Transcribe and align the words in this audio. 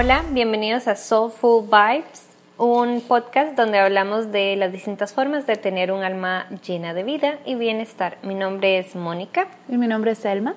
Hola, 0.00 0.24
bienvenidos 0.30 0.86
a 0.86 0.94
Soulful 0.94 1.64
Vibes, 1.64 2.28
un 2.56 3.00
podcast 3.00 3.56
donde 3.56 3.80
hablamos 3.80 4.30
de 4.30 4.54
las 4.54 4.70
distintas 4.70 5.12
formas 5.12 5.44
de 5.44 5.56
tener 5.56 5.90
un 5.90 6.04
alma 6.04 6.46
llena 6.64 6.94
de 6.94 7.02
vida 7.02 7.40
y 7.44 7.56
bienestar. 7.56 8.16
Mi 8.22 8.36
nombre 8.36 8.78
es 8.78 8.94
Mónica. 8.94 9.48
Y 9.68 9.76
mi 9.76 9.88
nombre 9.88 10.12
es 10.12 10.18
Selma. 10.18 10.54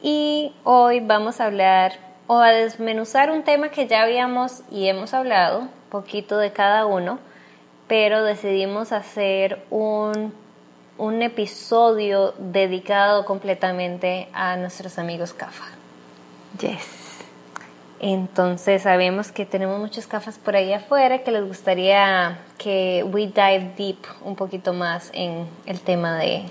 Y 0.00 0.52
hoy 0.62 1.00
vamos 1.00 1.40
a 1.40 1.46
hablar 1.46 1.94
o 2.28 2.38
a 2.38 2.50
desmenuzar 2.50 3.32
un 3.32 3.42
tema 3.42 3.70
que 3.70 3.88
ya 3.88 4.04
habíamos 4.04 4.62
y 4.70 4.86
hemos 4.86 5.12
hablado, 5.12 5.66
poquito 5.90 6.38
de 6.38 6.52
cada 6.52 6.86
uno, 6.86 7.18
pero 7.88 8.22
decidimos 8.22 8.92
hacer 8.92 9.60
un, 9.70 10.32
un 10.98 11.22
episodio 11.22 12.32
dedicado 12.38 13.24
completamente 13.24 14.28
a 14.32 14.54
nuestros 14.54 15.00
amigos 15.00 15.32
CAFA. 15.32 15.66
Yes. 16.60 16.97
Entonces 18.00 18.82
sabemos 18.82 19.32
que 19.32 19.44
tenemos 19.44 19.80
muchos 19.80 20.06
cafas 20.06 20.38
por 20.38 20.54
ahí 20.54 20.72
afuera 20.72 21.18
que 21.24 21.32
les 21.32 21.44
gustaría 21.44 22.38
que 22.56 23.04
we 23.10 23.26
dive 23.26 23.72
deep 23.76 23.98
un 24.24 24.36
poquito 24.36 24.72
más 24.72 25.10
en 25.12 25.48
el 25.66 25.80
tema 25.80 26.16
de, 26.18 26.44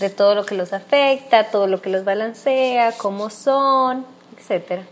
de 0.00 0.10
todo 0.10 0.34
lo 0.34 0.44
que 0.44 0.56
los 0.56 0.72
afecta, 0.72 1.50
todo 1.50 1.68
lo 1.68 1.80
que 1.80 1.90
los 1.90 2.04
balancea, 2.04 2.92
cómo 2.98 3.30
son, 3.30 4.04
etcétera. 4.36 4.82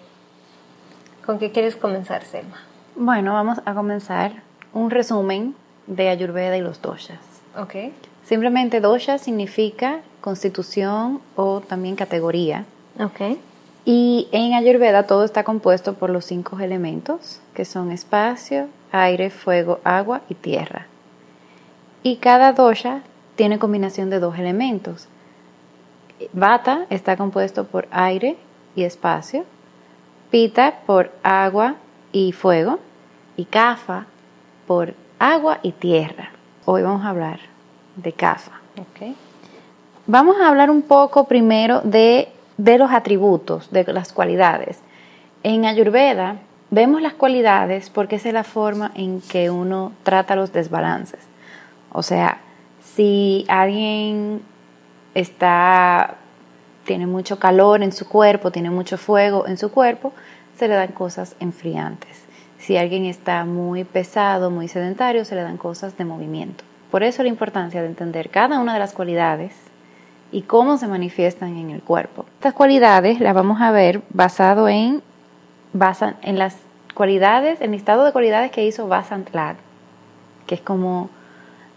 ¿Con 1.27 1.38
qué 1.38 1.51
quieres 1.51 1.74
comenzar, 1.74 2.24
Selma? 2.24 2.62
Bueno, 2.95 3.32
vamos 3.32 3.59
a 3.65 3.74
comenzar 3.74 4.43
un 4.73 4.90
resumen 4.90 5.56
de 5.87 6.09
Ayurveda 6.09 6.56
y 6.56 6.60
los 6.60 6.80
doshas. 6.80 7.18
Ok. 7.56 7.74
Simplemente 8.24 8.80
dosha 8.80 9.18
significa 9.18 10.01
constitución 10.20 11.20
o 11.34 11.60
también 11.60 11.96
categoría. 11.96 12.65
Ok. 13.01 13.38
Y 13.85 14.29
en 14.30 14.55
Ayurveda 14.55 15.07
todo 15.07 15.25
está 15.25 15.43
compuesto 15.43 15.95
por 15.95 16.11
los 16.11 16.25
cinco 16.25 16.59
elementos, 16.61 17.41
que 17.55 17.65
son 17.65 17.91
espacio, 17.91 18.69
aire, 18.93 19.30
fuego, 19.30 19.80
agua 19.83 20.23
y 20.29 20.35
tierra. 20.35 20.87
Y 22.05 22.16
cada 22.16 22.53
dosha 22.53 23.03
tiene 23.35 23.59
combinación 23.59 24.10
de 24.10 24.21
dos 24.21 24.38
elementos. 24.38 25.09
Vata 26.33 26.87
está 26.91 27.16
compuesto 27.16 27.65
por 27.65 27.88
aire 27.91 28.37
y 28.77 28.85
espacio, 28.85 29.45
Pita 30.30 30.80
por 30.87 31.13
agua 31.23 31.77
y 32.10 32.33
fuego, 32.33 32.79
y 33.37 33.45
Kapha 33.45 34.07
por 34.66 34.95
agua 35.19 35.59
y 35.63 35.73
tierra. 35.73 36.30
Hoy 36.65 36.83
vamos 36.83 37.05
a 37.05 37.10
hablar 37.10 37.41
de. 37.97 38.10
Ok. 38.10 39.15
Vamos 40.07 40.37
a 40.41 40.49
hablar 40.49 40.71
un 40.71 40.83
poco 40.83 41.25
primero 41.25 41.80
de 41.83 42.29
de 42.63 42.79
los 42.79 42.93
atributos, 42.93 43.73
de 43.73 43.85
las 43.93 44.13
cualidades. 44.13 44.79
En 45.43 45.65
Ayurveda 45.65 46.37
vemos 46.71 47.02
las 47.02 47.13
cualidades 47.13 47.91
porque 47.91 48.16
esa 48.16 48.29
es 48.29 48.35
la 48.35 48.45
forma 48.45 48.93
en 48.95 49.21
que 49.21 49.51
uno 49.51 49.93
trata 50.04 50.37
los 50.37 50.52
desbalances. 50.52 51.19
O 51.91 52.04
sea, 52.04 52.38
si 52.80 53.45
alguien 53.49 54.43
está 55.15 56.19
tiene 56.85 57.07
mucho 57.07 57.38
calor 57.38 57.82
en 57.82 57.93
su 57.93 58.09
cuerpo, 58.09 58.52
tiene 58.52 58.71
mucho 58.71 58.97
fuego 58.97 59.47
en 59.47 59.57
su 59.59 59.71
cuerpo, 59.73 60.13
se 60.57 60.69
le 60.69 60.74
dan 60.74 60.93
cosas 60.93 61.35
enfriantes. 61.41 62.24
Si 62.59 62.76
alguien 62.76 63.07
está 63.07 63.45
muy 63.45 63.82
pesado, 63.82 64.50
muy 64.50 64.69
sedentario, 64.69 65.25
se 65.25 65.34
le 65.34 65.43
dan 65.43 65.56
cosas 65.56 65.97
de 65.97 66.04
movimiento. 66.04 66.62
Por 66.93 67.03
eso 67.03 67.25
la 67.25 67.28
importancia 67.28 67.82
de 67.82 67.88
entender 67.88 68.31
cada 68.31 68.60
una 68.60 68.75
de 68.75 68.78
las 68.78 68.93
cualidades 68.93 69.53
y 70.33 70.43
cómo 70.43 70.78
se 70.78 70.88
manifiestan 70.88 71.56
en 71.56 71.71
el 71.71 71.83
cuerpo. 71.83 72.25
Estas 72.34 72.55
cualidades 72.55 73.21
las 73.21 73.34
vamos 73.34 73.61
a 73.61 73.71
ver 73.71 74.03
basado 74.11 74.69
en, 74.69 75.03
basan, 75.72 76.16
en 76.22 76.38
las 76.38 76.56
cualidades, 76.94 77.60
el 77.60 77.70
listado 77.70 78.04
de 78.04 78.12
cualidades 78.12 78.50
que 78.50 78.66
hizo 78.66 78.88
Vasant 78.88 79.32
Lad, 79.34 79.56
que 80.47 80.54
es 80.54 80.60
como 80.60 81.10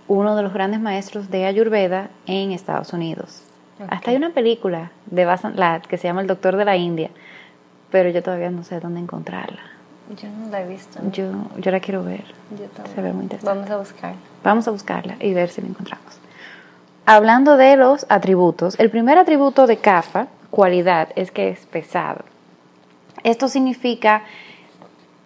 uno 0.08 0.36
de 0.36 0.44
los 0.44 0.54
grandes 0.54 0.80
maestros 0.80 1.30
de 1.30 1.46
Ayurveda 1.46 2.10
en 2.26 2.52
Estados 2.52 2.94
Unidos. 2.94 3.44
Hasta 3.90 4.12
hay 4.12 4.18
una 4.18 4.30
película 4.30 4.92
de 5.08 5.26
Vasant 5.26 5.58
Lad 5.58 5.82
que 5.82 5.98
se 5.98 6.08
llama 6.08 6.22
El 6.22 6.28
Doctor 6.28 6.56
de 6.56 6.64
la 6.64 6.78
India, 6.78 7.10
pero 7.92 8.10
yo 8.10 8.24
todavía 8.24 8.50
no 8.50 8.64
sé 8.64 8.80
dónde 8.80 9.02
encontrarla. 9.02 9.62
Yo 10.22 10.30
no 10.30 10.50
la 10.50 10.62
he 10.62 10.68
visto. 10.68 11.02
¿no? 11.02 11.12
Yo, 11.12 11.32
yo 11.58 11.72
la 11.72 11.80
quiero 11.80 12.04
ver. 12.04 12.24
Yo 12.52 12.66
también. 12.68 12.96
Se 12.96 13.02
ve 13.02 13.12
muy 13.12 13.24
interesante. 13.24 13.60
Vamos 13.60 13.72
a 13.72 13.78
buscarla. 13.78 14.18
Vamos 14.44 14.68
a 14.68 14.72
buscarla 14.72 15.16
y 15.20 15.34
ver 15.34 15.50
si 15.50 15.62
la 15.62 15.68
encontramos. 15.68 16.20
Hablando 17.08 17.56
de 17.56 17.78
los 17.78 18.08
atributos, 18.10 18.80
el 18.80 18.90
primer 18.90 19.20
atributo 19.20 19.68
de 19.68 19.78
Kapha, 19.78 20.26
cualidad, 20.50 21.10
es 21.16 21.30
que 21.30 21.50
es 21.50 21.64
pesado. 21.68 22.26
Esto 23.22 23.48
significa 23.48 24.24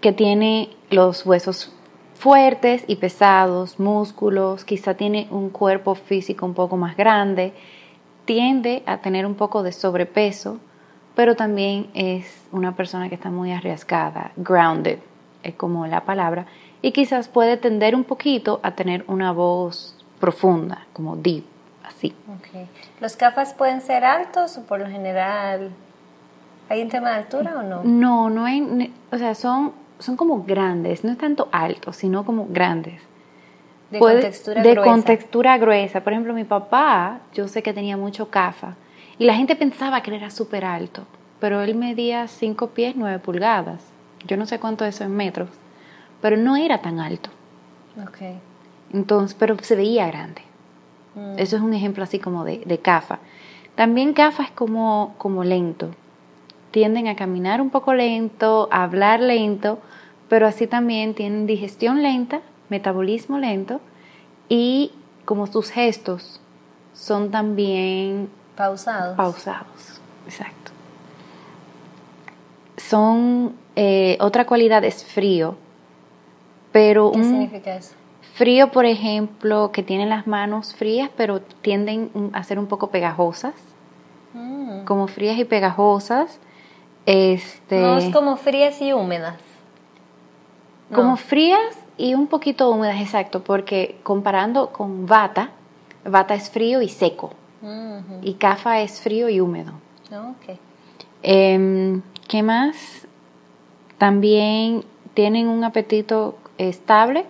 que 0.01 0.11
tiene 0.11 0.71
los 0.89 1.25
huesos 1.25 1.73
fuertes 2.15 2.83
y 2.87 2.97
pesados, 2.97 3.79
músculos, 3.79 4.65
quizá 4.65 4.95
tiene 4.95 5.29
un 5.31 5.51
cuerpo 5.51 5.95
físico 5.95 6.45
un 6.45 6.53
poco 6.53 6.75
más 6.75 6.97
grande, 6.97 7.53
tiende 8.25 8.83
a 8.85 8.97
tener 8.97 9.25
un 9.25 9.35
poco 9.35 9.63
de 9.63 9.71
sobrepeso, 9.71 10.59
pero 11.15 11.37
también 11.37 11.91
es 11.93 12.45
una 12.51 12.75
persona 12.75 13.07
que 13.07 13.15
está 13.15 13.29
muy 13.29 13.53
arriesgada, 13.53 14.33
grounded, 14.35 14.99
es 15.43 15.55
como 15.55 15.87
la 15.87 16.03
palabra, 16.03 16.45
y 16.81 16.91
quizás 16.91 17.29
puede 17.29 17.55
tender 17.55 17.95
un 17.95 18.03
poquito 18.03 18.59
a 18.63 18.71
tener 18.71 19.05
una 19.07 19.31
voz 19.31 19.95
profunda, 20.19 20.85
como 20.91 21.15
deep, 21.15 21.45
así. 21.99 22.15
Ok. 22.29 22.67
¿Los 23.01 23.15
cafas 23.15 23.53
pueden 23.53 23.81
ser 23.81 24.05
altos 24.05 24.57
o 24.57 24.63
por 24.63 24.79
lo 24.79 24.87
general 24.87 25.71
hay 26.69 26.81
un 26.81 26.89
tema 26.89 27.09
de 27.09 27.15
altura 27.17 27.55
o 27.59 27.63
no? 27.63 27.83
No, 27.83 28.29
no 28.29 28.45
hay, 28.45 28.93
o 29.11 29.17
sea, 29.17 29.35
son, 29.35 29.73
son 29.99 30.15
como 30.15 30.43
grandes, 30.43 31.03
no 31.03 31.11
es 31.11 31.17
tanto 31.17 31.49
altos, 31.51 31.97
sino 31.97 32.23
como 32.25 32.47
grandes. 32.49 33.01
De 33.91 33.97
Puede- 33.99 34.15
contextura 34.15 34.61
de 34.61 34.71
gruesa. 34.71 34.91
contextura 34.91 35.57
gruesa. 35.57 36.01
Por 36.03 36.13
ejemplo, 36.13 36.33
mi 36.33 36.43
papá, 36.43 37.19
yo 37.33 37.47
sé 37.47 37.63
que 37.63 37.73
tenía 37.73 37.97
mucho 37.97 38.29
cafa 38.29 38.75
y 39.17 39.25
la 39.25 39.33
gente 39.33 39.55
pensaba 39.55 40.01
que 40.01 40.11
él 40.11 40.17
era 40.17 40.29
súper 40.29 40.63
alto, 40.63 41.03
pero 41.39 41.61
él 41.61 41.75
medía 41.75 42.27
5 42.27 42.67
pies 42.69 42.93
9 42.95 43.19
pulgadas. 43.19 43.83
Yo 44.27 44.37
no 44.37 44.45
sé 44.45 44.59
cuánto 44.59 44.85
eso 44.85 45.03
en 45.03 45.15
metros, 45.15 45.49
pero 46.21 46.37
no 46.37 46.55
era 46.55 46.81
tan 46.81 46.99
alto. 46.99 47.29
Ok. 48.03 48.17
Entonces, 48.93 49.35
pero 49.39 49.57
se 49.61 49.75
veía 49.75 50.05
grande. 50.07 50.41
Mm. 51.15 51.39
Eso 51.39 51.55
es 51.55 51.61
un 51.61 51.73
ejemplo 51.73 52.03
así 52.03 52.19
como 52.19 52.43
de, 52.45 52.59
de 52.65 52.77
CAFA. 52.79 53.19
También 53.75 54.13
CAFA 54.13 54.43
es 54.43 54.51
como, 54.51 55.15
como 55.17 55.43
lento. 55.43 55.89
Tienden 56.71 57.07
a 57.07 57.15
caminar 57.15 57.61
un 57.61 57.69
poco 57.69 57.93
lento, 57.93 58.67
a 58.71 58.83
hablar 58.83 59.19
lento, 59.21 59.79
pero 60.27 60.47
así 60.47 60.67
también 60.67 61.13
tienen 61.15 61.47
digestión 61.47 62.03
lenta, 62.03 62.41
metabolismo 62.69 63.39
lento 63.39 63.81
y 64.47 64.91
como 65.25 65.47
sus 65.47 65.71
gestos 65.71 66.39
son 66.93 67.31
también 67.31 68.29
Pausados. 68.55 69.15
pausados. 69.15 70.01
Exacto. 70.25 70.71
Son, 72.77 73.53
eh, 73.75 74.17
otra 74.19 74.45
cualidad 74.45 74.83
es 74.83 75.03
frío, 75.03 75.55
pero 76.71 77.11
¿Qué 77.11 77.17
un, 77.19 77.23
significa 77.23 77.75
eso? 77.75 77.93
Frío, 78.39 78.71
por 78.71 78.85
ejemplo, 78.85 79.73
que 79.73 79.83
tienen 79.83 80.07
las 80.07 80.25
manos 80.25 80.73
frías, 80.73 81.09
pero 81.17 81.41
tienden 81.41 82.09
a 82.31 82.41
ser 82.45 82.57
un 82.57 82.67
poco 82.67 82.87
pegajosas, 82.89 83.53
Mm. 84.33 84.85
como 84.85 85.07
frías 85.07 85.37
y 85.37 85.43
pegajosas. 85.43 86.39
Este, 87.05 87.81
No 87.81 87.97
es 87.97 88.13
como 88.13 88.37
frías 88.37 88.81
y 88.81 88.93
húmedas. 88.93 89.35
No. 90.89 90.95
como 90.95 91.17
frías 91.17 91.59
y 91.97 92.13
un 92.13 92.27
poquito 92.27 92.69
húmedas, 92.71 93.01
exacto, 93.01 93.43
porque 93.43 93.97
comparando 94.03 94.69
con 94.69 95.05
Vata, 95.05 95.49
Vata 96.05 96.33
es 96.33 96.49
frío 96.49 96.81
y 96.81 96.87
seco, 96.87 97.31
Mhm. 97.61 98.19
y 98.21 98.35
Kapha 98.35 98.79
es 98.79 99.01
frío 99.01 99.27
y 99.27 99.41
húmedo. 99.41 99.73
Ok. 100.13 100.57
Em, 101.23 102.01
¿Qué 102.29 102.41
más? 102.41 103.05
También 103.97 104.85
tienen 105.13 105.49
un 105.49 105.63
apetito 105.65 106.37
estable, 106.57 107.25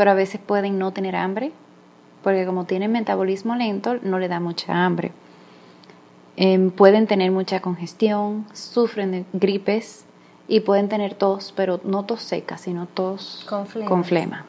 pero 0.00 0.12
a 0.12 0.14
veces 0.14 0.40
pueden 0.40 0.78
no 0.78 0.92
tener 0.94 1.14
hambre, 1.14 1.52
porque 2.24 2.46
como 2.46 2.64
tienen 2.64 2.90
metabolismo 2.90 3.54
lento, 3.54 3.96
no 4.00 4.18
le 4.18 4.28
da 4.28 4.40
mucha 4.40 4.72
hambre. 4.86 5.12
Em, 6.38 6.70
pueden 6.70 7.06
tener 7.06 7.30
mucha 7.30 7.60
congestión, 7.60 8.46
sufren 8.54 9.10
de 9.12 9.24
gripes 9.34 10.06
y 10.48 10.60
pueden 10.60 10.88
tener 10.88 11.12
tos, 11.12 11.52
pero 11.54 11.80
no 11.84 12.06
tos 12.06 12.22
seca, 12.22 12.56
sino 12.56 12.86
tos 12.86 13.44
Con 13.46 13.66
flema. 13.66 13.88
con 13.90 14.04
flema. 14.04 14.44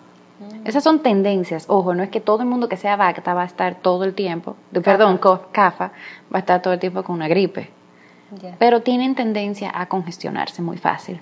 Esas 0.64 0.86
son 0.86 1.00
tendencias. 1.00 1.66
Ojo, 1.68 1.96
no 1.96 2.04
es 2.04 2.10
que 2.10 2.22
todo 2.22 2.44
el 2.44 2.48
mundo 2.48 2.70
que 2.70 2.78
sea 2.78 2.96
Vata 2.96 3.34
va 3.34 3.42
a 3.42 3.46
estar 3.46 3.76
todo 3.82 4.06
el 4.06 4.14
tiempo, 4.14 4.56
de- 4.72 4.80
perdón, 4.80 5.18
Kapha, 5.52 5.92
va 6.34 6.38
a 6.38 6.40
estar 6.40 6.62
todo 6.62 6.74
el 6.74 6.80
tiempo 6.80 7.04
con 7.04 7.16
una 7.16 7.28
gripe 7.28 7.70
pero 8.58 8.82
tienen 8.84 9.16
tendencia 9.16 9.70
a 9.76 9.88
congestionarse 9.88 10.62
muy 10.62 10.78
fácil. 10.78 11.20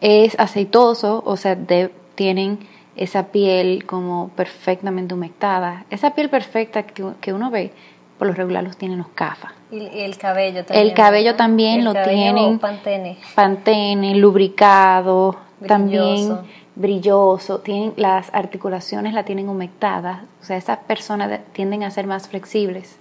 Es 0.00 0.38
aceitoso, 0.38 1.24
o 1.26 1.36
sea, 1.36 1.56
de- 1.56 1.92
tienen 2.14 2.58
esa 2.96 3.28
piel 3.28 3.84
como 3.86 4.28
perfectamente 4.36 5.14
humectada. 5.14 5.84
Esa 5.90 6.14
piel 6.14 6.28
perfecta 6.28 6.82
que, 6.84 7.04
que 7.20 7.32
uno 7.32 7.50
ve, 7.50 7.72
por 8.18 8.26
lo 8.28 8.34
regular 8.34 8.62
los 8.62 8.76
tienen 8.76 8.98
los 8.98 9.08
CAFA. 9.08 9.52
Y, 9.70 9.78
el 10.00 10.16
cabello 10.18 10.64
también. 10.64 10.86
El 10.88 10.94
cabello 10.94 11.36
también 11.36 11.78
El 11.80 11.84
lo 11.86 11.92
cabello 11.94 12.10
tienen. 12.12 12.58
Pantene. 12.58 13.18
Pantene, 13.34 14.14
lubricado, 14.16 15.36
Brilloso. 15.60 15.66
también 15.68 16.38
brilloso, 16.74 17.58
tienen 17.60 17.92
las 17.96 18.32
articulaciones 18.32 19.12
la 19.12 19.24
tienen 19.24 19.50
humectadas, 19.50 20.20
o 20.40 20.44
sea, 20.44 20.56
esas 20.56 20.78
personas 20.78 21.28
de- 21.28 21.38
tienden 21.38 21.82
a 21.84 21.90
ser 21.90 22.06
más 22.06 22.28
flexibles 22.28 22.98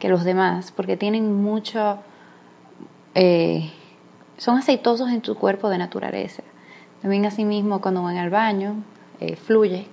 que 0.00 0.08
los 0.08 0.24
demás 0.24 0.72
porque 0.72 0.96
tienen 0.96 1.32
mucho, 1.40 1.98
eh, 3.14 3.70
son 4.36 4.58
aceitosos 4.58 5.10
en 5.10 5.24
su 5.24 5.36
cuerpo 5.36 5.68
de 5.68 5.78
naturaleza. 5.78 6.42
También 7.04 7.26
asimismo 7.26 7.82
cuando 7.82 8.02
van 8.02 8.16
al 8.16 8.30
baño, 8.30 8.76
eh, 9.20 9.36
fluye. 9.36 9.84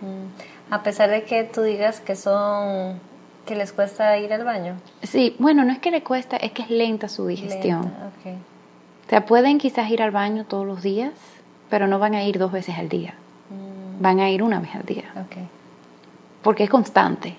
Mm. 0.00 0.72
A 0.74 0.82
pesar 0.82 1.08
de 1.08 1.22
que 1.22 1.44
tú 1.44 1.62
digas 1.62 2.00
que 2.00 2.16
son 2.16 2.98
que 3.46 3.54
les 3.54 3.72
cuesta 3.72 4.18
ir 4.18 4.32
al 4.32 4.42
baño. 4.42 4.74
Sí, 5.04 5.36
bueno, 5.38 5.62
no 5.64 5.70
es 5.70 5.78
que 5.78 5.92
le 5.92 6.02
cuesta, 6.02 6.36
es 6.36 6.50
que 6.50 6.62
es 6.62 6.70
lenta 6.70 7.08
su 7.08 7.28
digestión. 7.28 7.82
Lenta. 7.82 8.10
O 9.06 9.08
sea, 9.08 9.24
pueden 9.24 9.58
quizás 9.58 9.88
ir 9.88 10.02
al 10.02 10.10
baño 10.10 10.44
todos 10.44 10.66
los 10.66 10.82
días, 10.82 11.12
pero 11.70 11.86
no 11.86 12.00
van 12.00 12.14
a 12.16 12.24
ir 12.24 12.40
dos 12.40 12.50
veces 12.50 12.76
al 12.76 12.88
día, 12.88 13.14
Mm, 13.48 14.02
van 14.02 14.18
a 14.18 14.28
ir 14.28 14.42
una 14.42 14.58
vez 14.58 14.74
al 14.74 14.84
día. 14.84 15.04
ok. 15.14 15.36
porque 16.42 16.64
es 16.64 16.70
constante. 16.70 17.36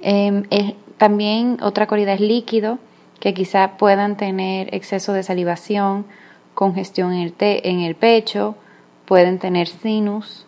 Em, 0.00 0.44
es- 0.50 0.74
también 0.96 1.58
otra 1.60 1.88
cualidad 1.88 2.14
es 2.14 2.20
líquido, 2.20 2.78
que 3.18 3.34
quizá 3.34 3.72
puedan 3.78 4.16
tener 4.16 4.72
exceso 4.72 5.12
de 5.12 5.24
salivación, 5.24 6.06
congestión 6.54 7.12
en 7.12 7.20
el, 7.20 7.32
te- 7.32 7.68
en 7.68 7.80
el 7.80 7.94
pecho, 7.94 8.54
pueden 9.06 9.38
tener 9.38 9.68
sinus 9.68 10.46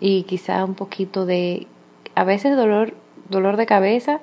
y 0.00 0.22
quizá 0.24 0.64
un 0.64 0.74
poquito 0.74 1.26
de, 1.26 1.66
a 2.14 2.24
veces 2.24 2.56
dolor, 2.56 2.94
dolor 3.28 3.56
de 3.56 3.66
cabeza, 3.66 4.20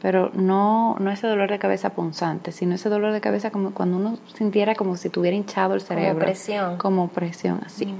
pero 0.00 0.30
no, 0.32 0.96
no 1.00 1.10
ese 1.10 1.26
dolor 1.26 1.50
de 1.50 1.58
cabeza 1.58 1.90
punzante, 1.90 2.52
sino 2.52 2.74
ese 2.76 2.88
dolor 2.88 3.12
de 3.12 3.20
cabeza 3.20 3.50
como 3.50 3.72
cuando 3.72 3.96
uno 3.96 4.16
sintiera 4.34 4.74
como 4.74 4.96
si 4.96 5.08
tuviera 5.10 5.36
hinchado 5.36 5.74
el 5.74 5.80
cerebro. 5.80 6.24
presión. 6.24 6.76
Como 6.78 7.08
presión, 7.08 7.60
así. 7.66 7.86
Mm. 7.86 7.96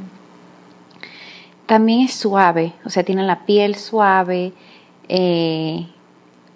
También 1.66 2.00
es 2.00 2.14
suave, 2.14 2.72
o 2.84 2.90
sea, 2.90 3.02
tiene 3.04 3.24
la 3.24 3.44
piel 3.44 3.74
suave, 3.74 4.52
eh, 5.08 5.86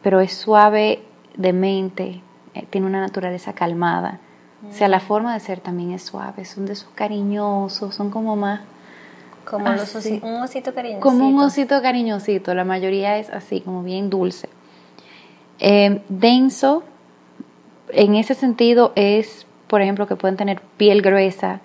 pero 0.02 0.20
es 0.20 0.32
suave 0.32 1.02
de 1.36 1.52
mente, 1.52 2.20
eh, 2.54 2.66
tiene 2.70 2.86
una 2.86 3.00
naturaleza 3.00 3.52
calmada. 3.52 4.20
O 4.68 4.72
sea, 4.72 4.88
la 4.88 5.00
forma 5.00 5.34
de 5.34 5.40
ser 5.40 5.60
también 5.60 5.90
es 5.92 6.02
suave, 6.02 6.44
son 6.44 6.66
de 6.66 6.74
esos 6.74 6.88
cariñosos, 6.94 7.94
son 7.94 8.10
como 8.10 8.36
más, 8.36 8.60
Como 9.44 9.68
los 9.70 9.88
sí. 9.88 10.20
osi- 10.20 10.22
un 10.22 10.40
osito 10.42 10.72
cariñosito. 10.72 11.02
como 11.08 11.28
un 11.28 11.38
osito 11.40 11.82
cariñosito, 11.82 12.54
la 12.54 12.64
mayoría 12.64 13.18
es 13.18 13.28
así, 13.30 13.60
como 13.60 13.82
bien 13.82 14.08
dulce. 14.08 14.48
Eh, 15.58 16.00
denso, 16.08 16.84
en 17.90 18.14
ese 18.14 18.34
sentido 18.34 18.92
es, 18.94 19.46
por 19.66 19.82
ejemplo, 19.82 20.06
que 20.06 20.16
pueden 20.16 20.36
tener 20.36 20.60
piel 20.76 21.02
gruesa, 21.02 21.60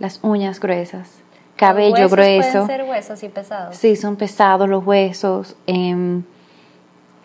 las 0.00 0.18
uñas 0.22 0.58
gruesas, 0.60 1.20
cabello 1.56 1.92
huesos 1.94 2.10
grueso. 2.12 2.50
Pueden 2.52 2.66
ser 2.66 2.82
huesos 2.88 3.22
y 3.22 3.28
pesados. 3.28 3.76
Sí, 3.76 3.94
son 3.96 4.16
pesados 4.16 4.68
los 4.68 4.84
huesos. 4.84 5.54
em, 5.66 6.24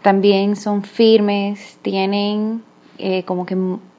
también 0.03 0.55
son 0.55 0.83
firmes, 0.83 1.77
tienen 1.81 2.63
eh, 2.99 3.23
como 3.23 3.45
que 3.45 3.57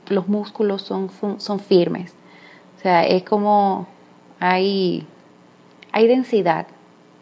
los 0.08 0.28
músculos 0.28 0.82
son, 0.82 1.10
son, 1.38 1.60
firmes. 1.60 2.14
O 2.76 2.80
sea, 2.80 3.04
es 3.04 3.22
como 3.22 3.86
hay, 4.40 5.06
hay 5.92 6.06
densidad 6.06 6.66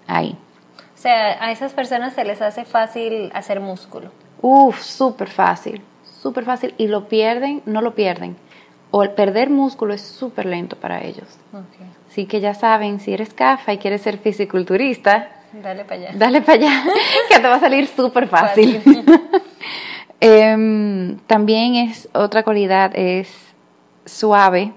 ahí. 0.07 0.37
O 0.95 0.99
sea, 0.99 1.45
a 1.45 1.53
esas 1.53 1.73
personas 1.73 2.15
se 2.15 2.25
les 2.25 2.41
hace 2.43 2.65
fácil 2.65 3.31
hacer 3.35 3.61
músculo. 3.61 4.11
Uf, 4.41 4.81
súper 4.81 5.29
fácil, 5.29 5.83
súper 6.23 6.45
fácil. 6.45 6.75
Y 6.79 6.89
lo 6.89 7.09
pierden, 7.09 7.63
no 7.67 7.83
lo 7.83 7.95
pierden. 7.95 8.37
O 8.91 9.03
el 9.03 9.11
perder 9.11 9.51
músculo 9.51 9.93
es 9.95 10.03
súper 10.03 10.47
lento 10.47 10.77
para 10.77 11.03
ellos. 11.03 11.27
Ok. 11.53 11.87
Así 12.09 12.27
que 12.27 12.41
ya 12.41 12.55
saben, 12.55 13.01
si 13.01 13.13
eres 13.13 13.35
CAFA 13.35 13.75
y 13.75 13.79
quieres 13.79 14.03
ser 14.03 14.19
fisiculturista, 14.19 15.31
Dale 15.63 15.85
para 15.85 15.95
allá. 16.01 16.11
Dale 16.15 16.41
para 16.43 16.59
allá, 16.59 16.85
que 17.29 17.39
te 17.39 17.49
va 17.49 17.55
a 17.55 17.61
salir 17.61 17.87
súper 17.87 18.29
fácil. 18.29 18.81
Fácil. 18.81 19.05
Em, 20.21 21.19
también 21.27 21.75
es 21.75 22.09
otra 22.15 22.43
cualidad, 22.43 22.93
es 22.95 23.29
suave, 24.07 24.73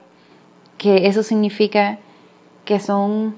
que 0.78 1.08
eso 1.08 1.24
significa 1.24 2.00
que 2.66 2.80
son 2.80 3.36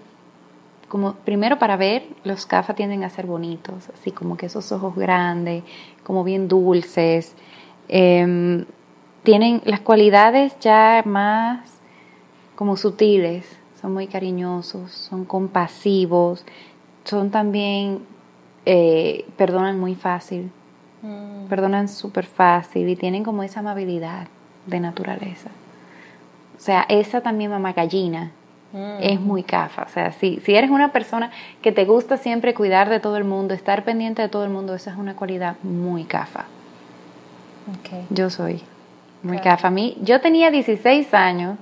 como, 0.87 1.13
primero 1.13 1.57
para 1.57 1.77
ver, 1.77 2.03
los 2.25 2.45
CAFA 2.45 2.73
tienden 2.73 3.03
a 3.03 3.09
ser 3.09 3.25
bonitos, 3.25 3.89
así 3.93 4.11
como 4.11 4.35
que 4.35 4.47
esos 4.47 4.71
ojos 4.73 4.95
grandes, 4.95 5.63
como 6.03 6.23
bien 6.25 6.47
dulces. 6.49 7.33
Em, 7.87 8.65
tienen 9.23 9.61
las 9.63 9.79
cualidades 9.79 10.57
ya 10.59 11.01
más 11.05 11.79
como 12.55 12.75
sutiles, 12.75 13.45
son 13.81 13.93
muy 13.93 14.07
cariñosos, 14.07 14.91
son 14.91 15.23
compasivos, 15.25 16.45
son 17.05 17.31
también, 17.31 17.99
eh, 18.65 19.25
perdonan 19.37 19.79
muy 19.79 19.95
fácil, 19.95 20.51
Mm. 21.01 21.47
perdonan 21.49 21.87
súper 21.87 22.25
fácil 22.25 22.87
y 22.87 22.95
tienen 22.95 23.23
como 23.23 23.43
esa 23.43 23.61
amabilidad 23.61 24.27
de 24.67 24.79
naturaleza. 24.79 25.49
O 26.57 26.59
sea, 26.59 26.85
esa 26.89 27.21
también 27.21 27.49
mamá 27.51 27.73
gallina 27.73 28.31
Mm. 28.73 28.97
es 29.01 29.19
muy 29.19 29.43
cafa. 29.43 29.83
O 29.83 29.89
sea, 29.89 30.11
si, 30.13 30.39
si 30.45 30.55
eres 30.55 30.69
una 30.69 30.93
persona 30.93 31.29
que 31.61 31.71
te 31.73 31.83
gusta 31.85 32.15
siempre 32.17 32.53
cuidar 32.53 32.87
de 32.89 32.99
todo 33.01 33.17
el 33.17 33.25
mundo, 33.25 33.53
estar 33.53 33.83
pendiente 33.83 34.21
de 34.21 34.29
todo 34.29 34.45
el 34.45 34.49
mundo, 34.49 34.73
esa 34.75 34.91
es 34.91 34.97
una 34.97 35.13
cualidad 35.15 35.55
muy 35.63 36.05
cafa. 36.05 36.45
Ok. 37.79 38.05
Yo 38.11 38.29
soy 38.29 38.61
muy 39.23 39.37
Claro. 39.39 39.57
cafa. 39.57 39.67
A 39.67 39.71
mí, 39.71 39.97
yo 40.01 40.21
tenía 40.21 40.51
16 40.51 41.13
años, 41.13 41.57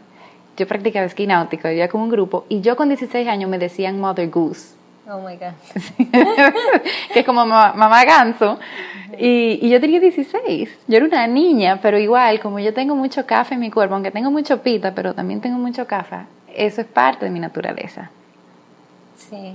yo 0.56 0.68
practicaba 0.68 1.06
esquí 1.06 1.26
náutico, 1.26 1.68
vivía 1.68 1.88
con 1.90 2.02
un 2.02 2.10
grupo, 2.10 2.46
y 2.48 2.62
yo 2.62 2.76
con 2.76 2.90
16 2.90 3.28
años 3.28 3.50
me 3.50 3.58
decían 3.58 4.00
Mother 4.00 4.30
Goose. 4.30 4.76
Oh 5.12 5.20
my 5.22 5.38
God. 5.38 5.54
que 7.14 7.20
es 7.22 7.26
como 7.26 7.44
mamá, 7.44 7.74
mamá 7.74 8.06
ganso. 8.06 8.60
Y, 9.18 9.58
y 9.60 9.70
yo 9.70 9.82
tenía 9.82 10.00
16. 10.00 10.70
Yo 10.88 10.98
era 10.98 11.06
una 11.06 11.26
niña, 11.26 11.80
pero 11.82 11.98
igual, 11.98 12.40
como 12.40 12.60
yo 12.60 12.76
tengo 12.76 12.96
mucho 12.96 13.26
café 13.26 13.56
en 13.56 13.62
mi 13.62 13.72
cuerpo, 13.72 13.96
aunque 13.96 14.12
tengo 14.12 14.30
mucho 14.30 14.62
pita, 14.62 14.94
pero 14.94 15.16
también 15.16 15.42
tengo 15.42 15.58
mucho 15.58 15.88
café, 15.88 16.28
eso 16.56 16.82
es 16.82 16.88
parte 16.88 17.26
de 17.26 17.32
mi 17.32 17.40
naturaleza. 17.40 18.12
Sí. 19.16 19.54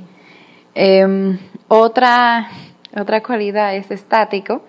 Em, 0.74 1.38
otra, 1.68 2.48
otra 2.96 3.22
cualidad 3.22 3.76
es 3.76 3.92
estático, 3.92 4.62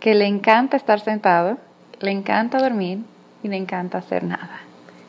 que 0.00 0.14
le 0.14 0.24
encanta 0.24 0.78
estar 0.78 1.00
sentado, 1.00 1.58
le 2.00 2.10
encanta 2.10 2.58
dormir 2.58 3.00
y 3.42 3.48
le 3.48 3.56
encanta 3.56 3.98
hacer 3.98 4.24
nada. 4.24 4.60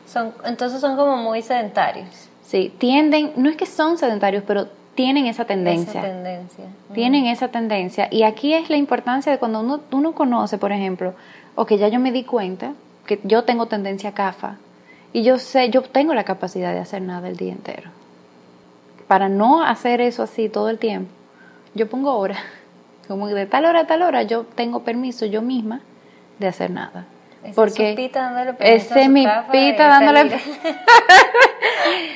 Son, 0.06 0.34
entonces 0.44 0.82
son 0.82 0.96
como 0.96 1.16
muy 1.16 1.40
sedentarios. 1.40 2.28
Sí, 2.42 2.72
tienden, 2.76 3.32
no 3.36 3.48
es 3.48 3.56
que 3.56 3.64
son 3.64 3.96
sedentarios, 3.96 4.44
pero 4.46 4.68
tienen 4.94 5.26
esa 5.26 5.44
tendencia. 5.44 6.00
Esa 6.00 6.08
tendencia. 6.08 6.64
Tienen 6.94 7.26
esa 7.26 7.48
tendencia. 7.48 8.08
Y 8.10 8.22
aquí 8.22 8.54
es 8.54 8.70
la 8.70 8.76
importancia 8.76 9.32
de 9.32 9.38
cuando 9.38 9.60
uno, 9.60 9.80
uno 9.90 10.12
conoce, 10.12 10.58
por 10.58 10.72
ejemplo, 10.72 11.14
o 11.54 11.66
que 11.66 11.78
ya 11.78 11.88
yo 11.88 12.00
me 12.00 12.12
di 12.12 12.24
cuenta 12.24 12.72
que 13.06 13.20
yo 13.24 13.44
tengo 13.44 13.66
tendencia 13.66 14.10
a 14.10 14.14
CAFA 14.14 14.56
y 15.12 15.22
yo 15.22 15.38
sé, 15.38 15.70
yo 15.70 15.82
tengo 15.82 16.14
la 16.14 16.24
capacidad 16.24 16.72
de 16.72 16.80
hacer 16.80 17.02
nada 17.02 17.28
el 17.28 17.36
día 17.36 17.52
entero. 17.52 17.90
Para 19.06 19.28
no 19.28 19.62
hacer 19.62 20.00
eso 20.00 20.22
así 20.22 20.48
todo 20.48 20.70
el 20.70 20.78
tiempo, 20.78 21.10
yo 21.74 21.88
pongo 21.88 22.14
hora. 22.16 22.38
Como 23.08 23.28
de 23.28 23.46
tal 23.46 23.66
hora 23.66 23.80
a 23.80 23.86
tal 23.86 24.02
hora 24.02 24.22
yo 24.22 24.44
tengo 24.44 24.82
permiso 24.82 25.26
yo 25.26 25.42
misma 25.42 25.80
de 26.38 26.46
hacer 26.46 26.70
nada. 26.70 27.06
Porque 27.54 27.90
su 27.90 27.96
pita 27.96 28.30
dándole 28.30 28.54
ese 28.60 29.08
mi 29.08 29.26
pita 29.52 29.88
dándole. 29.88 30.20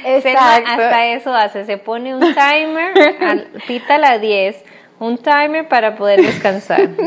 Exacto. 0.04 0.70
Hasta 0.70 1.06
eso 1.06 1.34
hace, 1.34 1.64
se 1.64 1.76
pone 1.78 2.14
un 2.14 2.20
timer, 2.20 3.48
pita 3.66 3.96
a 3.96 3.98
las 3.98 4.20
10, 4.20 4.64
un 5.00 5.18
timer 5.18 5.68
para 5.68 5.96
poder 5.96 6.22
descansar. 6.22 6.88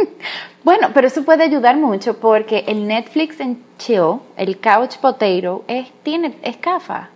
Bueno, 0.64 0.90
pero 0.94 1.08
eso 1.08 1.26
puede 1.26 1.44
ayudar 1.44 1.76
mucho 1.76 2.20
porque 2.20 2.66
el 2.68 2.88
Netflix 2.88 3.40
en 3.40 3.64
chill, 3.80 4.20
el 4.38 4.60
couch 4.60 4.98
potato, 4.98 5.64
es, 5.68 5.92
tiene, 6.04 6.36
es 6.44 6.56
CAFA. 6.58 7.10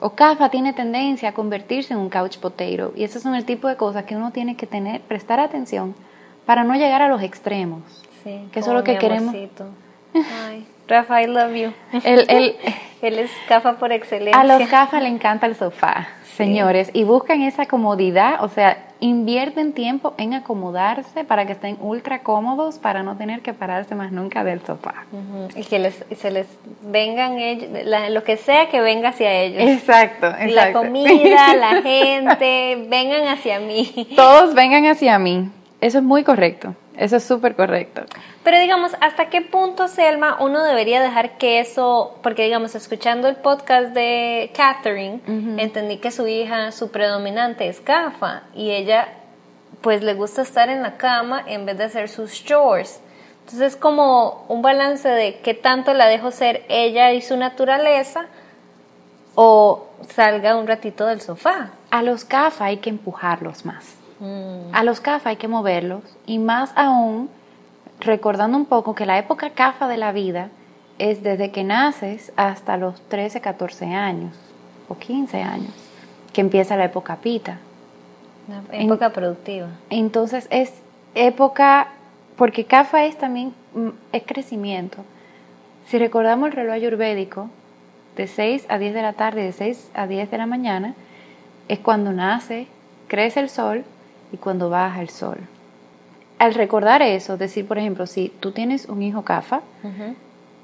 O 0.00 0.10
CAFA 0.14 0.48
tiene 0.48 0.72
tendencia 0.72 1.28
a 1.28 1.32
convertirse 1.32 1.92
en 1.92 2.00
un 2.00 2.08
couch 2.08 2.38
potato. 2.38 2.94
Y 2.96 3.04
esos 3.04 3.22
son 3.22 3.34
el 3.34 3.44
tipo 3.44 3.68
de 3.68 3.76
cosas 3.76 4.04
que 4.04 4.16
uno 4.16 4.30
tiene 4.30 4.56
que 4.56 4.66
tener, 4.66 5.02
prestar 5.02 5.38
atención 5.38 5.94
para 6.46 6.64
no 6.64 6.74
llegar 6.76 7.02
a 7.02 7.08
los 7.08 7.22
extremos. 7.22 7.82
Sí, 8.24 8.48
Que 8.52 8.60
eso 8.60 8.70
es 8.70 8.76
lo 8.76 8.84
que 8.84 8.96
queremos. 8.96 9.34
amorcito. 9.34 9.66
Ay, 10.48 10.66
Rafa, 10.88 11.22
I 11.22 11.26
love 11.26 11.54
you. 11.54 11.72
El, 12.04 12.26
el, 12.30 12.56
Él 13.02 13.18
es 13.18 13.30
cafa 13.48 13.74
por 13.74 13.92
excelencia. 13.92 14.40
a 14.40 14.44
los 14.44 14.68
CAFA 14.68 15.00
le 15.00 15.08
encanta 15.08 15.46
el 15.46 15.54
sofá, 15.54 16.08
señores, 16.36 16.90
y 16.94 17.04
buscan 17.04 17.42
esa 17.42 17.66
comodidad, 17.66 18.42
o 18.42 18.48
sea, 18.48 18.78
invierten 19.00 19.74
tiempo 19.74 20.14
en 20.16 20.32
acomodarse 20.32 21.22
para 21.24 21.44
que 21.44 21.52
estén 21.52 21.76
ultra 21.80 22.20
cómodos 22.20 22.78
para 22.78 23.02
no 23.02 23.16
tener 23.16 23.42
que 23.42 23.52
pararse 23.52 23.94
más 23.94 24.10
nunca 24.12 24.42
del 24.42 24.62
sofá. 24.64 25.04
Ujú, 25.12 25.48
Y 25.60 25.64
que 25.64 25.78
les, 25.78 26.02
se 26.16 26.30
les 26.30 26.46
vengan 26.82 27.38
ellos, 27.38 27.68
la- 27.84 28.08
lo 28.08 28.24
que 28.24 28.38
sea 28.38 28.70
que 28.70 28.80
venga 28.80 29.10
hacia 29.10 29.30
ellos. 29.34 29.62
Exacto, 29.62 30.28
exacto. 30.28 30.54
La 30.54 30.72
comida, 30.72 31.54
la 31.60 31.82
gente, 31.82 32.86
vengan 32.88 33.28
hacia 33.28 33.60
mí. 33.60 34.08
Todos 34.16 34.54
vengan 34.54 34.86
hacia 34.86 35.18
mí. 35.18 35.50
Eso 35.82 35.98
es 35.98 36.04
muy 36.04 36.24
correcto. 36.24 36.74
Eso 36.96 37.16
es 37.16 37.24
súper 37.24 37.54
correcto. 37.54 38.02
Pero 38.42 38.58
digamos, 38.58 38.92
¿hasta 39.00 39.28
qué 39.28 39.42
punto, 39.42 39.86
Selma, 39.88 40.38
uno 40.40 40.62
debería 40.64 41.02
dejar 41.02 41.36
que 41.36 41.60
eso, 41.60 42.18
porque 42.22 42.44
digamos, 42.44 42.74
escuchando 42.74 43.28
el 43.28 43.36
podcast 43.36 43.88
de 43.88 44.50
Catherine, 44.54 45.20
entendí 45.58 45.98
que 45.98 46.10
su 46.10 46.26
hija, 46.26 46.72
su 46.72 46.90
predominante 46.90 47.68
es 47.68 47.84
gafa 47.84 48.44
y 48.54 48.70
ella 48.70 49.08
pues 49.82 50.02
le 50.02 50.14
gusta 50.14 50.42
estar 50.42 50.70
en 50.70 50.82
la 50.82 50.96
cama 50.96 51.44
en 51.46 51.66
vez 51.66 51.76
de 51.78 51.84
hacer 51.84 52.08
sus 52.08 52.44
chores. 52.44 53.00
Entonces 53.40 53.74
es 53.74 53.76
como 53.76 54.44
un 54.48 54.62
balance 54.62 55.08
de 55.08 55.38
qué 55.40 55.54
tanto 55.54 55.92
la 55.94 56.06
dejo 56.06 56.30
ser 56.30 56.64
ella 56.68 57.12
y 57.12 57.20
su 57.20 57.36
naturaleza 57.36 58.26
o 59.34 59.86
salga 60.08 60.56
un 60.56 60.66
ratito 60.66 61.06
del 61.06 61.20
sofá. 61.20 61.70
A 61.90 62.02
los 62.02 62.24
CAF 62.24 62.62
hay 62.62 62.78
que 62.78 62.90
empujarlos 62.90 63.64
más. 63.64 63.95
Mm. 64.20 64.74
A 64.74 64.82
los 64.82 65.00
CAF 65.00 65.26
hay 65.26 65.36
que 65.36 65.48
moverlos 65.48 66.02
y 66.26 66.38
más 66.38 66.72
aún 66.76 67.28
recordando 68.00 68.56
un 68.56 68.66
poco 68.66 68.94
que 68.94 69.06
la 69.06 69.18
época 69.18 69.50
CAFA 69.50 69.88
de 69.88 69.96
la 69.96 70.12
vida 70.12 70.48
es 70.98 71.22
desde 71.22 71.50
que 71.50 71.64
naces 71.64 72.32
hasta 72.36 72.76
los 72.76 73.00
13, 73.08 73.40
14 73.40 73.86
años 73.86 74.34
o 74.88 74.96
15 74.96 75.42
años, 75.42 75.72
que 76.32 76.40
empieza 76.40 76.76
la 76.76 76.84
época 76.84 77.16
pita. 77.16 77.58
La 78.48 78.78
época 78.78 79.10
productiva. 79.10 79.68
Entonces 79.90 80.46
es 80.50 80.72
época, 81.14 81.88
porque 82.36 82.64
CAFA 82.64 83.04
es 83.04 83.18
también 83.18 83.52
mm, 83.74 83.88
es 84.12 84.22
crecimiento. 84.24 84.98
Si 85.86 85.98
recordamos 85.98 86.48
el 86.48 86.52
reloj 86.52 86.74
ayurvédico, 86.74 87.48
de 88.16 88.26
6 88.26 88.66
a 88.68 88.78
10 88.78 88.94
de 88.94 89.02
la 89.02 89.12
tarde, 89.12 89.42
de 89.42 89.52
6 89.52 89.90
a 89.94 90.06
10 90.06 90.30
de 90.30 90.38
la 90.38 90.46
mañana, 90.46 90.94
es 91.68 91.78
cuando 91.78 92.12
nace, 92.12 92.66
crece 93.08 93.40
el 93.40 93.50
sol 93.50 93.84
y 94.32 94.36
cuando 94.36 94.70
baja 94.70 95.00
el 95.00 95.08
sol. 95.08 95.38
Al 96.38 96.54
recordar 96.54 97.02
eso, 97.02 97.36
decir, 97.36 97.66
por 97.66 97.78
ejemplo, 97.78 98.06
si 98.06 98.28
tú 98.40 98.52
tienes 98.52 98.86
un 98.86 99.02
hijo 99.02 99.22
CAFA, 99.22 99.62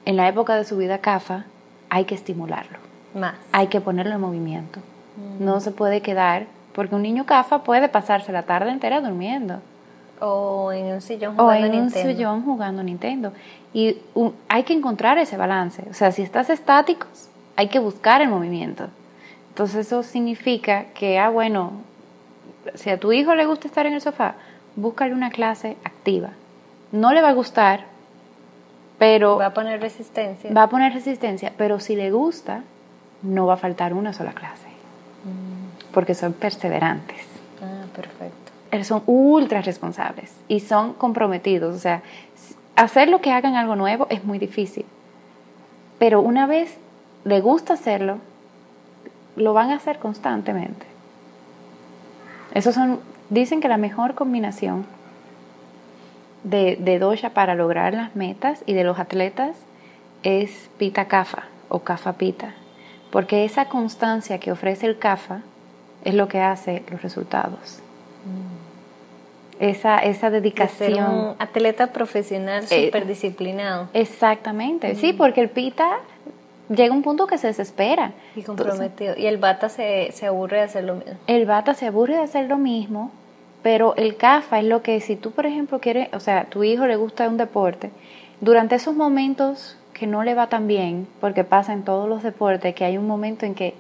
en 0.05 0.17
la 0.17 0.29
época 0.29 0.57
de 0.57 0.65
su 0.65 0.77
vida 0.77 0.99
CAFA, 0.99 1.45
hay 1.89 2.05
que 2.05 2.15
estimularlo. 2.15 2.79
Más. 3.15 3.35
Hay 3.53 3.69
que 3.69 3.81
ponerlo 3.81 4.15
en 4.15 4.21
movimiento. 4.21 4.81
No 5.39 5.61
se 5.61 5.71
puede 5.71 6.01
quedar, 6.03 6.47
porque 6.75 6.95
un 6.95 7.03
niño 7.03 7.25
CAFA 7.25 7.63
puede 7.63 7.89
pasarse 7.89 8.33
la 8.33 8.43
tarde 8.43 8.71
entera 8.71 9.01
durmiendo. 9.01 9.61
O 10.21 10.73
en 10.73 10.87
un 10.87 11.01
sillón 11.01 11.37
jugando 11.37 11.67
o 11.67 11.73
en 11.73 11.81
un 11.81 11.91
sillón 11.91 12.45
jugando 12.45 12.83
Nintendo. 12.83 13.33
Y 13.75 13.97
hay 14.49 14.63
que 14.65 14.73
encontrar 14.73 15.19
ese 15.19 15.37
balance. 15.37 15.83
O 15.91 15.95
sea, 15.95 16.13
si 16.13 16.23
estás 16.23 16.51
estáticos, 16.51 17.29
hay 17.57 17.69
que 17.69 17.79
buscar 17.79 18.23
el 18.23 18.29
movimiento. 18.29 18.89
Entonces 19.49 19.87
eso 19.87 20.03
significa 20.03 20.85
que, 20.95 21.19
ah, 21.19 21.29
bueno, 21.29 21.73
si 22.75 22.91
a 22.91 22.99
tu 22.99 23.13
hijo 23.13 23.35
le 23.35 23.47
gusta 23.47 23.69
estar 23.69 23.87
en 23.87 23.95
el 23.95 24.01
sofá, 24.01 24.35
búscale 24.77 25.15
una 25.15 25.31
clase 25.31 25.77
activa. 25.85 26.31
No 26.93 27.13
le 27.13 27.23
va 27.23 27.31
a 27.31 27.33
gustar, 27.33 27.85
pero... 28.99 29.39
Va 29.39 29.47
a 29.47 29.55
poner 29.55 29.81
resistencia. 29.81 30.53
Va 30.53 30.65
a 30.65 30.69
poner 30.69 30.93
resistencia, 30.93 31.53
pero 31.57 31.81
si 31.81 31.97
le 31.97 32.11
gusta, 32.11 32.63
no 33.23 33.47
va 33.47 33.55
a 33.55 33.57
faltar 33.57 33.95
una 33.95 34.13
sola 34.13 34.33
clase. 34.33 34.69
Mm. 35.25 35.93
Porque 35.93 36.15
son 36.15 36.33
perseverantes. 36.33 37.27
Ah, 37.63 37.87
perfecto. 37.95 38.43
Son 38.85 39.03
ultra 39.07 39.61
responsables 39.61 40.35
y 40.49 40.61
son 40.61 40.95
comprometidos. 40.95 41.75
O 41.75 41.79
sea, 41.79 42.03
hacer 42.75 43.09
lo 43.09 43.21
que 43.21 43.31
hagan 43.31 43.55
algo 43.55 43.77
nuevo 43.77 44.07
es 44.09 44.25
muy 44.25 44.39
difícil. 44.39 44.87
Pero 45.99 46.21
una 46.21 46.47
vez 46.47 46.79
le 47.25 47.41
gusta 47.41 47.75
hacerlo, 47.75 48.19
lo 49.37 49.53
van 49.53 49.71
a 49.71 49.77
hacer 49.77 49.99
constantemente. 49.99 50.92
Esos 52.55 52.75
son, 52.75 53.01
dicen 53.31 53.61
que 53.61 53.69
la 53.69 53.79
mejor 53.79 54.15
combinación 54.15 54.85
de, 56.45 56.77
de 56.77 56.99
dosha 56.99 57.31
para 57.31 57.55
lograr 57.55 57.95
las 57.95 58.15
metas 58.17 58.63
y 58.67 58.75
de 58.75 58.85
los 58.85 58.99
atletas 58.99 59.57
es 60.23 60.71
pita 60.79 61.07
kafa 61.07 61.45
o 61.69 61.81
kafa 61.81 62.15
pita, 62.15 62.55
porque 63.11 63.45
esa 63.45 63.67
constancia 63.67 64.39
que 64.39 64.53
ofrece 64.53 64.87
el 64.87 64.99
kafa 64.99 65.41
es 66.05 66.15
lo 66.15 66.29
que 66.29 66.41
hace 66.41 66.83
los 66.91 67.03
resultados. 67.03 67.81
Mm. 68.25 68.63
Esa, 69.61 69.99
esa 69.99 70.31
dedicación. 70.31 70.95
ser 70.95 71.05
un 71.05 71.37
atleta 71.39 71.93
profesional 71.93 72.65
eh, 72.71 72.87
súper 72.87 73.07
disciplinado. 73.07 73.89
Exactamente, 73.93 74.97
sí, 74.97 75.13
porque 75.13 75.41
el 75.41 75.51
pita 75.51 75.99
llega 76.69 76.95
un 76.95 77.03
punto 77.03 77.27
que 77.27 77.39
se 77.39 77.49
desespera. 77.49 78.13
Y 78.37 78.43
comprometido. 78.43 79.15
y 79.17 79.27
el 79.27 79.39
bata 79.39 79.69
se, 79.69 80.11
se, 80.13 80.27
aburre 80.27 80.59
de 80.59 80.63
hacer 80.65 80.85
lo 80.85 80.95
mismo. 80.97 81.15
El 81.27 81.47
bata 81.47 81.75
se 81.75 81.87
aburre 81.87 82.17
de 82.17 82.23
hacer 82.23 82.49
lo 82.49 82.59
mismo, 82.59 83.11
pero 83.63 83.95
el 83.97 84.17
CAFA 84.17 84.61
es 84.61 84.65
lo 84.65 84.83
que 84.83 85.01
si 85.01 85.17
tú, 85.17 85.31
por 85.31 85.47
ejemplo, 85.47 85.81
quieres, 85.81 86.09
o 86.13 86.21
sea, 86.21 86.45
tu 86.45 86.65
hijo 86.65 86.87
le 86.87 86.97
gusta 86.97 87.29
un 87.29 87.37
deporte, 87.37 87.91
durante 88.41 88.75
esos 88.75 88.95
momentos 88.95 89.77
que 89.93 90.07
no 90.07 90.25
le 90.25 90.35
va 90.35 90.49
tan 90.49 90.67
bien, 90.67 91.07
porque 91.21 91.45
pasa 91.45 91.73
en 91.73 91.85
todos 91.85 92.09
los 92.09 92.23
deportes, 92.23 92.75
que 92.75 92.85
hay 92.85 92.99
un 92.99 93.07
momento 93.07 93.47
en 93.47 93.55
que 93.55 93.75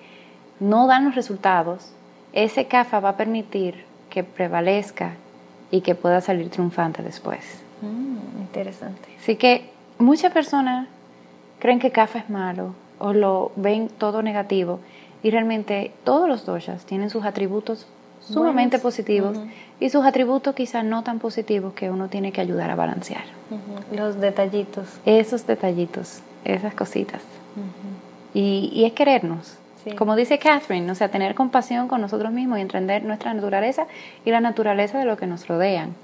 no 0.60 0.86
dan 0.86 1.04
los 1.04 1.14
resultados, 1.14 1.92
ese 2.32 2.66
CAFA 2.66 3.00
va 3.00 3.10
a 3.10 3.16
permitir 3.16 3.84
que 4.08 4.22
prevalezca 4.22 5.14
y 5.70 5.80
que 5.80 5.94
pueda 5.94 6.20
salir 6.20 6.50
triunfante 6.50 7.02
después. 7.02 7.40
Mm, 7.80 8.40
interesante. 8.42 9.08
Así 9.18 9.36
que 9.36 9.70
muchas 9.98 10.32
personas 10.32 10.86
creen 11.62 11.78
que 11.78 11.92
CAFA 11.92 12.19
es 12.19 12.28
malo 12.28 12.75
o 12.99 13.12
lo 13.12 13.52
ven 13.54 13.88
todo 13.88 14.21
negativo 14.21 14.81
y 15.23 15.31
realmente 15.31 15.92
todos 16.02 16.28
los 16.28 16.45
doshas 16.45 16.85
tienen 16.87 17.09
sus 17.09 17.25
atributos 17.25 17.87
sumamente 18.21 18.81
positivos 18.81 19.38
y 19.78 19.88
sus 19.88 20.04
atributos 20.04 20.57
quizás 20.57 20.85
no 20.85 21.04
tan 21.04 21.21
positivos 21.21 21.73
que 21.75 21.88
uno 21.88 22.09
tiene 22.09 22.33
que 22.33 22.40
ayudar 22.40 22.69
a 22.73 22.75
balancear. 22.75 23.23
Los 23.95 24.21
detallitos. 24.21 24.88
Esos 25.07 25.47
detallitos, 25.47 26.23
esas 26.45 26.75
cositas. 26.75 27.23
y, 28.35 28.83
es 28.85 28.92
querernos. 28.92 29.57
Como 29.97 30.16
dice 30.16 30.40
Catherine, 30.40 30.90
o 30.90 30.97
sea, 30.97 31.11
tener 31.11 31.37
compasión 31.37 31.87
con 31.87 32.00
nosotros 32.00 32.33
mismos 32.33 32.59
y 32.59 32.62
entender 32.62 33.04
nuestra 33.04 33.35
naturaleza 33.35 33.87
y 34.25 34.31
la 34.31 34.40
naturaleza 34.40 34.99
de 34.99 35.04
lo 35.04 35.16
que 35.16 35.28
nos 35.28 35.47
rodean. 35.47 35.95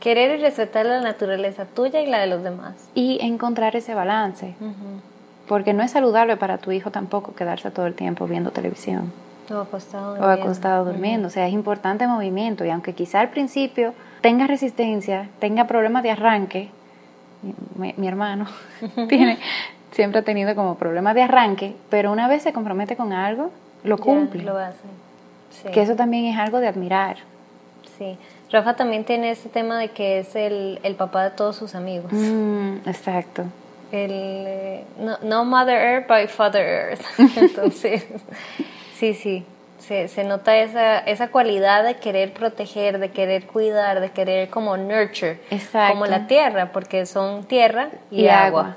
Querer 0.00 0.38
y 0.38 0.42
respetar 0.42 0.86
la 0.86 1.00
naturaleza 1.00 1.64
tuya 1.64 2.00
y 2.00 2.06
la 2.06 2.18
de 2.20 2.28
los 2.28 2.42
demás. 2.42 2.74
Y 2.94 3.18
encontrar 3.20 3.74
ese 3.74 3.94
balance. 3.94 4.54
Porque 5.48 5.72
no 5.72 5.82
es 5.82 5.90
saludable 5.90 6.36
para 6.36 6.58
tu 6.58 6.70
hijo 6.70 6.90
tampoco 6.90 7.34
quedarse 7.34 7.70
todo 7.70 7.86
el 7.86 7.94
tiempo 7.94 8.26
viendo 8.26 8.50
televisión. 8.50 9.12
O 9.50 9.58
acostado 9.58 10.10
durmiendo. 10.10 10.26
O 10.26 10.30
acostado 10.30 10.84
durmiendo. 10.84 11.28
O 11.28 11.30
sea, 11.30 11.48
es 11.48 11.54
importante 11.54 12.06
movimiento. 12.06 12.64
Y 12.64 12.70
aunque 12.70 12.92
quizá 12.92 13.20
al 13.20 13.30
principio 13.30 13.94
tenga 14.20 14.46
resistencia, 14.46 15.28
tenga 15.40 15.66
problemas 15.66 16.02
de 16.02 16.10
arranque, 16.10 16.70
mi, 17.76 18.08
hermano 18.08 18.46
tiene, 19.08 19.38
siempre 19.92 20.20
ha 20.20 20.24
tenido 20.24 20.54
como 20.54 20.74
problemas 20.74 21.14
de 21.14 21.22
arranque, 21.22 21.76
pero 21.88 22.12
una 22.12 22.28
vez 22.28 22.42
se 22.42 22.52
compromete 22.52 22.96
con 22.96 23.12
algo, 23.12 23.50
lo 23.84 23.98
cumple. 23.98 24.42
lo 24.42 24.56
hace. 24.58 24.78
Que 25.72 25.82
eso 25.82 25.96
también 25.96 26.26
es 26.26 26.38
algo 26.38 26.60
de 26.60 26.68
admirar. 26.68 27.16
Sí. 27.96 28.16
Rafa 28.50 28.76
también 28.76 29.04
tiene 29.04 29.30
ese 29.30 29.48
tema 29.48 29.78
de 29.78 29.88
que 29.88 30.20
es 30.20 30.34
el, 30.34 30.80
el 30.82 30.94
papá 30.94 31.24
de 31.24 31.30
todos 31.30 31.56
sus 31.56 31.74
amigos. 31.74 32.10
Mm, 32.12 32.76
exacto. 32.86 33.44
El, 33.92 34.10
eh, 34.12 34.84
no, 34.98 35.18
no, 35.22 35.44
Mother 35.44 35.76
Earth, 35.76 36.08
by 36.08 36.28
Father 36.28 36.64
Earth. 36.64 37.02
Entonces, 37.36 38.06
sí, 38.94 39.14
sí. 39.14 39.44
Se, 39.78 40.08
se, 40.08 40.24
nota 40.24 40.56
esa, 40.56 40.98
esa 40.98 41.28
cualidad 41.28 41.84
de 41.84 41.96
querer 41.96 42.32
proteger, 42.32 42.98
de 42.98 43.10
querer 43.10 43.46
cuidar, 43.46 44.00
de 44.00 44.10
querer 44.10 44.50
como 44.50 44.76
nurture, 44.76 45.40
Exacto. 45.50 45.94
como 45.94 46.06
la 46.06 46.26
tierra, 46.26 46.72
porque 46.72 47.06
son 47.06 47.44
tierra 47.44 47.88
y, 48.10 48.26
agua. 48.26 48.76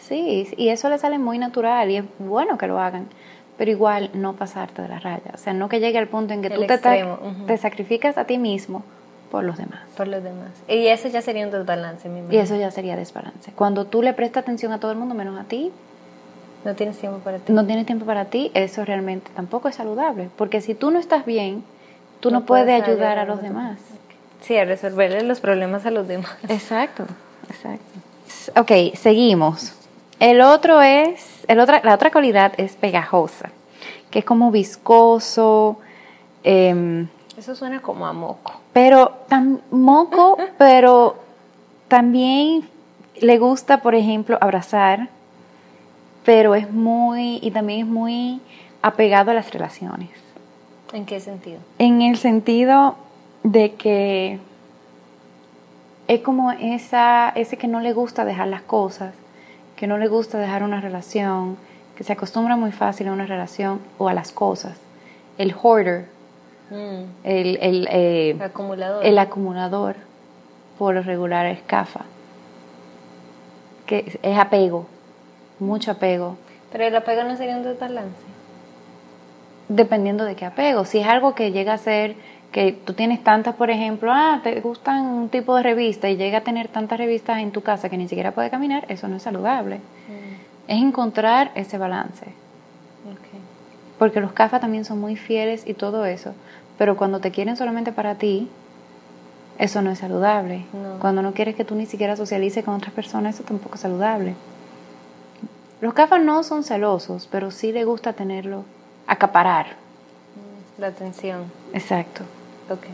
Sí, 0.00 0.52
y 0.56 0.68
eso 0.68 0.90
le 0.90 0.98
sale 0.98 1.18
muy 1.18 1.38
natural 1.38 1.90
y 1.90 1.98
es 1.98 2.04
bueno 2.18 2.58
que 2.58 2.66
lo 2.66 2.78
hagan 2.78 3.08
pero 3.56 3.70
igual 3.70 4.10
no 4.12 4.34
pasarte 4.34 4.82
de 4.82 4.88
la 4.88 4.98
raya. 4.98 5.32
O 5.34 5.38
sea, 5.38 5.52
no 5.52 5.68
que 5.68 5.80
llegue 5.80 5.98
al 5.98 6.08
punto 6.08 6.34
en 6.34 6.42
que 6.42 6.50
tú 6.50 6.66
te, 6.66 6.78
te, 6.78 7.56
sacrificas 7.56 8.18
a 8.18 8.24
ti 8.24 8.38
mismo 8.38 8.82
por 9.30 9.44
los 9.44 9.56
demás. 9.56 9.80
Por 9.96 10.08
los 10.08 10.22
demás. 10.22 10.50
Y 10.68 10.86
eso 10.86 11.08
ya 11.08 11.22
sería 11.22 11.46
un 11.46 11.52
desbalance, 11.52 12.08
mi 12.08 12.34
Y 12.34 12.38
eso 12.38 12.56
ya 12.56 12.70
sería 12.70 12.96
desbalance. 12.96 13.52
Cuando 13.52 13.86
tú 13.86 14.02
le 14.02 14.12
prestas 14.12 14.42
atención 14.42 14.72
a 14.72 14.80
todo 14.80 14.92
el 14.92 14.98
mundo 14.98 15.14
menos 15.14 15.38
a 15.40 15.44
ti, 15.44 15.72
no 16.64 16.74
tienes 16.74 16.98
tiempo 16.98 17.18
para 17.20 17.38
ti. 17.38 17.52
No 17.52 17.64
tienes 17.64 17.86
tiempo 17.86 18.04
para 18.04 18.26
ti, 18.26 18.50
eso 18.54 18.84
realmente 18.84 19.30
tampoco 19.34 19.68
es 19.68 19.76
saludable. 19.76 20.28
Porque 20.36 20.60
si 20.60 20.74
tú 20.74 20.90
no 20.90 20.98
estás 20.98 21.24
bien, 21.24 21.64
tú 22.20 22.30
no, 22.30 22.44
puedes, 22.44 22.82
ayudar 22.82 23.18
a 23.18 23.24
los 23.24 23.40
demás. 23.40 23.78
Sí, 24.42 24.56
a 24.56 24.64
resolverle 24.64 25.22
los 25.22 25.40
problemas 25.40 25.86
a 25.86 25.90
los 25.90 26.06
demás. 26.08 26.36
Exacto, 26.48 27.04
exacto. 27.48 28.60
Ok, 28.60 28.94
seguimos. 28.94 29.74
El 30.18 30.40
otro 30.40 30.80
es, 30.80 31.44
el 31.46 31.60
otra, 31.60 31.80
la 31.84 31.94
otra 31.94 32.10
cualidad 32.10 32.52
es 32.56 32.74
pegajosa, 32.76 33.50
que 34.10 34.20
es 34.20 34.24
como 34.24 34.50
viscoso. 34.50 35.78
Em, 36.42 37.08
Eso 37.36 37.54
suena 37.54 37.80
como 37.80 38.06
a 38.06 38.12
moco. 38.12 38.60
Pero, 38.72 39.10
tan 39.28 39.60
moco, 39.70 40.38
pero 40.58 41.16
también 41.88 42.68
le 43.20 43.38
gusta, 43.38 43.82
por 43.82 43.94
ejemplo, 43.94 44.38
abrazar, 44.40 45.08
pero 46.24 46.54
es 46.54 46.70
muy, 46.70 47.38
y 47.42 47.50
también 47.50 47.80
es 47.80 47.86
muy 47.86 48.40
apegado 48.82 49.30
a 49.30 49.34
las 49.34 49.52
relaciones. 49.52 50.10
¿En 50.92 51.04
qué 51.04 51.20
sentido? 51.20 51.58
En 51.78 52.00
el 52.00 52.16
sentido 52.16 52.96
de 53.42 53.74
que 53.74 54.38
es 56.08 56.20
como 56.20 56.52
esa, 56.52 57.30
ese 57.30 57.56
que 57.56 57.68
no 57.68 57.80
le 57.80 57.92
gusta 57.92 58.24
dejar 58.24 58.48
las 58.48 58.62
cosas, 58.62 59.12
que 59.76 59.86
no 59.86 59.98
le 59.98 60.08
gusta 60.08 60.38
dejar 60.38 60.62
una 60.62 60.80
relación, 60.80 61.56
que 61.96 62.04
se 62.04 62.12
acostumbra 62.12 62.56
muy 62.56 62.72
fácil 62.72 63.08
a 63.08 63.12
una 63.12 63.26
relación 63.26 63.80
o 63.98 64.08
a 64.08 64.14
las 64.14 64.32
cosas. 64.32 64.78
El 65.38 65.54
hoarder, 65.60 66.06
Mm. 66.68 67.04
el, 67.22 67.58
el, 67.60 67.88
eh, 67.92 68.36
Acumulador. 68.42 69.06
el 69.06 69.18
acumulador, 69.18 69.94
por 70.78 70.94
lo 70.96 71.02
regular 71.02 71.46
es 71.46 71.60
CAFA, 71.62 72.00
que 73.86 74.18
es 74.22 74.38
apego, 74.38 74.86
mucho 75.60 75.92
apego, 75.92 76.36
Pero 76.72 76.84
el 76.84 76.96
apego 76.96 77.22
no 77.22 77.36
sería 77.36 77.56
un 77.56 77.62
desbalance. 77.62 78.16
dependiendo 79.68 80.24
de 80.24 80.34
qué 80.36 80.44
apego. 80.44 80.84
Si 80.84 80.98
es 80.98 81.06
algo 81.06 81.34
que 81.36 81.52
llega 81.52 81.72
a 81.74 81.78
ser 81.78 82.16
que 82.56 82.72
tú 82.72 82.94
tienes 82.94 83.22
tantas, 83.22 83.54
por 83.54 83.68
ejemplo, 83.68 84.10
ah, 84.14 84.40
te 84.42 84.58
gustan 84.62 85.04
un 85.04 85.28
tipo 85.28 85.54
de 85.56 85.62
revista 85.62 86.08
y 86.08 86.16
llega 86.16 86.38
a 86.38 86.40
tener 86.40 86.68
tantas 86.68 86.96
revistas 86.96 87.40
en 87.40 87.50
tu 87.50 87.60
casa 87.60 87.90
que 87.90 87.98
ni 87.98 88.08
siquiera 88.08 88.32
puede 88.32 88.48
caminar, 88.48 88.86
eso 88.88 89.08
no 89.08 89.16
es 89.16 89.22
saludable. 89.24 89.78
Es 90.66 90.80
encontrar 90.82 91.50
ese 91.54 91.76
balance. 91.76 92.24
Porque 93.98 94.22
los 94.22 94.32
CAFA 94.32 94.58
también 94.58 94.86
son 94.86 94.98
muy 94.98 95.16
fieles 95.16 95.66
y 95.66 95.74
todo 95.74 96.06
eso. 96.06 96.32
Pero 96.78 96.96
cuando 96.96 97.20
te 97.20 97.30
quieren 97.30 97.58
solamente 97.58 97.92
para 97.92 98.14
ti, 98.14 98.48
eso 99.58 99.82
no 99.82 99.90
es 99.90 99.98
saludable. 99.98 100.64
No. 100.72 100.98
Cuando 100.98 101.20
no 101.20 101.34
quieres 101.34 101.56
que 101.56 101.64
tú 101.66 101.74
ni 101.74 101.84
siquiera 101.84 102.16
socialices 102.16 102.64
con 102.64 102.76
otras 102.76 102.94
personas, 102.94 103.34
eso 103.34 103.44
tampoco 103.44 103.74
es 103.74 103.82
saludable. 103.82 104.34
Los 105.82 105.92
CAFA 105.92 106.20
no 106.20 106.42
son 106.42 106.64
celosos, 106.64 107.28
pero 107.30 107.50
sí 107.50 107.70
les 107.70 107.84
gusta 107.84 108.14
tenerlo, 108.14 108.64
acaparar. 109.06 109.66
Mm, 109.66 110.80
La 110.80 110.86
atención. 110.86 111.52
Exacto. 111.74 112.24
Ok. 112.70 112.84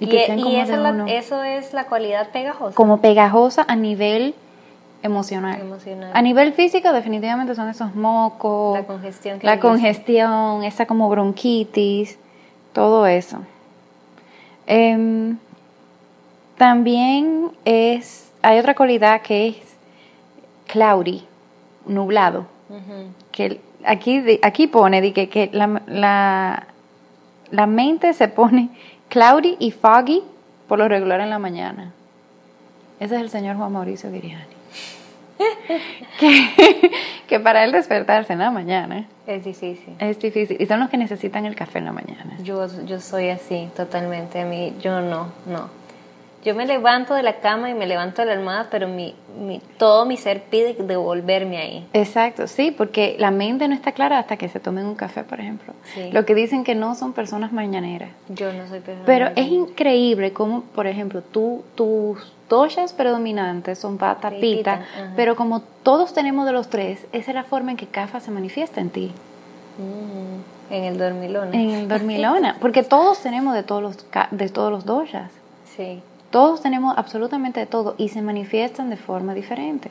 Y 0.00 0.16
e- 0.16 0.24
esa 0.60 0.76
la- 0.76 1.04
eso 1.12 1.42
es 1.44 1.72
la 1.74 1.84
cualidad 1.84 2.30
pegajosa. 2.30 2.74
Como 2.74 3.00
pegajosa 3.00 3.64
a 3.68 3.76
nivel 3.76 4.34
emocional. 5.02 5.60
Emocional. 5.60 6.10
A 6.14 6.22
nivel 6.22 6.52
físico, 6.52 6.92
definitivamente 6.92 7.54
son 7.54 7.68
esos 7.68 7.94
mocos. 7.94 8.78
La 8.78 8.86
congestión 8.86 9.38
que 9.38 9.46
La 9.46 9.60
congestión, 9.60 10.64
esa 10.64 10.86
como 10.86 11.08
bronquitis, 11.08 12.18
todo 12.72 13.06
eso. 13.06 13.38
Em, 14.66 15.36
también 16.56 17.50
es, 17.64 18.30
hay 18.42 18.58
otra 18.58 18.74
cualidad 18.74 19.22
que 19.22 19.48
es 19.48 19.56
cloudy, 20.66 21.24
nublado. 21.86 22.46
Que 23.32 23.60
aquí, 23.84 24.22
aquí 24.42 24.66
pone 24.68 25.12
que, 25.12 25.28
que 25.28 25.50
la, 25.52 25.82
la, 25.86 26.66
la 27.50 27.66
mente 27.66 28.12
se 28.12 28.28
pone 28.28 28.68
cloudy 29.08 29.56
y 29.58 29.70
foggy 29.70 30.22
por 30.68 30.78
lo 30.78 30.88
regular 30.88 31.20
en 31.20 31.30
la 31.30 31.38
mañana. 31.38 31.92
Ese 33.00 33.16
es 33.16 33.22
el 33.22 33.30
señor 33.30 33.56
Juan 33.56 33.72
Mauricio 33.72 34.10
Viriani. 34.10 34.44
que, 36.20 36.90
que 37.26 37.40
para 37.40 37.64
él 37.64 37.72
despertarse 37.72 38.34
en 38.34 38.40
la 38.40 38.50
mañana 38.50 39.06
Es 39.26 39.42
difícil. 39.44 39.94
es 39.98 40.18
difícil. 40.18 40.56
Y 40.60 40.66
son 40.66 40.80
los 40.80 40.90
que 40.90 40.98
necesitan 40.98 41.46
el 41.46 41.54
café 41.56 41.78
en 41.78 41.86
la 41.86 41.92
mañana. 41.92 42.36
Yo, 42.42 42.66
yo 42.84 43.00
soy 43.00 43.30
así, 43.30 43.68
totalmente. 43.74 44.40
A 44.42 44.44
mí, 44.44 44.74
yo 44.80 45.00
no, 45.00 45.28
no. 45.46 45.70
Yo 46.42 46.54
me 46.54 46.64
levanto 46.66 47.14
de 47.14 47.22
la 47.22 47.40
cama 47.40 47.68
y 47.68 47.74
me 47.74 47.86
levanto 47.86 48.22
de 48.22 48.26
la 48.26 48.32
almohada, 48.32 48.68
pero 48.70 48.88
mi, 48.88 49.14
mi, 49.38 49.60
todo 49.78 50.06
mi 50.06 50.16
ser 50.16 50.42
pide 50.44 50.72
devolverme 50.74 51.58
ahí. 51.58 51.86
Exacto, 51.92 52.46
sí, 52.46 52.70
porque 52.70 53.16
la 53.18 53.30
mente 53.30 53.68
no 53.68 53.74
está 53.74 53.92
clara 53.92 54.18
hasta 54.18 54.36
que 54.38 54.48
se 54.48 54.58
tomen 54.58 54.86
un 54.86 54.94
café, 54.94 55.22
por 55.22 55.38
ejemplo. 55.38 55.74
Sí. 55.94 56.10
Lo 56.12 56.24
que 56.24 56.34
dicen 56.34 56.64
que 56.64 56.74
no 56.74 56.94
son 56.94 57.12
personas 57.12 57.52
mañaneras. 57.52 58.10
Yo 58.30 58.52
no 58.54 58.66
soy 58.68 58.80
persona. 58.80 59.04
Pero 59.04 59.28
es 59.36 59.48
increíble 59.48 60.32
cómo, 60.32 60.62
por 60.74 60.86
ejemplo, 60.86 61.20
tú, 61.22 61.62
tus 61.74 62.32
doshas 62.48 62.94
predominantes 62.94 63.78
son 63.78 63.98
pata, 63.98 64.30
pita, 64.30 64.80
pero 65.16 65.36
como 65.36 65.60
todos 65.82 66.14
tenemos 66.14 66.46
de 66.46 66.52
los 66.52 66.68
tres, 66.70 67.06
esa 67.12 67.30
es 67.30 67.34
la 67.34 67.44
forma 67.44 67.70
en 67.72 67.76
que 67.76 67.86
Kafa 67.86 68.18
se 68.20 68.30
manifiesta 68.30 68.80
en 68.80 68.90
ti, 68.90 69.12
Mm, 69.78 70.72
en 70.74 70.84
el 70.84 70.98
dormilón. 70.98 71.54
en 71.54 71.70
el 71.70 71.88
dormilona, 71.88 72.56
porque 72.60 72.82
todos 72.82 73.22
tenemos 73.22 73.54
de 73.54 73.62
todos 73.62 73.82
los, 73.82 74.06
de 74.30 74.48
todos 74.48 74.70
los 74.70 74.84
doshas. 74.84 75.30
Sí, 75.76 76.02
Todos 76.30 76.62
tenemos 76.62 76.96
absolutamente 76.96 77.60
de 77.60 77.66
todo 77.66 77.94
y 77.98 78.08
se 78.08 78.22
manifiestan 78.22 78.90
de 78.90 78.96
forma 78.96 79.34
diferente. 79.34 79.90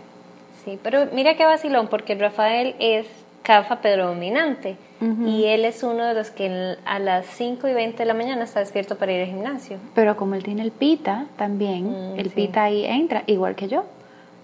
sí. 0.65 0.79
Pero 0.83 1.07
mira 1.13 1.35
qué 1.35 1.45
vacilón, 1.45 1.87
porque 1.87 2.15
Rafael 2.15 2.75
es 2.79 3.07
CAFA 3.43 3.81
predominante. 3.81 4.77
Y 5.25 5.45
él 5.45 5.63
es 5.63 5.81
uno 5.83 6.03
de 6.03 6.13
los 6.13 6.29
que 6.29 6.75
a 6.85 6.99
las 6.99 7.25
5 7.25 7.69
y 7.69 7.73
20 7.73 7.97
de 7.99 8.05
la 8.05 8.13
mañana 8.13 8.43
está 8.43 8.59
despierto 8.59 8.97
para 8.97 9.13
ir 9.13 9.21
al 9.21 9.27
gimnasio. 9.27 9.77
Pero 9.95 10.17
como 10.17 10.35
él 10.35 10.43
tiene 10.43 10.61
el 10.61 10.71
pita 10.71 11.25
también, 11.37 11.85
Mm, 12.15 12.19
el 12.19 12.25
sí. 12.25 12.35
pita 12.35 12.63
ahí 12.65 12.83
entra, 12.85 13.23
igual 13.25 13.55
que 13.55 13.69
yo. 13.69 13.85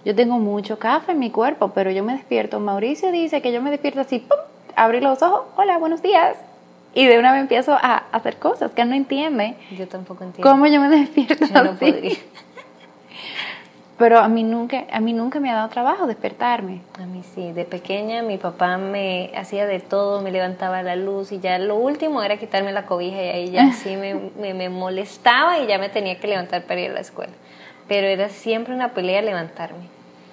Yo 0.06 0.14
tengo 0.14 0.38
mucho 0.38 0.78
café 0.78 1.12
en 1.12 1.18
mi 1.18 1.30
cuerpo, 1.30 1.72
pero 1.74 1.90
yo 1.90 2.02
me 2.02 2.14
despierto. 2.14 2.58
Mauricio 2.58 3.12
dice 3.12 3.42
que 3.42 3.52
yo 3.52 3.60
me 3.60 3.70
despierto 3.70 4.00
así, 4.00 4.18
¡pum! 4.20 4.38
abrí 4.76 5.00
los 5.00 5.20
ojos, 5.22 5.42
hola, 5.56 5.76
buenos 5.76 6.00
días. 6.00 6.38
Y 6.96 7.04
de 7.04 7.18
una 7.18 7.30
vez 7.30 7.42
empiezo 7.42 7.74
a 7.74 8.04
hacer 8.10 8.38
cosas 8.38 8.70
que 8.70 8.80
él 8.80 8.88
no 8.88 8.94
entiende. 8.94 9.54
Yo 9.70 9.86
tampoco 9.86 10.24
entiendo. 10.24 10.50
¿Cómo 10.50 10.66
yo 10.66 10.80
me 10.80 10.88
despierto 10.98 11.44
Yo 11.44 11.62
no 11.62 11.70
así? 11.72 11.92
podría. 11.92 12.16
Pero 13.98 14.18
a 14.18 14.28
mí 14.28 14.42
nunca, 14.44 14.84
a 14.90 15.00
mí 15.00 15.12
nunca 15.12 15.38
me 15.38 15.50
ha 15.50 15.56
dado 15.56 15.68
trabajo 15.68 16.06
despertarme. 16.06 16.80
A 16.98 17.04
mí 17.04 17.22
sí, 17.34 17.52
de 17.52 17.66
pequeña 17.66 18.22
mi 18.22 18.38
papá 18.38 18.78
me 18.78 19.30
hacía 19.36 19.66
de 19.66 19.78
todo, 19.78 20.22
me 20.22 20.30
levantaba 20.30 20.82
la 20.82 20.96
luz 20.96 21.32
y 21.32 21.38
ya 21.38 21.58
lo 21.58 21.76
último 21.76 22.22
era 22.22 22.38
quitarme 22.38 22.72
la 22.72 22.86
cobija 22.86 23.22
y 23.22 23.28
ahí 23.28 23.50
ya 23.50 23.72
sí 23.74 23.94
me, 23.96 24.14
me, 24.38 24.54
me 24.54 24.70
molestaba 24.70 25.58
y 25.58 25.66
ya 25.66 25.78
me 25.78 25.90
tenía 25.90 26.18
que 26.18 26.28
levantar 26.28 26.62
para 26.64 26.80
ir 26.80 26.90
a 26.92 26.94
la 26.94 27.00
escuela. 27.00 27.32
Pero 27.88 28.06
era 28.06 28.30
siempre 28.30 28.74
una 28.74 28.94
pelea 28.94 29.20
levantarme, 29.20 29.84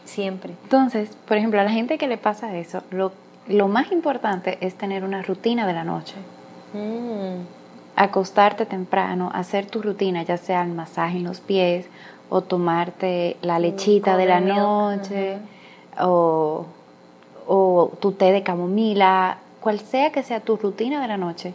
siempre. 0.05 0.53
Entonces, 0.63 1.17
por 1.27 1.35
ejemplo, 1.35 1.59
a 1.59 1.65
la 1.65 1.71
gente 1.71 1.97
que 1.97 2.07
le 2.07 2.17
pasa 2.17 2.55
eso, 2.55 2.83
lo, 2.89 3.11
lo 3.47 3.67
más 3.67 3.91
importante 3.91 4.57
es 4.61 4.75
tener 4.75 5.03
una 5.03 5.21
rutina 5.23 5.67
de 5.67 5.73
la 5.73 5.83
noche. 5.83 6.15
Mm, 6.73 7.45
acostarte 7.95 8.65
temprano, 8.65 9.29
hacer 9.33 9.65
tu 9.67 9.81
rutina, 9.81 10.23
ya 10.23 10.37
sea 10.37 10.63
el 10.63 10.71
masaje 10.71 11.17
en 11.17 11.23
los 11.25 11.39
pies 11.41 11.85
o 12.29 12.41
tomarte 12.41 13.37
la 13.41 13.59
lechita 13.59 14.17
de 14.17 14.25
la 14.25 14.39
milk, 14.39 14.55
noche 14.57 15.37
o, 15.99 16.65
o 17.47 17.91
tu 17.99 18.11
té 18.13 18.31
de 18.31 18.41
camomila, 18.41 19.37
cual 19.61 19.79
sea 19.79 20.11
que 20.11 20.23
sea 20.23 20.39
tu 20.39 20.57
rutina 20.57 20.99
de 21.01 21.07
la 21.07 21.17
noche, 21.17 21.53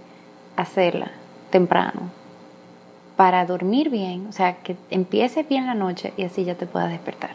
hacerla 0.57 1.11
temprano 1.51 2.03
para 3.17 3.45
dormir 3.47 3.91
bien, 3.91 4.29
o 4.29 4.33
sea, 4.33 4.55
que 4.59 4.77
empieces 4.91 5.49
bien 5.49 5.67
la 5.67 5.75
noche 5.75 6.13
y 6.17 6.23
así 6.23 6.45
ya 6.45 6.55
te 6.55 6.67
puedas 6.67 6.91
despertar. 6.91 7.33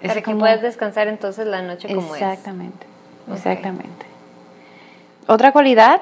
Es 0.00 0.08
para 0.08 0.20
que 0.20 0.24
como- 0.24 0.38
puedas 0.40 0.62
descansar 0.62 1.08
entonces 1.08 1.46
la 1.48 1.62
noche 1.62 1.92
como 1.92 2.14
es. 2.14 2.22
Exactamente, 2.22 2.86
exactamente. 3.32 4.06
Otra 5.26 5.50
cualidad 5.50 6.00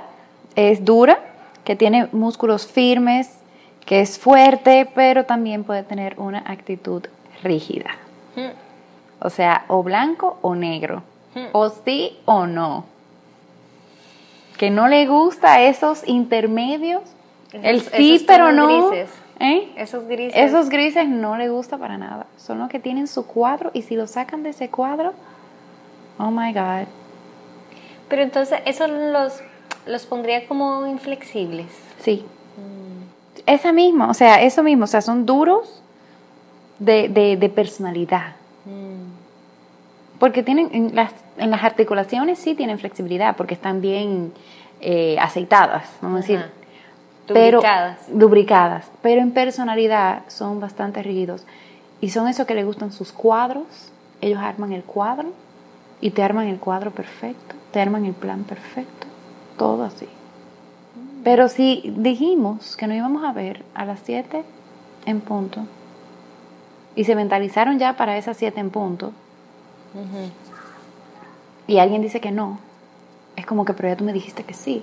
es 0.58 0.84
dura, 0.84 1.18
que 1.64 1.76
tiene 1.76 2.08
músculos 2.12 2.66
firmes, 2.66 3.30
que 3.86 4.00
es 4.00 4.18
fuerte, 4.18 4.88
pero 4.94 5.24
también 5.24 5.64
puede 5.64 5.82
tener 5.82 6.14
una 6.18 6.38
actitud 6.46 7.04
rígida. 7.42 7.90
Mm, 8.36 8.50
O 9.20 9.30
sea, 9.30 9.64
o 9.68 9.82
blanco 9.82 10.38
o 10.42 10.54
negro, 10.54 11.02
Hmm. 11.34 11.46
o 11.52 11.68
sí 11.70 12.16
o 12.24 12.46
no. 12.46 12.84
Que 14.56 14.70
no 14.70 14.88
le 14.88 15.06
gusta 15.06 15.62
esos 15.62 16.06
intermedios, 16.06 17.02
el 17.52 17.76
Esos- 17.76 17.92
sí 17.94 18.14
esos 18.16 18.26
pero 18.26 18.52
no. 18.52 18.88
grises. 18.90 19.10
¿Eh? 19.40 19.72
Esos 19.76 20.04
grises. 20.06 20.34
Esos 20.36 20.68
grises 20.68 21.08
no 21.08 21.36
le 21.36 21.48
gusta 21.48 21.78
para 21.78 21.96
nada. 21.96 22.26
Son 22.36 22.58
los 22.58 22.68
que 22.68 22.80
tienen 22.80 23.06
su 23.06 23.24
cuadro 23.26 23.70
y 23.72 23.82
si 23.82 23.94
lo 23.94 24.06
sacan 24.08 24.42
de 24.42 24.50
ese 24.50 24.68
cuadro, 24.68 25.12
oh 26.18 26.30
my 26.32 26.52
God. 26.52 26.86
Pero 28.08 28.22
entonces 28.22 28.60
eso 28.64 28.88
los, 28.88 29.40
los 29.88 30.06
pondría 30.06 30.46
como 30.46 30.86
inflexibles. 30.86 31.66
Sí. 32.00 32.24
Esa 33.46 33.72
misma, 33.72 34.10
o 34.10 34.14
sea, 34.14 34.42
eso 34.42 34.62
mismo, 34.62 34.84
o 34.84 34.86
sea, 34.86 35.00
son 35.00 35.24
duros 35.24 35.82
de, 36.78 37.08
de, 37.08 37.36
de 37.36 37.48
personalidad. 37.48 38.32
Mm, 38.66 40.18
Porque 40.18 40.42
tienen, 40.42 40.68
en 40.72 40.94
las, 40.94 41.12
en 41.38 41.50
las 41.50 41.64
articulaciones 41.64 42.38
sí 42.38 42.54
tienen 42.54 42.78
flexibilidad, 42.78 43.36
porque 43.36 43.54
están 43.54 43.80
bien 43.80 44.32
eh, 44.80 45.16
aceitadas, 45.18 45.88
vamos 46.02 46.18
a 46.18 46.20
decir. 46.20 46.38
Ajá. 46.38 46.48
Pero, 47.28 47.58
Lubricadas. 47.58 48.08
lubricadas. 48.08 48.90
Pero 49.02 49.20
en 49.20 49.32
personalidad 49.32 50.22
son 50.28 50.60
bastante 50.60 51.02
rígidos. 51.02 51.44
Y 52.00 52.08
son 52.10 52.26
esos 52.26 52.46
que 52.46 52.54
les 52.54 52.64
gustan 52.64 52.90
sus 52.90 53.12
cuadros. 53.12 53.66
Ellos 54.22 54.38
arman 54.40 54.72
el 54.72 54.82
cuadro 54.82 55.28
y 56.00 56.10
te 56.10 56.22
arman 56.22 56.46
el 56.46 56.58
cuadro 56.58 56.90
perfecto, 56.90 57.54
te 57.70 57.80
arman 57.80 58.06
el 58.06 58.14
plan 58.14 58.44
perfecto, 58.44 58.97
todo 59.58 59.84
así. 59.84 60.08
Pero 61.22 61.48
si 61.48 61.92
dijimos 61.96 62.76
que 62.76 62.86
nos 62.86 62.96
íbamos 62.96 63.24
a 63.24 63.32
ver 63.32 63.62
a 63.74 63.84
las 63.84 64.00
7 64.04 64.42
en 65.04 65.20
punto 65.20 65.60
y 66.96 67.04
se 67.04 67.14
mentalizaron 67.14 67.78
ya 67.78 67.98
para 67.98 68.16
esas 68.16 68.38
7 68.38 68.58
en 68.58 68.70
punto 68.70 69.12
y 71.66 71.78
alguien 71.78 72.02
dice 72.02 72.20
que 72.20 72.30
no, 72.30 72.58
es 73.36 73.46
como 73.46 73.64
que, 73.64 73.74
pero 73.74 73.88
ya 73.88 73.96
tú 73.96 74.04
me 74.04 74.12
dijiste 74.12 74.42
que 74.42 74.54
sí. 74.54 74.82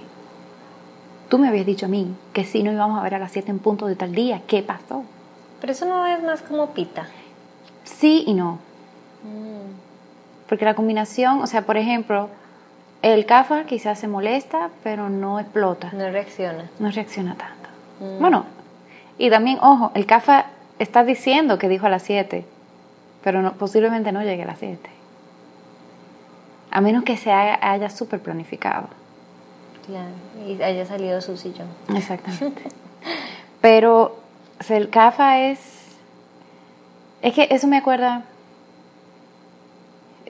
Tú 1.30 1.40
me 1.40 1.48
habías 1.48 1.66
dicho 1.66 1.88
a 1.88 1.90
mí 1.90 2.16
que 2.34 2.46
sí, 2.46 2.62
no 2.62 2.72
íbamos 2.72 3.00
a 3.00 3.04
ver 3.04 3.16
a 3.16 3.20
las 3.20 3.32
7 3.32 3.50
en 3.50 3.60
punto 3.60 3.88
de 3.88 3.96
tal 3.96 4.14
día. 4.14 4.44
¿Qué 4.48 4.62
pasó? 4.62 5.04
Pero 5.60 5.74
eso 5.74 5.86
no 5.86 6.06
es 6.06 6.22
más 6.24 6.42
como 6.42 6.72
pita. 6.72 7.08
Sí 7.84 8.24
y 8.28 8.34
no. 8.34 8.60
Porque 10.48 10.66
la 10.66 10.76
combinación, 10.76 11.42
o 11.42 11.48
sea, 11.48 11.66
por 11.66 11.78
ejemplo, 11.78 12.30
el 13.02 13.26
CAFA 13.26 13.66
quizás 13.66 14.00
se 14.00 14.08
molesta, 14.08 14.70
pero 14.84 15.10
no 15.10 15.40
explota. 15.40 15.92
No 15.94 16.10
reacciona. 16.10 16.70
No 16.80 16.90
reacciona 16.92 17.36
tanto. 17.36 17.70
Bueno, 18.20 18.46
y 19.18 19.30
también, 19.30 19.60
ojo, 19.62 19.92
el 19.94 20.06
CAFA 20.06 20.48
está 20.80 21.04
diciendo 21.04 21.58
que 21.58 21.70
dijo 21.70 21.86
a 21.86 21.90
las 21.90 22.04
7, 22.04 22.46
pero 23.24 23.42
no, 23.42 23.54
posiblemente 23.54 24.12
no 24.12 24.22
llegue 24.22 24.44
a 24.44 24.48
las 24.48 24.60
7. 24.60 24.90
A 26.72 26.82
menos 26.82 27.04
que 27.04 27.16
se 27.16 27.32
haya, 27.32 27.58
haya 27.62 27.90
súper 27.90 28.20
planificado. 28.20 28.88
Claro, 29.86 30.10
y 30.46 30.62
haya 30.62 30.86
salido 30.86 31.22
su 31.22 31.38
sillón. 31.38 31.68
Exactamente. 31.96 32.64
pero 33.62 34.26
o 34.60 34.64
sea, 34.64 34.78
el 34.78 34.90
CAFA 34.90 35.42
es... 35.42 35.60
Es 37.22 37.34
que 37.34 37.48
eso 37.52 37.68
me 37.68 37.78
acuerda... 37.78 38.24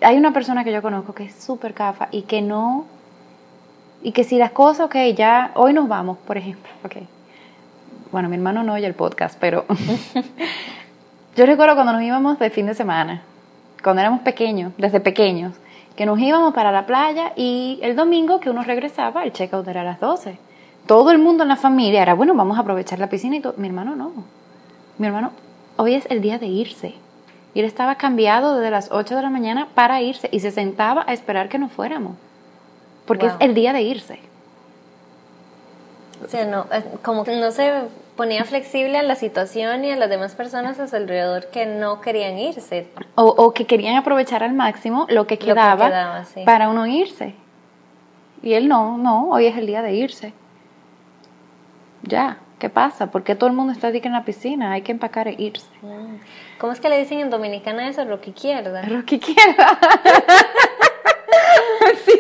Hay 0.02 0.18
una 0.18 0.34
persona 0.34 0.64
que 0.64 0.72
yo 0.72 0.82
conozco 0.82 1.14
que 1.14 1.26
es 1.26 1.36
súper 1.36 1.74
CAFA 1.74 2.10
y 2.12 2.24
que 2.24 2.42
no... 2.42 2.86
Y 4.04 4.12
que 4.12 4.24
si 4.24 4.38
las 4.38 4.52
cosas, 4.52 4.86
ok, 4.88 4.96
ya 5.16 5.52
hoy 5.56 5.74
nos 5.74 5.88
vamos, 5.88 6.18
por 6.20 6.38
ejemplo, 6.38 6.70
ok. 6.84 6.98
Bueno, 8.12 8.30
mi 8.30 8.36
hermano 8.36 8.64
no 8.64 8.74
oye 8.74 8.86
el 8.86 8.94
podcast, 8.94 9.38
pero 9.40 9.66
yo 11.36 11.46
recuerdo 11.46 11.74
cuando 11.74 11.94
nos 11.94 12.04
íbamos 12.04 12.38
de 12.38 12.50
fin 12.52 12.68
de 12.68 12.76
semana, 12.76 13.24
cuando 13.84 14.02
éramos 14.02 14.22
pequeños, 14.22 14.74
desde 14.78 15.00
pequeños, 15.00 15.54
que 15.96 16.06
nos 16.06 16.20
íbamos 16.20 16.54
para 16.54 16.72
la 16.72 16.86
playa 16.86 17.34
y 17.36 17.80
el 17.82 17.96
domingo 17.96 18.40
que 18.40 18.52
uno 18.52 18.64
regresaba, 18.64 19.24
el 19.24 19.34
check-out 19.34 19.68
era 19.68 19.82
a 19.82 19.86
las 19.86 20.00
12 20.00 20.38
todo 20.86 21.12
el 21.12 21.18
mundo 21.18 21.44
en 21.44 21.50
la 21.50 21.56
familia 21.56 22.02
era, 22.02 22.14
bueno, 22.14 22.36
vamos 22.36 22.58
a 22.58 22.62
aprovechar 22.62 23.00
la 23.00 23.10
piscina 23.10 23.36
y 23.36 23.40
todo. 23.40 23.56
Mi 23.58 23.68
hermano 23.68 23.96
no. 23.96 24.12
Mi 24.98 25.08
hermano, 25.08 25.32
hoy 25.78 25.96
es 25.96 26.06
el 26.10 26.22
día 26.22 26.38
de 26.38 26.48
irse. 26.48 26.94
Y 27.56 27.62
él 27.62 27.66
estaba 27.66 27.96
cambiado 27.96 28.58
desde 28.58 28.70
las 28.70 28.92
8 28.92 29.16
de 29.16 29.22
la 29.22 29.30
mañana 29.30 29.70
para 29.74 30.02
irse 30.02 30.28
y 30.32 30.42
se 30.42 30.52
sentaba 30.52 31.06
a 31.08 31.14
esperar 31.14 31.50
que 31.50 31.58
nos 31.58 31.72
fuéramos. 31.72 32.18
Porque 33.08 33.28
es 33.28 33.34
el 33.40 33.54
día 33.54 33.72
de 33.72 33.82
irse. 33.82 34.20
O 36.24 36.28
sea, 36.28 36.46
no, 36.46 36.66
como 37.02 37.24
que 37.24 37.36
no 37.38 37.52
se 37.52 37.72
ponía 38.18 38.44
flexible 38.44 38.98
a 38.98 39.04
la 39.04 39.16
situación 39.16 39.86
y 39.86 39.92
a 39.92 39.96
las 39.96 40.10
demás 40.10 40.36
personas 40.36 40.80
a 40.80 40.88
su 40.88 40.98
alrededor 40.98 41.48
que 41.48 41.66
no 41.66 42.02
querían 42.02 42.38
irse. 42.38 42.88
O, 43.16 43.54
que 43.54 43.66
querían 43.66 43.96
aprovechar 43.96 44.44
al 44.44 44.54
máximo 44.54 45.06
lo 45.10 45.26
que 45.26 45.38
quedaba, 45.38 46.26
para 46.46 46.70
uno 46.70 46.86
irse. 46.88 47.36
Y 48.44 48.54
él 48.54 48.68
no, 48.68 48.98
no, 48.98 49.30
hoy 49.30 49.46
es 49.46 49.58
el 49.58 49.66
día 49.66 49.82
de 49.82 49.94
irse. 49.94 50.34
Ya, 52.04 52.38
¿qué 52.60 52.70
pasa? 52.70 53.12
¿Por 53.12 53.24
qué 53.24 53.34
todo 53.34 53.50
el 53.50 53.56
mundo 53.56 53.72
está 53.72 53.88
aquí 53.88 54.02
en 54.04 54.12
la 54.12 54.26
piscina? 54.26 54.74
Hay 54.74 54.82
que 54.82 54.92
empacar 54.92 55.30
e 55.30 55.36
irse. 55.38 55.68
Mm. 55.82 56.18
¿Cómo 56.66 56.74
es 56.74 56.80
que 56.80 56.90
le 56.90 56.98
dicen 56.98 57.20
en 57.20 57.30
dominicana 57.30 57.88
eso? 57.88 58.04
Roque 58.06 58.32
izquierda. 58.32 58.82
sí. 62.04 62.20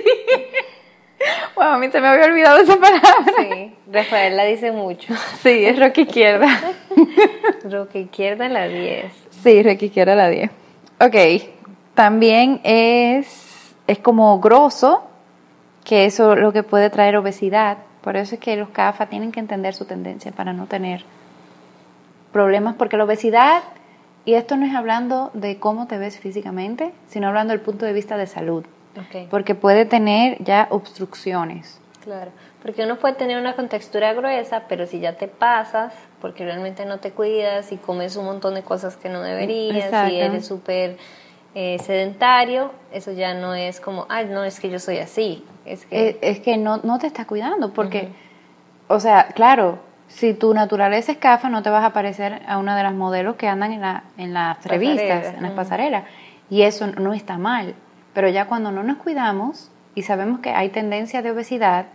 Bueno, 1.55 1.71
a 1.71 1.77
mí 1.79 1.89
se 1.89 1.99
me 1.99 2.09
había 2.09 2.25
olvidado 2.25 2.59
esa 2.59 2.75
palabra. 2.75 3.25
Sí, 3.39 3.73
Rafael 3.91 4.37
la 4.37 4.45
dice 4.45 4.71
mucho. 4.71 5.15
Sí, 5.41 5.65
es 5.65 5.79
roque 5.79 6.01
izquierda 6.01 6.47
la 8.49 8.67
10. 8.67 9.11
Sí, 9.31 9.63
roque 9.63 9.87
izquierda 9.87 10.13
la 10.13 10.29
10. 10.29 10.51
Ok, 11.01 11.15
también 11.95 12.61
es, 12.63 13.73
es 13.87 13.97
como 13.97 14.39
grosso, 14.39 15.07
que 15.83 16.05
eso 16.05 16.35
lo 16.35 16.53
que 16.53 16.61
puede 16.61 16.91
traer 16.91 17.17
obesidad 17.17 17.79
por 18.03 18.15
eso 18.15 18.35
es 18.35 18.41
que 18.41 18.55
los 18.57 18.69
CAFA 18.69 19.07
tienen 19.07 19.31
que 19.31 19.39
entender 19.39 19.73
su 19.73 19.85
tendencia 19.85 20.31
para 20.31 20.53
no 20.53 20.67
tener 20.67 21.03
problemas, 22.31 22.75
porque 22.75 22.97
la 22.97 23.05
obesidad, 23.05 23.63
y 24.25 24.33
esto 24.33 24.57
no 24.57 24.65
es 24.65 24.73
hablando 24.73 25.29
de 25.33 25.59
cómo 25.59 25.87
te 25.87 25.97
ves 25.97 26.19
físicamente, 26.19 26.91
sino 27.07 27.27
hablando 27.27 27.51
del 27.51 27.61
punto 27.61 27.85
de 27.85 27.93
vista 27.93 28.17
de 28.17 28.27
salud, 28.27 28.65
porque 29.29 29.55
puede 29.55 29.85
tener 29.85 30.43
ya 30.43 30.67
obstrucciones. 30.71 31.79
Claro, 32.03 32.31
porque 32.61 32.83
uno 32.83 32.97
puede 32.97 33.15
tener 33.15 33.39
una 33.39 33.55
contextura 33.55 34.13
gruesa, 34.13 34.63
pero 34.67 34.87
si 34.87 34.99
ya 34.99 35.13
te 35.13 35.27
pasas, 35.27 35.93
porque 36.21 36.43
realmente 36.43 36.85
no 36.85 36.99
te 36.99 37.11
cuidas 37.11 37.71
y 37.71 37.77
comes 37.77 38.15
un 38.15 38.25
montón 38.25 38.55
de 38.55 38.63
cosas 38.63 38.97
que 38.97 39.09
no 39.09 39.21
deberías, 39.21 40.11
y 40.11 40.19
eres 40.19 40.45
súper 40.45 40.97
eh, 41.53 41.77
sedentario, 41.79 42.71
eso 42.91 43.11
ya 43.11 43.33
no 43.33 43.53
es 43.53 43.79
como, 43.79 44.05
ay, 44.09 44.25
no, 44.25 44.43
es 44.43 44.59
que 44.59 44.69
yo 44.69 44.79
soy 44.79 44.97
así. 44.97 45.45
Es 45.65 45.85
que, 45.85 46.17
es, 46.21 46.39
que 46.41 46.57
no, 46.57 46.77
no 46.77 46.99
te 46.99 47.07
estás 47.07 47.25
cuidando, 47.25 47.73
porque, 47.73 48.09
o 48.87 48.99
sea, 48.99 49.29
claro, 49.33 49.79
si 50.15 50.33
tu 50.33 50.53
naturaleza 50.53 51.11
es 51.11 51.17
cafa, 51.17 51.49
no 51.49 51.61
te 51.61 51.69
vas 51.69 51.83
a 51.83 51.91
parecer 51.91 52.41
a 52.47 52.57
una 52.57 52.77
de 52.77 52.83
las 52.83 52.93
modelos 52.93 53.35
que 53.35 53.49
andan 53.49 53.73
en, 53.73 53.81
la, 53.81 54.03
en 54.17 54.33
las 54.33 54.63
revistas, 54.63 55.33
en 55.35 55.43
las 55.43 55.51
pasarelas. 55.51 56.05
Y 56.49 56.61
eso 56.61 56.87
no 56.87 57.13
está 57.13 57.37
mal. 57.37 57.75
Pero 58.13 58.29
ya 58.29 58.47
cuando 58.47 58.71
no 58.71 58.81
nos 58.81 58.95
cuidamos 58.97 59.69
y 59.93 60.03
sabemos 60.03 60.39
que 60.39 60.51
hay 60.51 60.69
tendencia 60.69 61.21
de 61.21 61.31
obesidad 61.31 61.87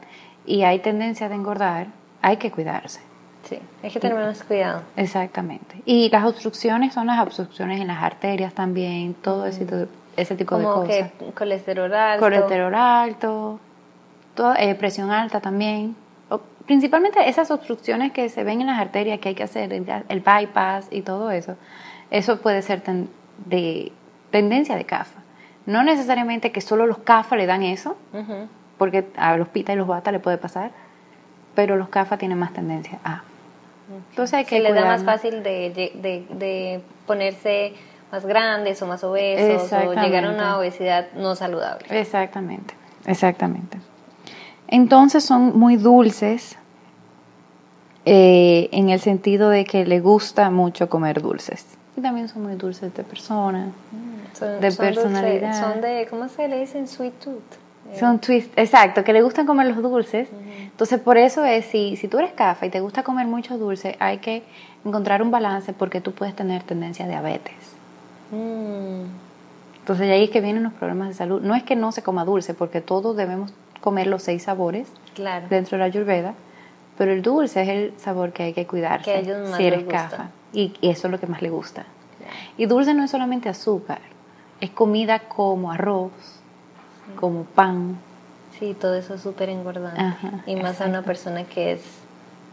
y 0.45 0.65
hay 0.65 0.81
tendencia 0.81 1.31
de 1.31 1.35
engordar, 1.35 1.87
hay 2.21 2.37
que 2.37 2.51
cuidarse. 2.51 3.01
Sí, 3.45 3.59
hay 3.83 3.91
que 3.91 4.01
tener 4.01 4.19
más 4.19 4.45
cuidado. 4.45 4.83
Exactamente. 4.97 5.81
Y 5.87 6.11
las 6.11 6.25
obstrucciones 6.25 6.93
son 6.93 7.07
las 7.07 7.21
obstrucciones 7.21 7.81
en 7.81 7.87
las 7.87 8.03
arterias 8.03 8.53
también, 8.53 9.15
todo 9.15 9.47
ese, 9.47 9.67
ese 10.19 10.37
tipo 10.37 10.59
de 10.59 10.65
cosas. 10.65 10.89
Que 10.89 11.33
colesterol 11.33 11.95
alto. 11.95 12.23
Colesterol 12.23 12.75
alto, 12.75 13.61
todo, 14.35 14.55
eh, 14.57 14.75
presión 14.75 15.11
alta 15.11 15.41
también. 15.41 15.97
Principalmente 16.67 17.29
esas 17.29 17.51
obstrucciones 17.51 18.13
que 18.13 18.29
se 18.29 18.45
ven 18.45 18.61
en 18.61 18.69
las 18.69 18.81
arterias 18.81 19.19
que 19.21 19.31
hay 19.31 19.35
que 19.35 19.43
hacer, 19.43 19.73
el, 19.73 20.21
bypass 20.21 20.89
y 20.91 21.03
todo 21.03 21.31
eso. 21.31 21.57
Eso 22.11 22.41
puede 22.41 22.63
ser 22.63 22.83
de 23.47 23.93
tendencia 24.31 24.77
de 24.77 24.85
CAFA. 24.85 25.21
No 25.67 25.83
necesariamente 25.83 26.53
que 26.53 26.61
solo 26.61 26.87
los 26.87 26.99
CAFA 26.99 27.37
le 27.37 27.47
dan 27.47 27.63
eso, 27.63 27.97
porque 28.79 29.07
a 29.17 29.37
los 29.37 29.49
PITA 29.49 29.75
y 29.75 29.77
los 29.77 29.87
BATA 29.87 30.11
le 30.11 30.21
puede 30.21 30.39
pasar, 30.39 30.71
pero 31.55 31.77
los 31.77 31.89
CAFA 31.89 32.17
tienen 32.17 32.39
más 32.39 32.53
tendencia 32.53 32.99
a. 33.05 33.23
Entonces 34.11 34.35
hay 34.35 34.45
que 34.45 34.57
Se 34.57 34.63
les 34.63 34.75
da 34.75 34.85
más 34.85 35.05
fácil 35.05 35.43
de, 35.43 35.71
de, 35.71 36.27
de, 36.31 36.81
ponerse 37.07 37.75
más 38.13 38.25
grandes 38.25 38.81
o 38.83 38.87
más 38.87 39.03
obesos 39.03 39.73
o 39.73 39.95
llegar 39.95 40.25
a 40.25 40.31
una 40.31 40.59
obesidad 40.59 41.09
no 41.15 41.35
saludable. 41.35 41.87
Exactamente, 41.91 42.75
exactamente. 43.07 43.79
Entonces 44.71 45.25
son 45.25 45.59
muy 45.59 45.77
dulces 45.77 46.57
eh, 48.05 48.69
en 48.73 48.89
el 48.89 49.01
sentido 49.01 49.51
de 49.51 49.65
que 49.65 49.85
le 49.85 50.01
gusta 50.01 50.49
mucho 50.51 50.89
comer 50.89 51.21
dulces. 51.21 51.67
Y 51.97 52.01
también 52.01 52.29
son 52.29 52.45
muy 52.45 52.55
dulces 52.55 52.95
de 52.95 53.03
persona, 53.03 53.73
mm, 53.91 54.61
de 54.61 54.73
personalidad. 54.73 55.61
son 55.61 55.81
de, 55.81 56.07
¿cómo 56.09 56.29
se 56.29 56.47
le 56.47 56.61
dicen? 56.61 56.87
Sweet 56.87 57.15
tooth. 57.19 57.99
Son 57.99 58.21
twist, 58.21 58.57
exacto, 58.57 59.03
que 59.03 59.13
le 59.13 59.21
gustan 59.21 59.47
comer 59.47 59.67
los 59.67 59.83
dulces. 59.83 60.29
Entonces, 60.63 61.01
por 61.01 61.19
eso 61.19 61.45
es, 61.45 61.65
si, 61.65 61.97
si 61.97 62.07
tú 62.07 62.21
eres 62.21 62.33
cafa 62.33 62.67
y 62.67 62.71
te 62.71 62.79
gusta 62.79 63.03
comer 63.03 63.27
mucho 63.27 63.59
dulce, 63.59 63.97
hay 63.99 64.19
que 64.19 64.45
encontrar 64.85 65.23
un 65.23 65.33
balance 65.33 65.73
porque 65.73 66.01
tú 66.01 66.13
puedes 66.13 66.37
tener 66.37 66.63
tendencia 66.63 67.07
a 67.07 67.09
diabetes. 67.09 67.57
Mm. 68.31 69.07
Entonces, 69.81 70.09
ahí 70.09 70.25
es 70.25 70.31
que 70.31 70.41
vienen 70.41 70.63
los 70.63 70.73
problemas 70.75 71.09
de 71.09 71.15
salud. 71.15 71.43
No 71.43 71.57
es 71.57 71.65
que 71.65 71.75
no 71.75 71.91
se 71.91 72.03
coma 72.03 72.25
dulce, 72.25 72.55
porque 72.55 72.81
todos 72.81 73.17
debemos 73.17 73.53
comer 73.81 74.07
los 74.07 74.23
seis 74.23 74.45
sabores 74.45 74.89
claro. 75.15 75.47
dentro 75.49 75.77
de 75.77 75.79
la 75.81 75.85
ayurveda, 75.87 76.35
pero 76.99 77.13
el 77.13 77.23
dulce 77.23 77.63
es 77.63 77.69
el 77.69 77.95
sabor 77.99 78.33
que 78.33 78.43
hay 78.43 78.53
que 78.53 78.67
cuidarse 78.67 79.25
si 79.57 79.65
eres 79.65 79.85
cafa. 79.85 80.31
Y, 80.53 80.75
eso 80.83 81.07
es 81.07 81.11
lo 81.11 81.21
que 81.21 81.27
más 81.27 81.43
le 81.43 81.51
gusta. 81.51 81.87
Y 82.57 82.67
dulce 82.67 82.95
no 82.95 83.05
es 83.05 83.11
solamente 83.11 83.49
azúcar, 83.49 84.01
es 84.61 84.71
comida 84.71 85.21
como 85.21 85.73
arroz, 85.73 86.13
como 87.19 87.45
pan. 87.45 87.99
Sí, 88.59 88.77
todo 88.79 88.95
eso 88.95 89.15
es 89.15 89.23
súper 89.23 89.49
engordante. 89.49 90.03
y 90.47 90.57
más 90.57 90.81
a 90.81 90.87
una 90.87 91.03
persona 91.03 91.45
que 91.45 91.73
es 91.73 91.81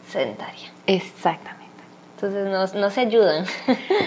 sedentaria. 0.09 0.71
Exactamente. 0.85 1.67
Entonces 2.15 2.73
no, 2.73 2.89
se 2.89 3.01
ayudan. 3.01 3.45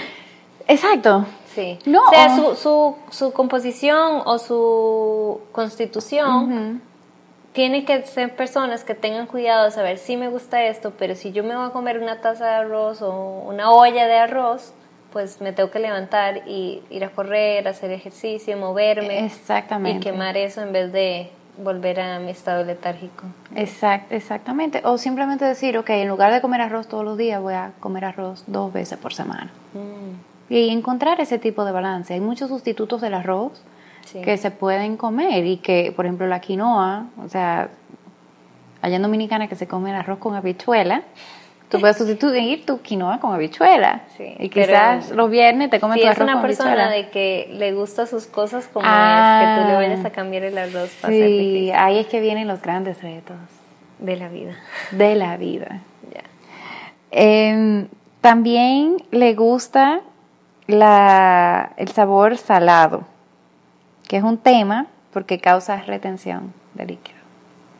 Exacto. 0.69 1.27
Sí. 1.55 1.79
No, 1.85 2.03
o 2.07 2.11
sea, 2.11 2.35
su, 2.35 2.55
su, 2.57 2.97
su, 3.11 3.33
composición 3.33 4.23
o 4.25 4.39
su 4.39 5.41
constitución 5.53 6.81
tiene 7.53 7.85
que 7.85 8.03
ser 8.07 8.35
personas 8.37 8.85
que 8.85 8.95
tengan 8.95 9.27
cuidado 9.27 9.65
de 9.65 9.71
saber 9.71 9.99
si 9.99 10.17
me 10.17 10.29
gusta 10.29 10.65
esto, 10.65 10.93
pero 10.99 11.15
si 11.15 11.33
yo 11.33 11.43
me 11.43 11.57
voy 11.57 11.67
a 11.67 11.71
comer 11.71 11.99
una 12.01 12.21
taza 12.21 12.47
de 12.47 12.53
arroz 12.53 13.03
o 13.03 13.43
una 13.47 13.71
olla 13.73 14.07
de 14.07 14.19
arroz, 14.19 14.73
pues 15.13 15.41
me 15.41 15.53
tengo 15.53 15.71
que 15.71 15.81
levantar 15.81 16.43
y 16.47 16.83
ir 16.91 17.05
a 17.05 17.11
correr, 17.11 17.67
hacer 17.67 17.91
ejercicio, 17.91 18.57
moverme. 18.57 19.25
Exactamente. 19.25 19.99
Y 19.99 20.13
quemar 20.13 20.37
eso 20.37 20.63
en 20.63 20.73
vez 20.73 20.93
de 20.93 21.31
volver 21.59 22.01
a 22.01 22.21
mi 22.21 22.31
estado 22.31 22.65
letárgico. 22.65 23.25
Exact, 23.57 24.13
exactamente. 24.13 24.83
O 24.85 24.99
simplemente 24.99 25.45
decir, 25.45 25.77
ok, 25.77 25.91
en 25.91 26.09
lugar 26.09 26.33
de 26.33 26.41
comer 26.41 26.61
arroz 26.61 26.87
todos 26.87 27.05
los 27.05 27.19
días, 27.19 27.43
voy 27.43 27.55
a 27.55 27.73
comer 27.81 28.05
arroz 28.05 28.45
dos 28.47 28.73
veces 28.73 28.99
por 28.99 29.13
semana. 29.13 29.51
Mm. 29.75 30.53
Y 30.53 30.71
encontrar 30.71 31.21
ese 31.21 31.39
tipo 31.39 31.65
de 31.65 31.73
balance. 31.73 32.15
Hay 32.15 32.21
muchos 32.21 32.49
sustitutos 32.49 33.01
del 33.01 33.15
arroz 33.15 33.61
que 34.13 34.37
se 34.37 34.51
pueden 34.51 34.97
comer 34.97 35.47
y 35.47 35.59
que, 35.59 35.93
por 35.95 36.05
ejemplo, 36.07 36.27
la 36.27 36.41
quinoa, 36.41 37.07
o 37.25 37.29
sea, 37.29 37.69
allá 38.83 38.97
en 38.97 39.03
Dominicana 39.03 39.49
que 39.49 39.57
se 39.57 39.67
come 39.69 39.91
el 39.91 39.97
arroz 39.97 40.19
con 40.19 40.35
habichuela, 40.35 41.03
Tú 41.69 41.79
puedes 41.79 41.99
sustituir 41.99 42.67
tu 42.67 42.81
quinoa 42.81 43.21
con 43.21 43.33
habichuela. 43.33 44.01
Sí, 44.17 44.35
y 44.41 44.49
quizás 44.49 45.11
los 45.13 45.31
viernes 45.31 45.71
te 45.71 45.79
comes 45.79 45.95
Si 45.95 46.01
tu 46.01 46.07
es 46.09 46.17
arroz 46.17 46.25
una 46.25 46.33
con 46.33 46.43
persona 46.43 46.71
habichuela. 46.73 46.91
de 46.97 47.11
que 47.11 47.49
le 47.53 47.73
gusta 47.75 48.07
sus 48.07 48.27
cosas 48.27 48.67
como 48.67 48.85
Ah. 48.89 49.41
es, 49.41 49.49
que 49.49 49.63
tú 49.63 49.69
le 49.69 49.75
vayas 49.77 50.05
a 50.05 50.11
cambiar 50.11 50.43
el 50.43 50.59
arroz 50.59 50.75
va 51.05 51.09
a 51.09 51.13
ser 51.13 51.29
Sí, 51.29 51.71
ahí 51.73 51.99
es 51.99 52.09
que 52.09 52.21
vienen 52.21 52.49
los 52.49 52.61
grandes 52.61 53.01
retos 53.03 53.37
de 54.01 54.17
la 54.17 54.29
vida. 54.29 54.57
de 54.91 55.15
la 55.15 55.37
vida. 55.37 55.79
Ya. 56.13 56.23
Em, 57.13 57.87
también 58.21 58.97
le 59.13 59.35
gusta 59.35 60.01
la, 60.67 61.71
el 61.77 61.87
sabor 61.89 62.37
salado, 62.37 63.05
que 64.11 64.17
es 64.17 64.25
un 64.25 64.39
tema 64.39 64.89
porque 65.13 65.39
causa 65.39 65.77
retención 65.83 66.53
de 66.75 66.85
líquido. 66.85 67.19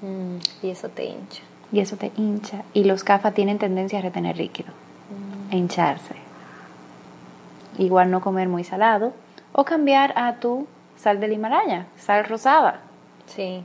Mm, 0.01 0.37
y 0.65 0.71
eso 0.71 0.89
te 0.89 1.05
hincha. 1.05 1.43
Y 1.73 1.81
eso 1.81 1.97
te 1.97 2.13
hincha. 2.17 2.63
Y 2.73 2.85
los 2.85 3.03
CAFA 3.03 3.33
tienen 3.33 3.59
tendencia 3.59 3.99
a 3.99 4.03
retener 4.03 4.37
líquido, 4.37 4.69
a 5.51 5.57
hincharse. 5.57 6.15
Igual 7.79 8.13
no 8.13 8.21
comer 8.21 8.49
muy 8.49 8.63
salado 8.63 9.13
o 9.51 9.65
cambiar 9.65 10.13
a 10.17 10.37
tu 10.37 10.69
sal 10.97 11.19
del 11.19 11.33
Himalaya, 11.33 11.87
sal 11.99 12.25
rosada. 12.25 12.79
Sí. 13.27 13.65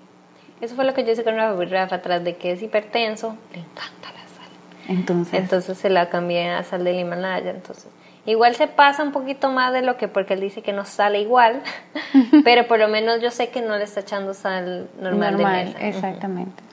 Eso 0.60 0.74
fue 0.74 0.86
lo 0.86 0.96
que 0.96 1.06
yo 1.06 1.12
hice 1.12 1.24
con 1.24 1.36
Rafa, 1.36 2.02
tras 2.02 2.24
de 2.24 2.36
que 2.36 2.52
es 2.52 2.64
hipertenso, 2.64 3.38
le 3.54 3.60
encanta 3.60 4.08
la 4.12 4.28
sal. 4.28 4.50
Entonces, 4.88 5.40
Entonces 5.40 5.78
se 5.78 5.92
la 5.92 6.10
cambié 6.10 6.50
a 6.50 6.64
sal 6.64 6.84
del 6.84 6.98
Himalaya. 6.98 7.52
Entonces, 7.52 7.92
igual 8.26 8.56
se 8.56 8.68
pasa 8.68 9.04
un 9.04 9.12
poquito 9.12 9.52
más 9.52 9.72
de 9.74 9.82
lo 9.82 9.98
que, 9.98 10.08
porque 10.08 10.34
él 10.34 10.42
dice 10.42 10.62
que 10.62 10.74
no 10.74 10.86
sale 10.86 11.22
igual, 11.22 11.62
pero 12.44 12.68
por 12.68 12.80
lo 12.80 12.88
menos 12.88 13.22
yo 13.22 13.32
sé 13.32 13.50
que 13.50 13.62
no 13.62 13.78
le 13.78 13.84
está 13.84 14.00
echando 14.02 14.34
sal 14.34 14.90
normal, 15.00 15.38
de 15.38 15.44
mesa. 15.46 15.80
exactamente. 15.88 16.64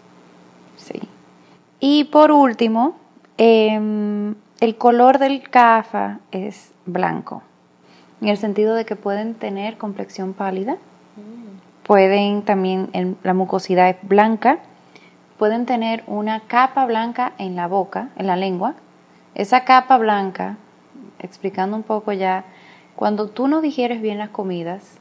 Sí. 0.76 1.00
Y 1.80 2.04
por 2.04 2.30
último, 2.32 2.96
em, 3.38 4.34
el 4.60 4.76
color 4.76 5.18
del 5.18 5.42
CAFA 5.48 6.18
es 6.30 6.72
blanco, 6.86 7.42
en 8.20 8.28
el 8.28 8.36
sentido 8.36 8.74
de 8.74 8.84
que 8.84 8.94
pueden 8.96 9.34
tener 9.34 9.76
complexión 9.78 10.32
pálida, 10.32 10.76
pueden 11.82 12.42
también, 12.42 12.88
en- 12.92 13.16
la 13.22 13.34
mucosidad 13.34 13.88
es 13.90 13.96
blanca, 14.02 14.58
pueden 15.38 15.66
tener 15.66 16.04
una 16.06 16.40
capa 16.40 16.86
blanca 16.86 17.32
en 17.38 17.56
la 17.56 17.66
boca, 17.66 18.10
en 18.16 18.28
la 18.28 18.36
lengua. 18.36 18.74
Esa 19.34 19.64
capa 19.64 19.98
blanca, 19.98 20.56
explicando 21.22 21.76
un 21.76 21.82
poco 21.82 22.12
ya, 22.12 22.44
cuando 22.96 23.28
tú 23.28 23.48
no 23.48 23.60
digieres 23.60 24.00
bien 24.00 24.18
las 24.18 24.30
comidas, 24.30 24.98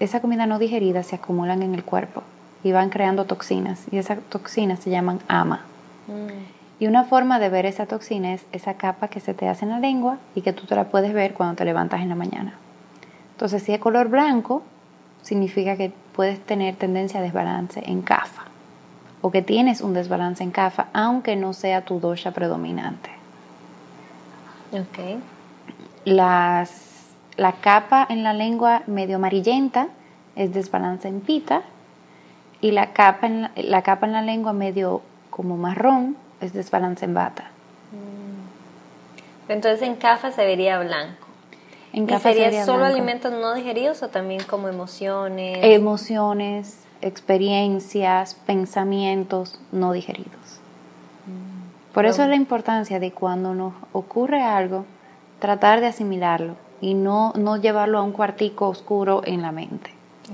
esa 0.00 0.20
comida 0.20 0.46
no 0.46 0.58
digerida 0.58 1.02
se 1.02 1.16
acumulan 1.16 1.62
en 1.62 1.74
el 1.74 1.84
cuerpo 1.84 2.22
y 2.64 2.72
van 2.72 2.90
creando 2.90 3.24
toxinas 3.24 3.86
y 3.90 3.98
esas 3.98 4.20
toxinas 4.28 4.80
se 4.80 4.90
llaman 4.90 5.20
ama. 5.28 5.62
Mm. 6.08 6.82
Y 6.82 6.86
una 6.88 7.04
forma 7.04 7.38
de 7.38 7.48
ver 7.48 7.66
esa 7.66 7.86
toxina 7.86 8.34
es 8.34 8.44
esa 8.50 8.74
capa 8.74 9.08
que 9.08 9.20
se 9.20 9.34
te 9.34 9.48
hace 9.48 9.64
en 9.64 9.70
la 9.70 9.78
lengua 9.78 10.18
y 10.34 10.42
que 10.42 10.52
tú 10.52 10.66
te 10.66 10.74
la 10.74 10.84
puedes 10.84 11.12
ver 11.12 11.32
cuando 11.34 11.54
te 11.54 11.64
levantas 11.64 12.00
en 12.00 12.08
la 12.08 12.16
mañana. 12.16 12.54
Entonces, 13.32 13.62
si 13.62 13.72
es 13.72 13.78
color 13.78 14.08
blanco, 14.08 14.62
significa 15.22 15.76
que 15.76 15.92
puedes 16.14 16.40
tener 16.40 16.74
tendencia 16.76 17.20
a 17.20 17.22
desbalance 17.22 17.82
en 17.86 18.02
CAFA 18.02 18.42
o 19.20 19.30
que 19.30 19.42
tienes 19.42 19.80
un 19.80 19.94
desbalance 19.94 20.42
en 20.42 20.50
CAFA, 20.50 20.88
aunque 20.92 21.36
no 21.36 21.52
sea 21.52 21.84
tu 21.84 22.00
dosha 22.00 22.32
predominante. 22.32 23.10
Ok. 24.72 25.20
Las, 26.04 27.14
la 27.36 27.52
capa 27.52 28.06
en 28.08 28.22
la 28.22 28.32
lengua 28.32 28.82
medio 28.86 29.16
amarillenta 29.16 29.88
es 30.36 30.52
desbalance 30.52 31.08
en 31.08 31.20
pita 31.20 31.62
y 32.60 32.72
la 32.72 32.92
capa 32.92 33.26
en 33.26 33.42
la, 33.42 33.52
la 33.56 33.82
capa 33.82 34.06
en 34.06 34.12
la 34.12 34.22
lengua 34.22 34.52
medio 34.52 35.02
como 35.30 35.56
marrón 35.56 36.16
es 36.40 36.52
desbalance 36.52 37.04
en 37.04 37.14
bata. 37.14 37.50
Entonces 39.48 39.82
en 39.82 39.96
CAFA 39.96 40.32
se 40.32 40.44
vería 40.44 40.78
blanco. 40.80 41.26
En 41.92 42.04
¿Y 42.04 42.06
sería 42.18 42.44
sería 42.44 42.64
solo 42.64 42.78
blanco. 42.78 42.96
alimentos 42.96 43.32
no 43.32 43.54
digeridos 43.54 44.02
o 44.02 44.08
también 44.08 44.42
como 44.44 44.68
emociones? 44.68 45.58
Emociones, 45.60 46.78
experiencias, 47.02 48.34
pensamientos 48.34 49.60
no 49.72 49.92
digeridos. 49.92 50.30
Por 51.92 52.06
eso 52.06 52.22
es 52.22 52.30
la 52.30 52.36
importancia 52.36 52.98
de 52.98 53.12
cuando 53.12 53.54
nos 53.54 53.74
ocurre 53.92 54.40
algo, 54.40 54.86
tratar 55.42 55.80
de 55.80 55.88
asimilarlo 55.88 56.54
y 56.80 56.94
no, 56.94 57.32
no 57.36 57.56
llevarlo 57.56 57.98
a 57.98 58.02
un 58.02 58.12
cuartico 58.12 58.68
oscuro 58.68 59.22
en 59.24 59.42
la 59.42 59.50
mente. 59.50 59.90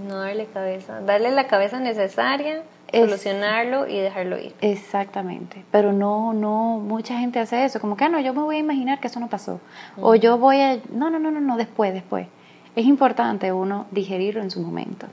No 0.07 0.19
darle 0.19 0.45
cabeza, 0.47 1.01
darle 1.01 1.31
la 1.31 1.47
cabeza 1.47 1.81
necesaria, 1.81 2.63
Es- 2.93 3.07
solucionarlo 3.07 3.89
y 3.89 3.97
dejarlo 3.99 4.39
ir. 4.39 4.55
Exactamente, 4.61 5.65
pero 5.71 5.95
no, 5.95 6.35
no, 6.35 6.79
mucha 6.79 7.19
gente 7.19 7.39
hace 7.41 7.65
eso, 7.65 7.81
como 7.81 7.97
que, 7.97 8.05
ah, 8.05 8.11
no, 8.11 8.21
yo 8.21 8.35
me 8.35 8.43
voy 8.43 8.57
a 8.57 8.61
imaginar 8.61 9.01
que 9.01 9.07
eso 9.07 9.19
no 9.19 9.29
pasó, 9.29 9.61
o 9.99 10.15
yo 10.15 10.37
voy 10.37 10.61
a, 10.61 10.77
no, 10.93 11.09
no, 11.09 11.19
no, 11.19 11.31
no, 11.31 11.41
no, 11.41 11.57
después, 11.57 11.93
después. 11.95 12.27
Es 12.77 12.85
importante 12.85 13.51
uno 13.51 13.87
digerirlo 13.91 14.43
en 14.43 14.51
su 14.51 14.61
momento, 14.61 15.07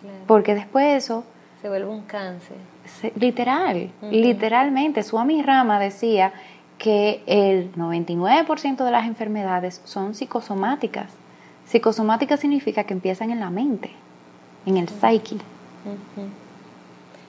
Claro. 0.00 0.16
porque 0.26 0.54
después 0.54 0.86
de 0.86 0.96
eso, 0.96 1.24
Se 1.60 1.68
vuelve 1.68 1.90
un 1.90 2.00
cáncer. 2.02 2.56
se- 2.86 3.12
literal, 3.16 3.90
literalmente, 4.10 5.02
Swami 5.02 5.42
Rama 5.42 5.78
decía 5.78 6.32
que 6.78 7.22
el 7.26 7.72
99% 7.74 8.84
de 8.84 8.90
las 8.90 9.06
enfermedades 9.06 9.80
son 9.84 10.14
psicosomáticas. 10.14 11.10
Psicosomática 11.66 12.36
significa 12.36 12.84
que 12.84 12.94
empiezan 12.94 13.30
en 13.30 13.40
la 13.40 13.50
mente, 13.50 13.90
en 14.64 14.76
el 14.76 14.88
psyche. 14.88 15.36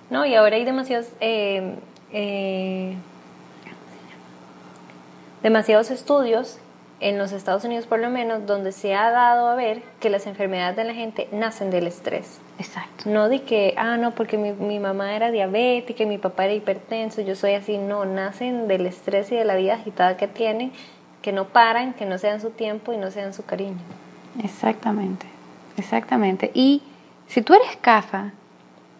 No, 0.10 0.26
y 0.26 0.36
ahora 0.36 0.56
hay 0.56 0.66
demasiados, 0.66 1.08
eh, 1.20 1.76
eh, 2.14 2.96
demasiados 5.44 5.92
estudios 5.92 6.60
en 7.00 7.18
los 7.18 7.32
Estados 7.32 7.64
Unidos 7.64 7.86
por 7.88 8.00
lo 8.00 8.10
menos 8.10 8.46
donde 8.46 8.72
se 8.72 8.94
ha 8.94 9.10
dado 9.12 9.48
a 9.48 9.56
ver 9.56 9.82
que 10.00 10.10
las 10.10 10.28
enfermedades 10.28 10.76
de 10.76 10.84
la 10.84 10.94
gente 10.94 11.28
nacen 11.32 11.72
del 11.72 11.88
estrés. 11.88 12.40
Exacto. 12.58 13.10
No 13.10 13.30
de 13.30 13.44
que, 13.44 13.74
ah, 13.78 13.98
no, 13.98 14.12
porque 14.12 14.38
mi, 14.38 14.52
mi 14.52 14.80
mamá 14.80 15.16
era 15.16 15.32
diabética 15.32 16.04
y 16.04 16.06
mi 16.06 16.18
papá 16.18 16.46
era 16.46 16.54
hipertenso, 16.54 17.22
yo 17.22 17.36
soy 17.36 17.54
así. 17.54 17.78
No, 17.78 18.06
nacen 18.06 18.68
del 18.68 18.86
estrés 18.86 19.32
y 19.32 19.36
de 19.36 19.46
la 19.46 19.56
vida 19.56 19.76
agitada 19.76 20.18
que 20.18 20.28
tienen, 20.28 20.74
que 21.22 21.32
no 21.32 21.46
paran, 21.46 21.94
que 21.94 22.06
no 22.06 22.18
se 22.18 22.28
dan 22.28 22.42
su 22.42 22.50
tiempo 22.50 22.92
y 22.92 22.98
no 22.98 23.12
se 23.12 23.22
dan 23.22 23.34
su 23.34 23.46
cariño. 23.46 23.78
Exactamente, 24.44 25.26
exactamente. 25.78 26.52
Y 26.54 26.84
si 27.28 27.42
tú 27.42 27.54
eres 27.54 27.78
CAFA, 27.78 28.32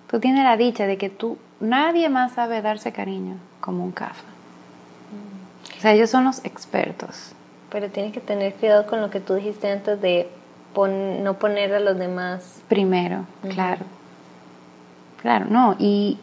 tú 0.08 0.20
tienes 0.20 0.44
la 0.44 0.56
dicha 0.56 0.88
de 0.88 0.98
que 0.98 1.10
tú, 1.10 1.38
nadie 1.60 2.08
más 2.08 2.34
sabe 2.34 2.62
darse 2.62 2.94
cariño 2.94 3.36
como 3.60 3.84
un 3.84 3.92
CAFA. 3.92 4.24
O 5.78 5.82
sea, 5.82 5.94
ellos 5.94 6.10
son 6.10 6.26
los 6.26 6.44
expertos. 6.46 7.34
Pero 7.72 7.90
tienes 7.90 8.14
que 8.14 8.20
tener 8.20 8.54
cuidado 8.56 8.86
con 8.88 9.02
lo 9.02 9.10
que 9.10 9.20
tú 9.20 9.36
dijiste 9.36 9.72
antes 9.72 10.02
de 10.02 10.30
pon- 10.74 11.24
no 11.24 11.36
poner 11.36 11.74
a 11.74 11.80
los 11.80 11.98
demás. 11.98 12.62
Primero, 12.68 13.26
claro. 13.54 13.86
Claro, 15.22 15.46
no, 15.50 15.76
y, 15.78 16.18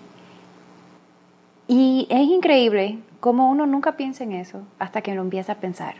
y 1.68 2.06
es 2.10 2.20
increíble 2.28 2.98
cómo 3.20 3.50
uno 3.50 3.66
nunca 3.66 3.92
piensa 3.92 4.24
en 4.24 4.32
eso 4.32 4.62
hasta 4.78 5.02
que 5.02 5.14
lo 5.14 5.22
empieza 5.22 5.52
a 5.52 5.56
pensar. 5.56 5.94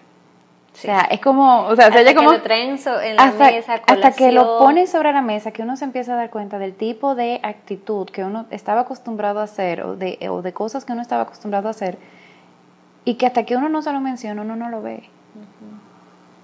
O 0.73 0.79
sea, 0.79 1.01
es 1.11 1.21
como, 1.21 1.63
o 1.67 1.75
sea, 1.77 1.87
se 1.91 1.99
Hasta 2.01 2.11
que 2.11 2.15
como 2.15 2.33
lo 2.33 2.43
traen 2.43 2.79
so- 2.79 3.01
en 3.01 3.17
la 3.17 3.23
hasta, 3.25 3.51
mesa, 3.51 3.75
hasta 3.87 4.11
que 4.13 4.31
lo 4.31 4.59
ponen 4.59 4.87
sobre 4.87 5.13
la 5.13 5.23
mesa, 5.23 5.51
que 5.51 5.63
uno 5.63 5.77
se 5.77 5.85
empieza 5.87 6.13
a 6.13 6.17
dar 6.17 6.31
cuenta 6.31 6.59
del 6.59 6.75
tipo 6.75 7.15
de 7.15 7.41
actitud 7.43 8.07
que 8.11 8.23
uno 8.25 8.45
estaba 8.51 8.83
acostumbrado 8.83 9.41
a 9.41 9.45
hacer 9.45 9.83
o 9.83 9.97
de, 9.97 10.19
o 10.31 10.43
de 10.43 10.53
cosas 10.53 10.85
que 10.85 10.93
uno 10.93 11.01
estaba 11.01 11.23
acostumbrado 11.23 11.69
a 11.69 11.71
hacer 11.71 11.97
y 13.07 13.15
que 13.15 13.25
hasta 13.27 13.45
que 13.45 13.57
uno 13.57 13.69
no 13.71 13.81
se 13.81 13.93
lo 13.93 14.01
menciona, 14.01 14.43
uno 14.43 14.55
no 14.57 14.69
lo 14.69 14.83
ve. 14.83 15.09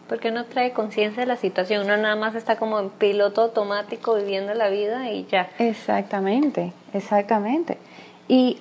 Porque 0.08 0.30
no 0.30 0.44
trae 0.44 0.72
conciencia 0.72 1.22
de 1.22 1.26
la 1.26 1.36
situación, 1.36 1.84
uno 1.86 1.96
nada 1.96 2.16
más 2.16 2.34
está 2.34 2.56
como 2.56 2.78
en 2.78 2.90
piloto 2.90 3.42
automático 3.42 4.14
viviendo 4.14 4.52
la 4.54 4.68
vida 4.68 5.10
y 5.10 5.26
ya. 5.26 5.48
Exactamente, 5.58 6.72
exactamente. 6.92 7.78
Y 8.28 8.58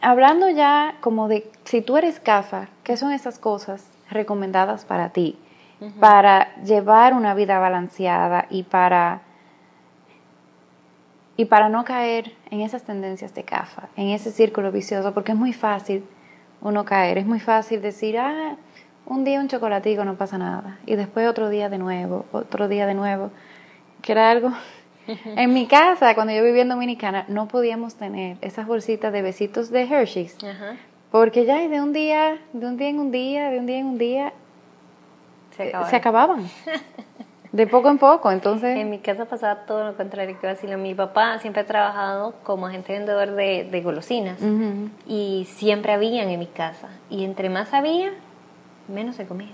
hablando 0.00 0.48
ya 0.48 0.96
como 1.00 1.28
de 1.28 1.50
si 1.64 1.82
tú 1.82 1.96
eres 1.96 2.20
CAFA, 2.20 2.68
¿qué 2.84 2.96
son 2.96 3.12
esas 3.12 3.38
cosas 3.38 3.84
recomendadas 4.10 4.84
para 4.84 5.10
ti? 5.10 5.38
Para 5.98 6.54
llevar 6.62 7.14
una 7.14 7.32
vida 7.32 7.58
balanceada 7.58 8.46
y 8.50 8.64
para 8.64 9.22
y 11.40 11.46
para 11.46 11.70
no 11.70 11.84
caer 11.86 12.34
en 12.50 12.60
esas 12.60 12.82
tendencias 12.82 13.34
de 13.34 13.44
CAFA, 13.44 13.88
en 13.96 14.08
ese 14.08 14.30
círculo 14.30 14.70
vicioso, 14.72 15.14
porque 15.14 15.32
es 15.32 15.38
muy 15.38 15.54
fácil 15.54 16.04
uno 16.60 16.84
caer, 16.84 17.16
es 17.16 17.24
muy 17.24 17.40
fácil 17.40 17.80
decir, 17.80 18.18
ah, 18.18 18.56
un 19.10 19.24
día 19.24 19.40
un 19.40 19.48
chocolatico 19.48 20.04
no 20.04 20.14
pasa 20.14 20.38
nada, 20.38 20.78
y 20.86 20.94
después 20.94 21.28
otro 21.28 21.48
día 21.48 21.68
de 21.68 21.78
nuevo, 21.78 22.26
otro 22.30 22.68
día 22.68 22.86
de 22.86 22.94
nuevo, 22.94 23.30
que 24.02 24.12
era 24.12 24.30
algo 24.30 24.52
en 25.06 25.52
mi 25.52 25.66
casa, 25.66 26.14
cuando 26.14 26.32
yo 26.32 26.44
vivía 26.44 26.62
en 26.62 26.68
Dominicana, 26.68 27.24
no 27.26 27.48
podíamos 27.48 27.96
tener 27.96 28.36
esas 28.40 28.68
bolsitas 28.68 29.12
de 29.12 29.22
besitos 29.22 29.70
de 29.70 29.82
Hershey's. 29.82 30.36
Ajá. 30.44 30.76
Porque 31.10 31.44
ya 31.44 31.56
de 31.56 31.80
un 31.80 31.92
día, 31.92 32.38
de 32.52 32.66
un 32.66 32.76
día 32.76 32.88
en 32.88 33.00
un 33.00 33.10
día, 33.10 33.50
de 33.50 33.58
un 33.58 33.66
día 33.66 33.78
en 33.78 33.86
un 33.86 33.98
día, 33.98 34.32
Se 35.56 35.96
acababan. 35.96 36.48
De 37.52 37.66
poco 37.66 37.90
en 37.90 37.98
poco, 37.98 38.30
entonces. 38.30 38.78
En 38.78 38.88
mi 38.90 39.00
casa 39.00 39.24
pasaba 39.24 39.66
todo 39.66 39.84
lo 39.84 39.96
contrario 39.96 40.38
que 40.40 40.46
vacilo. 40.46 40.78
Mi 40.78 40.94
papá 40.94 41.40
siempre 41.40 41.62
ha 41.62 41.66
trabajado 41.66 42.34
como 42.44 42.68
agente 42.68 42.92
vendedor 42.92 43.32
de, 43.32 43.64
de 43.64 43.82
golosinas 43.82 44.38
y 45.08 45.48
siempre 45.50 45.92
habían 45.92 46.28
en 46.28 46.38
mi 46.38 46.46
casa. 46.46 46.88
Y 47.10 47.24
entre 47.24 47.50
más 47.50 47.74
había, 47.74 48.12
menos 48.90 49.16
se 49.16 49.26
comía. 49.26 49.52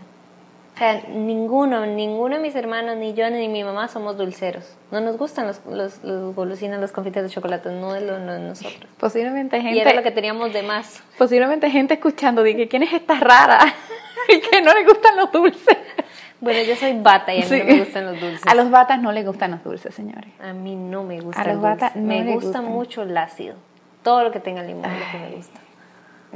O 0.74 0.78
sea, 0.78 1.00
ninguno, 1.08 1.86
ninguno 1.86 2.36
de 2.36 2.42
mis 2.42 2.54
hermanos, 2.54 2.96
ni 2.98 3.14
yo, 3.14 3.30
ni 3.30 3.48
mi 3.48 3.64
mamá 3.64 3.88
somos 3.88 4.18
dulceros. 4.18 4.76
No 4.90 5.00
nos 5.00 5.16
gustan 5.16 5.46
los, 5.46 5.64
los, 5.64 6.04
los 6.04 6.34
golosinas, 6.34 6.78
los 6.80 6.92
confites 6.92 7.22
de 7.22 7.30
chocolate, 7.30 7.70
no 7.70 7.94
es 7.94 8.02
lo 8.02 8.18
no 8.18 8.34
es 8.34 8.40
nosotros. 8.42 8.84
Posiblemente 9.00 9.56
Y 9.58 9.78
era 9.78 9.92
lo 9.92 9.98
que 10.02 10.04
gente, 10.04 10.10
teníamos 10.12 10.52
de 10.52 10.62
más. 10.62 11.02
posiblemente 11.16 11.70
gente 11.70 11.94
escuchando 11.94 12.42
de 12.42 12.54
que 12.56 12.68
quién 12.68 12.82
es 12.82 12.92
esta 12.92 13.18
rara 13.18 13.58
y 14.28 14.38
que 14.40 14.60
no 14.60 14.74
le 14.74 14.84
gustan 14.84 15.16
los 15.16 15.32
dulces. 15.32 15.78
Bueno, 16.42 16.60
yo 16.68 16.76
soy 16.76 16.92
bata 17.00 17.32
y 17.32 17.38
a 17.38 17.40
mí 17.40 17.46
Sí. 17.48 17.58
no 17.60 17.64
me 17.64 17.78
gustan 17.78 18.04
los 18.04 18.20
dulces. 18.20 18.42
A 18.46 18.54
los 18.54 18.70
batas 18.70 19.00
no 19.00 19.12
les 19.12 19.24
gustan 19.24 19.52
los 19.52 19.64
dulces, 19.64 19.94
señores. 19.94 20.30
A 20.40 20.52
mí 20.52 20.76
no 20.76 21.02
me 21.04 21.20
gusta 21.22 21.40
A 21.40 21.44
el 21.44 21.52
los 21.54 21.62
bata 21.62 21.86
dulce. 21.94 22.00
no 22.00 22.06
me 22.06 22.34
gusta 22.34 22.46
gustan. 22.58 22.64
mucho 22.66 23.02
el 23.02 23.16
ácido. 23.16 23.54
Todo 24.02 24.24
lo 24.24 24.30
que 24.30 24.40
tenga 24.40 24.62
limón 24.62 24.84
es 24.84 25.00
lo 25.00 25.06
que 25.10 25.18
me 25.26 25.36
gusta. 25.36 25.60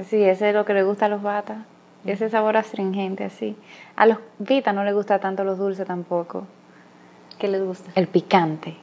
Sí, 0.09 0.25
ese 0.25 0.49
es 0.49 0.55
lo 0.55 0.65
que 0.65 0.73
le 0.73 0.83
gusta 0.83 1.05
a 1.07 1.09
los 1.11 1.21
batas. 1.21 1.59
Ese 2.05 2.31
sabor 2.31 2.57
astringente, 2.57 3.25
así. 3.25 3.57
A 3.97 4.07
los 4.07 4.19
vitas 4.39 4.75
no 4.75 4.85
les 4.85 4.95
gusta 4.95 5.19
tanto 5.19 5.45
los 5.45 5.59
dulces 5.59 5.87
tampoco. 5.87 6.45
¿Qué 7.39 7.49
les 7.49 7.63
gusta? 7.63 7.91
El 7.95 8.07
picante. 8.07 8.77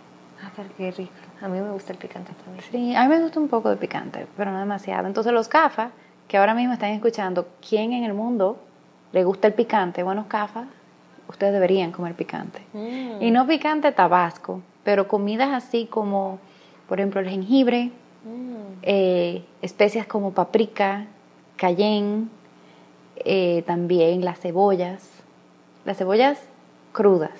Ah, 0.43 0.51
pero 0.55 0.69
qué 0.77 0.91
rico. 0.91 1.11
A 1.41 1.47
mí 1.47 1.59
me 1.59 1.71
gusta 1.71 1.93
el 1.93 1.97
picante 1.99 2.31
también. 2.43 2.63
Sí, 2.71 2.95
a 2.95 3.03
mí 3.03 3.09
me 3.09 3.21
gusta 3.21 3.39
un 3.39 3.47
poco 3.47 3.69
de 3.69 3.75
picante, 3.77 4.27
pero 4.37 4.51
no 4.51 4.59
demasiado. 4.59 5.07
Entonces 5.07 5.33
los 5.33 5.47
cafas, 5.47 5.91
que 6.27 6.37
ahora 6.37 6.53
mismo 6.53 6.73
están 6.73 6.91
escuchando, 6.91 7.47
¿quién 7.67 7.93
en 7.93 8.03
el 8.03 8.13
mundo 8.13 8.59
le 9.11 9.23
gusta 9.23 9.47
el 9.47 9.53
picante? 9.53 10.03
Bueno, 10.03 10.25
cafas, 10.27 10.65
ustedes 11.27 11.53
deberían 11.53 11.91
comer 11.91 12.13
picante. 12.15 12.61
Mm. 12.73 13.21
Y 13.21 13.31
no 13.31 13.45
picante 13.47 13.91
tabasco, 13.91 14.61
pero 14.83 15.07
comidas 15.07 15.49
así 15.53 15.85
como, 15.85 16.39
por 16.87 16.99
ejemplo, 16.99 17.19
el 17.21 17.29
jengibre, 17.29 17.91
Mm. 18.25 18.79
eh, 18.81 19.45
especias 19.61 20.05
como 20.07 20.33
paprika, 20.33 21.05
cayenne, 21.55 22.27
eh, 23.25 23.63
también 23.65 24.23
las 24.23 24.39
cebollas, 24.39 25.07
las 25.85 25.97
cebollas 25.97 26.39
crudas 26.91 27.31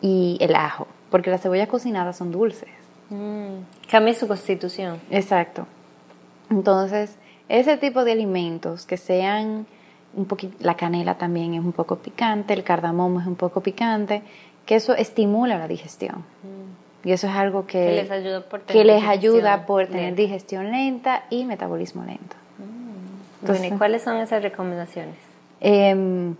y 0.00 0.36
el 0.40 0.54
ajo, 0.54 0.86
porque 1.10 1.30
las 1.30 1.40
cebollas 1.42 1.68
cocinadas 1.68 2.16
son 2.16 2.30
dulces. 2.30 2.68
Mm. 3.10 3.88
Cambia 3.90 4.14
su 4.14 4.26
constitución. 4.28 5.00
Exacto. 5.10 5.66
Entonces, 6.50 7.16
ese 7.48 7.76
tipo 7.76 8.04
de 8.04 8.12
alimentos 8.12 8.86
que 8.86 8.96
sean 8.96 9.66
un 10.14 10.26
poquito, 10.26 10.56
la 10.60 10.76
canela 10.76 11.16
también 11.16 11.54
es 11.54 11.60
un 11.60 11.72
poco 11.72 11.96
picante, 11.96 12.54
el 12.54 12.64
cardamomo 12.64 13.20
es 13.20 13.26
un 13.26 13.36
poco 13.36 13.60
picante, 13.60 14.22
que 14.66 14.76
eso 14.76 14.94
estimula 14.94 15.58
la 15.58 15.68
digestión. 15.68 16.24
Y 17.04 17.12
eso 17.12 17.26
es 17.26 17.34
algo 17.34 17.66
que, 17.66 17.84
Que 17.84 17.94
les 17.96 18.10
ayuda 18.10 18.40
por 18.48 18.60
que 18.60 18.72
tener 18.72 18.86
les 18.86 18.96
digestión 19.02 19.34
ayuda 19.34 19.66
por 19.66 19.86
tener 19.86 20.02
lenta. 20.04 20.22
digestión 20.22 20.70
lenta 20.70 21.24
y 21.28 21.44
metabolismo 21.44 22.02
lento. 22.04 22.36
Bueno, 23.46 23.64
¿y 23.74 23.78
cuáles 23.78 24.02
son 24.02 24.16
esas 24.16 24.42
recomendaciones? 24.42 25.16
Em, 25.60 26.34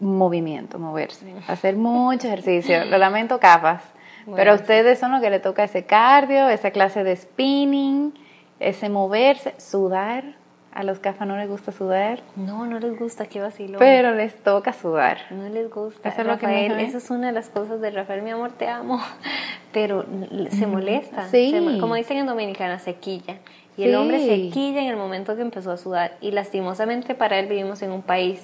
movimiento, 0.00 0.78
moverse, 0.78 1.32
hacer 1.48 1.76
mucho 1.76 2.26
ejercicio. 2.28 2.84
Lo 2.86 2.98
lamento, 2.98 3.38
capas, 3.40 3.82
Bueno, 4.24 4.36
pero 4.36 4.52
a 4.52 4.54
ustedes 4.54 4.98
son 4.98 5.12
los 5.12 5.20
que 5.20 5.30
le 5.30 5.40
toca 5.40 5.64
ese 5.64 5.84
cardio, 5.84 6.48
esa 6.48 6.70
clase 6.70 7.04
de 7.04 7.14
spinning, 7.16 8.12
ese 8.60 8.88
moverse, 8.88 9.54
sudar. 9.58 10.40
A 10.74 10.84
los 10.84 11.00
cafas 11.00 11.28
no 11.28 11.36
les 11.36 11.50
gusta 11.50 11.70
sudar, 11.70 12.20
No, 12.34 12.64
no 12.64 12.78
les 12.80 12.98
gusta, 12.98 13.26
qué 13.26 13.42
vacilo. 13.42 13.78
pero 13.78 14.14
les 14.14 14.34
toca 14.42 14.72
sudar. 14.72 15.18
No 15.30 15.46
les 15.50 15.68
gusta. 15.70 16.08
Eso 16.08 16.22
es 16.22 16.26
lo 16.26 16.38
que 16.38 16.46
me 16.46 16.52
Rafael, 16.54 16.68
dijo, 16.78 16.80
¿eh? 16.80 16.84
eso 16.88 16.96
es 16.96 17.10
una 17.10 17.26
de 17.26 17.32
las 17.34 17.50
cosas 17.50 17.82
de 17.82 17.90
Rafael, 17.90 18.22
mi 18.22 18.30
amor, 18.30 18.52
te 18.52 18.68
amo. 18.68 18.98
Pero 19.72 20.06
se 20.50 20.66
molesta. 20.66 21.28
sí. 21.28 21.50
Se 21.50 21.60
mo- 21.60 21.78
como 21.78 21.94
dicen 21.94 22.16
en 22.16 22.24
Dominicana, 22.26 22.78
sequilla. 22.78 23.36
Y 23.76 23.84
el 23.84 23.94
hombre 23.96 24.18
se 24.24 24.50
quilla 24.50 24.82
en 24.82 24.88
el 24.88 24.96
momento 24.96 25.34
que 25.34 25.42
empezó 25.42 25.70
a 25.72 25.76
sudar. 25.78 26.16
Y 26.20 26.30
lastimosamente 26.32 27.14
para 27.14 27.38
él 27.38 27.46
vivimos 27.46 27.80
en 27.82 27.90
un 27.92 28.02
país 28.02 28.40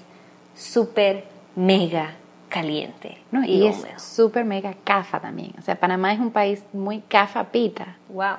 súper 0.55 1.25
mega 1.55 2.15
caliente 2.49 3.19
¿no? 3.31 3.45
y, 3.45 3.63
Y 3.63 3.67
es 3.67 3.85
súper 3.99 4.45
mega 4.45 4.75
cafa 4.85 5.21
también. 5.21 5.53
O 5.59 5.63
sea, 5.63 5.75
Panamá 5.79 6.13
es 6.15 6.19
un 6.21 6.31
país 6.31 6.63
muy 6.73 7.01
cafapita, 7.01 7.97
Wow. 8.09 8.37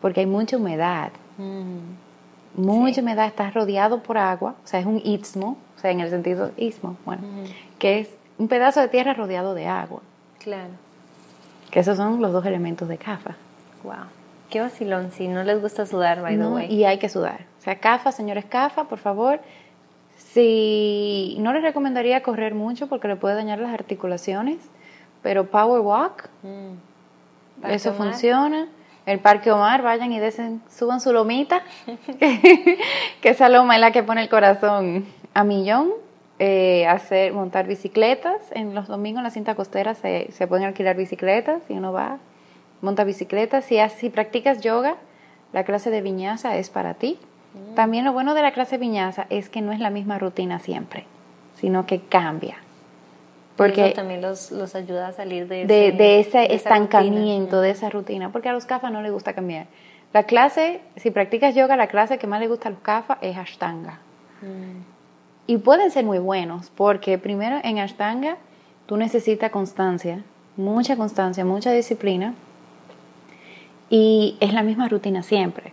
porque 0.00 0.20
hay 0.20 0.26
mucha 0.26 0.56
humedad. 0.56 1.10
Mm. 1.38 2.60
Mucha 2.60 3.00
humedad, 3.00 3.26
está 3.26 3.50
rodeado 3.50 4.02
por 4.02 4.16
agua, 4.18 4.54
o 4.64 4.66
sea, 4.66 4.78
es 4.80 4.86
un 4.86 5.00
istmo, 5.04 5.56
o 5.76 5.80
sea, 5.80 5.90
en 5.90 6.00
el 6.00 6.10
sentido 6.10 6.52
istmo, 6.56 6.96
bueno, 7.04 7.22
que 7.78 8.00
es 8.00 8.08
un 8.38 8.46
pedazo 8.48 8.80
de 8.80 8.88
tierra 8.88 9.12
rodeado 9.14 9.54
de 9.54 9.66
agua, 9.66 10.00
Claro. 10.38 10.70
que 11.70 11.80
esos 11.80 11.96
son 11.96 12.20
los 12.20 12.32
dos 12.32 12.44
elementos 12.46 12.88
de 12.88 12.96
CAFA. 12.98 13.34
Wow. 13.82 13.94
Qué 14.54 14.60
vacilón. 14.60 15.10
Si 15.10 15.26
no 15.26 15.42
les 15.42 15.60
gusta 15.60 15.84
sudar, 15.84 16.22
by 16.22 16.36
the 16.36 16.42
¿no? 16.44 16.54
way. 16.54 16.72
Y 16.72 16.84
hay 16.84 16.98
que 16.98 17.08
sudar. 17.08 17.40
O 17.58 17.62
sea, 17.62 17.80
CAFA, 17.80 18.12
señores 18.12 18.44
CAFA, 18.44 18.84
por 18.84 18.98
favor, 19.00 19.40
si 20.16 21.36
no 21.40 21.52
les 21.52 21.62
recomendaría 21.62 22.22
correr 22.22 22.54
mucho 22.54 22.86
porque 22.88 23.08
le 23.08 23.16
puede 23.16 23.34
dañar 23.34 23.58
las 23.58 23.74
articulaciones, 23.74 24.58
pero 25.22 25.46
Power 25.46 25.80
Walk, 25.80 26.28
Mm. 26.42 27.66
Eso 27.68 27.90
Omar. 27.90 28.08
funciona. 28.10 28.68
El 29.06 29.18
Parque 29.18 29.50
Omar, 29.50 29.82
vayan 29.82 30.12
y 30.12 30.18
desen, 30.20 30.62
suban 30.70 31.00
su 31.00 31.12
lomita, 31.12 31.62
que 32.20 33.28
esa 33.28 33.48
loma 33.48 33.74
es 33.74 33.80
la 33.80 33.90
que 33.92 34.02
pone 34.02 34.22
el 34.22 34.28
corazón 34.28 35.04
a 35.34 35.42
millón. 35.44 35.90
Eh, 36.40 36.86
hacer, 36.88 37.32
montar 37.32 37.66
bicicletas. 37.66 38.40
En 38.52 38.74
los 38.74 38.86
domingos 38.88 39.18
en 39.18 39.24
la 39.24 39.30
cinta 39.30 39.54
costera 39.54 39.94
se, 39.94 40.30
se 40.32 40.46
pueden 40.46 40.64
alquilar 40.66 40.96
bicicletas 40.96 41.62
y 41.68 41.74
uno 41.74 41.92
va, 41.92 42.18
monta 42.84 43.04
bicicletas. 43.04 43.64
Si, 43.64 43.78
así 43.78 44.10
practicas 44.10 44.60
yoga, 44.60 44.96
la 45.52 45.64
clase 45.64 45.90
de 45.90 46.00
viñaza 46.00 46.56
es 46.56 46.70
para 46.70 46.94
ti. 46.94 47.18
También 47.74 48.04
lo 48.04 48.12
bueno 48.12 48.34
de 48.34 48.42
la 48.42 48.52
clase 48.52 48.76
de 48.76 48.80
viñaza 48.80 49.26
es 49.30 49.48
que 49.48 49.60
no 49.60 49.72
es 49.72 49.78
la 49.80 49.90
misma 49.90 50.18
rutina 50.18 50.58
siempre, 50.58 51.04
sino 51.56 51.86
que 51.86 52.00
cambia. 52.00 52.56
Porque 53.56 53.86
Eso 53.86 53.94
también 53.94 54.20
los, 54.20 54.50
los 54.50 54.74
ayuda 54.74 55.08
a 55.08 55.12
salir 55.12 55.46
de, 55.46 55.64
de, 55.64 55.92
de 55.92 56.18
ese 56.18 56.38
de 56.38 56.44
esa 56.46 56.54
estancamiento, 56.54 57.56
rutina. 57.56 57.60
de 57.62 57.70
esa 57.70 57.90
rutina, 57.90 58.32
porque 58.32 58.48
a 58.48 58.52
los 58.52 58.66
CAFA 58.66 58.90
no 58.90 59.00
les 59.02 59.12
gusta 59.12 59.32
cambiar. 59.32 59.66
La 60.12 60.24
clase, 60.24 60.80
si 60.96 61.12
practicas 61.12 61.54
yoga, 61.54 61.76
la 61.76 61.86
clase 61.86 62.18
que 62.18 62.26
más 62.26 62.40
le 62.40 62.48
gusta 62.48 62.68
a 62.68 62.72
los 62.72 62.80
CAFA 62.80 63.18
es 63.20 63.36
Ashtanga. 63.36 64.00
Mm. 64.42 64.82
Y 65.46 65.58
pueden 65.58 65.92
ser 65.92 66.04
muy 66.04 66.18
buenos, 66.18 66.70
porque 66.74 67.18
primero 67.18 67.58
en 67.62 67.78
Ashtanga 67.78 68.38
tú 68.86 68.96
necesitas 68.96 69.52
constancia, 69.52 70.24
mucha 70.56 70.96
constancia, 70.96 71.44
mucha 71.44 71.70
disciplina, 71.70 72.34
y 73.90 74.36
es 74.40 74.52
la 74.52 74.62
misma 74.62 74.88
rutina 74.88 75.22
siempre. 75.22 75.72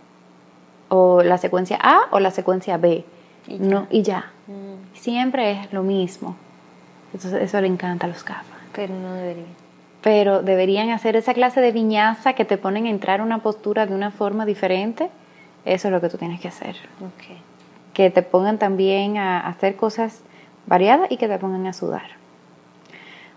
O 0.88 1.22
la 1.22 1.38
secuencia 1.38 1.78
A 1.80 2.02
o 2.10 2.20
la 2.20 2.30
secuencia 2.30 2.76
B. 2.76 3.04
Y 3.48 3.58
ya. 3.58 3.64
No, 3.64 3.86
y 3.90 4.02
ya. 4.02 4.30
Mm. 4.46 4.96
Siempre 4.96 5.52
es 5.52 5.72
lo 5.72 5.82
mismo. 5.82 6.36
Entonces 7.14 7.42
eso 7.42 7.60
le 7.60 7.66
encanta 7.66 8.06
a 8.06 8.08
los 8.08 8.22
CAFA 8.24 8.56
Pero 8.72 8.94
no 8.94 9.12
debería. 9.12 9.44
pero 10.02 10.42
deberían 10.42 10.90
hacer 10.90 11.16
esa 11.16 11.34
clase 11.34 11.60
de 11.60 11.72
viñaza 11.72 12.32
que 12.34 12.44
te 12.44 12.56
ponen 12.56 12.86
a 12.86 12.90
entrar 12.90 13.20
una 13.20 13.38
postura 13.38 13.86
de 13.86 13.94
una 13.94 14.10
forma 14.10 14.46
diferente. 14.46 15.10
Eso 15.64 15.88
es 15.88 15.92
lo 15.92 16.00
que 16.00 16.08
tú 16.08 16.18
tienes 16.18 16.40
que 16.40 16.48
hacer. 16.48 16.76
Que 17.94 18.10
te 18.10 18.22
pongan 18.22 18.58
también 18.58 19.16
a 19.18 19.40
hacer 19.46 19.76
cosas 19.76 20.22
variadas 20.66 21.10
y 21.10 21.16
que 21.18 21.28
te 21.28 21.38
pongan 21.38 21.66
a 21.66 21.72
sudar. 21.72 22.21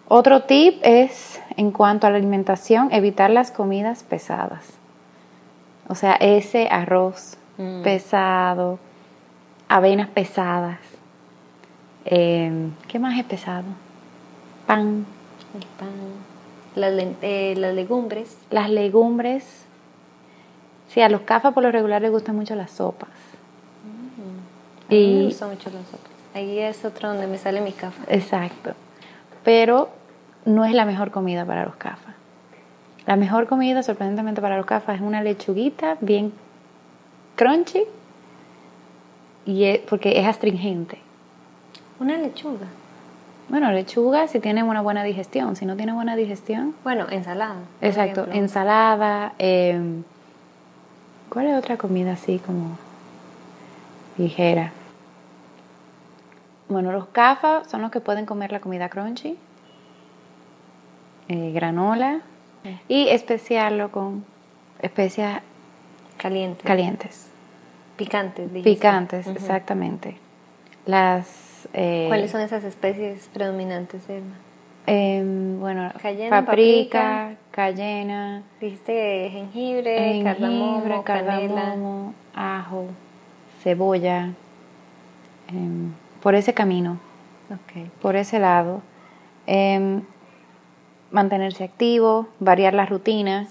Otro 0.08 0.44
tip 0.44 0.80
es, 0.84 1.42
en 1.58 1.72
cuanto 1.72 2.06
a 2.08 2.10
la 2.12 2.18
alimentación, 2.18 2.90
evitar 2.92 3.30
las 3.30 3.52
comidas 3.52 4.04
pesadas. 4.04 4.66
O 5.88 5.96
sea, 5.96 6.14
ese 6.14 6.68
arroz 6.70 7.38
Mm. 7.58 7.84
pesado, 7.84 8.80
avenas 9.70 10.10
pesadas. 10.10 10.80
Eh, 12.06 12.70
¿Qué 12.88 13.00
más 13.00 13.18
es 13.18 13.24
pesado? 13.26 13.64
Pan, 14.68 15.06
El 15.56 15.66
pan, 15.80 15.90
las, 16.76 16.92
eh, 17.22 17.54
las 17.58 17.74
legumbres. 17.74 18.38
Las 18.52 18.70
legumbres. 18.70 19.66
Sí, 20.90 21.02
a 21.02 21.08
los 21.10 21.22
cafas 21.22 21.54
por 21.54 21.64
lo 21.64 21.72
regular 21.72 22.02
les 22.02 22.12
gustan 22.12 22.36
mucho 22.36 22.56
las 22.56 22.72
sopas. 22.72 23.10
A 24.90 24.92
mí 24.94 25.16
me 25.20 25.26
gustan 25.26 25.50
mucho 25.50 25.70
las 25.70 25.86
sopas. 25.88 26.12
Ahí 26.34 26.60
es 26.60 26.84
otro 26.84 27.08
donde 27.10 27.28
me 27.28 27.38
sale 27.38 27.62
mi 27.62 27.72
café. 27.72 28.02
Exacto. 28.14 28.74
Pero 29.46 29.88
no 30.44 30.66
es 30.66 30.74
la 30.74 30.84
mejor 30.86 31.12
comida 31.12 31.46
para 31.46 31.64
los 31.64 31.76
cafas. 31.78 32.14
La 33.06 33.16
mejor 33.16 33.48
comida, 33.48 33.82
sorprendentemente 33.84 34.42
para 34.42 34.58
los 34.58 34.66
cafas, 34.66 34.96
es 34.98 35.02
una 35.02 35.22
lechuguita 35.24 35.96
bien 36.02 36.34
crunchy 37.38 37.84
y 39.46 39.64
es- 39.66 39.80
porque 39.82 40.20
es 40.20 40.26
astringente. 40.28 40.98
Una 42.00 42.18
lechuga. 42.18 42.66
Bueno, 43.48 43.72
lechuga 43.72 44.28
si 44.28 44.40
tiene 44.40 44.64
una 44.64 44.82
buena 44.82 45.04
digestión. 45.04 45.56
Si 45.56 45.66
no 45.68 45.76
tiene 45.76 45.94
buena 45.94 46.16
digestión, 46.16 46.74
Bueno, 46.84 47.06
ensalada. 47.12 47.58
Exacto, 47.80 48.22
ejemplo. 48.22 48.34
ensalada. 48.42 49.34
eh, 49.38 49.80
¿Cuál 51.30 51.48
es 51.48 51.58
otra 51.58 51.78
comida 51.78 52.14
así 52.14 52.40
como 52.40 52.78
ligera? 54.18 54.72
Bueno, 56.68 56.92
los 56.92 57.08
cafas 57.08 57.70
son 57.70 57.82
los 57.82 57.92
que 57.92 58.00
pueden 58.02 58.26
comer 58.26 58.52
la 58.52 58.60
comida 58.60 58.90
crunchy. 58.90 59.38
eh, 61.28 61.52
granola 61.54 62.22
y 62.88 63.08
especiarlo 63.10 63.92
con 63.92 64.24
especias 64.82 65.42
Caliente. 66.18 66.64
calientes. 66.64 67.32
Picantes, 67.98 68.52
dijiste. 68.54 68.76
Picantes, 68.76 69.28
exactamente. 69.28 70.18
Las... 70.86 71.68
eh, 71.74 72.06
¿Cuáles 72.08 72.30
son 72.32 72.42
esas 72.42 72.64
especies 72.64 73.28
predominantes, 73.34 74.08
Irma? 74.10 74.36
em, 74.88 75.60
bueno, 75.60 75.92
Cayena, 76.02 76.46
paprika, 76.46 77.36
cayena, 77.52 78.44
Dijiste 78.62 79.30
jengibre, 79.32 79.96
jengibre, 79.98 80.24
cardamomo, 80.24 81.04
canela. 81.04 81.76
ajo, 82.36 82.86
cebolla. 83.64 84.30
em, 85.48 85.92
por 86.26 86.34
ese 86.34 86.56
camino, 86.56 86.98
por 88.02 88.16
ese 88.16 88.40
lado. 88.40 88.82
Em, 89.46 90.02
mantenerse 91.12 91.64
activo, 91.64 92.28
variar 92.40 92.74
la 92.74 92.88
rutina. 92.88 93.42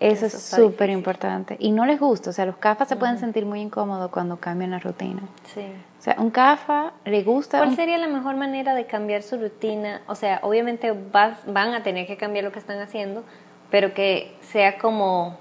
Eso, 0.00 0.26
Eso 0.26 0.36
es 0.36 0.42
súper 0.42 0.90
importante. 0.90 1.56
Y 1.60 1.70
no 1.70 1.86
les 1.86 2.00
gusta, 2.00 2.30
o 2.30 2.32
sea, 2.32 2.44
los 2.44 2.56
CAFA 2.56 2.86
se 2.86 2.96
pueden 2.96 3.18
sentir 3.18 3.46
muy 3.46 3.60
incómodos 3.60 4.10
cuando 4.10 4.38
cambian 4.38 4.72
la 4.72 4.80
rutina. 4.80 5.20
Sí. 5.44 5.60
O 5.60 6.02
sea, 6.02 6.16
un 6.18 6.30
CAFA 6.30 6.92
le 7.04 7.22
gusta... 7.22 7.58
¿Cuál 7.58 7.68
un- 7.70 7.76
sería 7.76 7.98
la 7.98 8.08
mejor 8.08 8.34
manera 8.34 8.74
de 8.74 8.86
cambiar 8.86 9.22
su 9.22 9.36
rutina? 9.38 10.00
O 10.08 10.16
sea, 10.16 10.40
obviamente 10.42 10.90
vas- 11.12 11.38
van 11.46 11.72
a 11.74 11.84
tener 11.84 12.08
que 12.08 12.16
cambiar 12.16 12.44
lo 12.46 12.50
que 12.50 12.58
están 12.58 12.80
haciendo, 12.80 13.22
pero 13.70 13.94
que 13.94 14.34
sea 14.40 14.76
como 14.78 15.36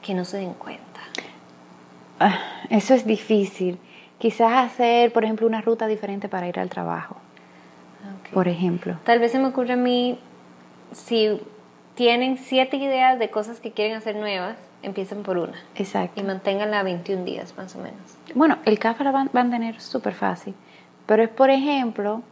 que 0.00 0.14
no 0.14 0.24
se 0.24 0.38
den 0.38 0.54
cuenta. 0.54 1.00
Ah, 2.20 2.38
Eso 2.70 2.94
es 2.94 3.04
difícil. 3.06 3.78
Quizás 4.18 4.52
hacer, 4.52 5.12
por 5.12 5.24
ejemplo, 5.24 5.46
una 5.46 5.60
ruta 5.60 5.86
diferente 5.86 6.28
para 6.28 6.48
ir 6.48 6.58
al 6.58 6.68
trabajo, 6.68 7.16
por 8.32 8.48
ejemplo. 8.48 8.98
Tal 9.04 9.20
vez 9.20 9.32
se 9.32 9.38
me 9.38 9.46
ocurre 9.46 9.74
a 9.74 9.76
mí, 9.76 10.18
si 10.92 11.40
tienen 11.94 12.36
siete 12.36 12.76
ideas 12.76 13.18
de 13.18 13.30
cosas 13.30 13.60
que 13.60 13.72
quieren 13.72 13.96
hacer 13.96 14.16
nuevas, 14.16 14.56
empiecen 14.82 15.22
por 15.22 15.38
una 15.38 15.54
Exacto. 15.74 16.20
y 16.20 16.24
manténganla 16.24 16.82
21 16.82 17.24
días 17.24 17.54
más 17.56 17.74
o 17.76 17.78
menos. 17.78 18.00
Bueno, 18.34 18.58
el 18.64 18.78
CAFA 18.78 19.04
la 19.04 19.10
van, 19.10 19.30
van 19.32 19.48
a 19.48 19.50
tener 19.50 19.80
súper 19.80 20.14
fácil. 20.14 20.54
Pero 21.06 21.22
es, 21.22 21.28
por 21.28 21.50
ejemplo, 21.50 22.22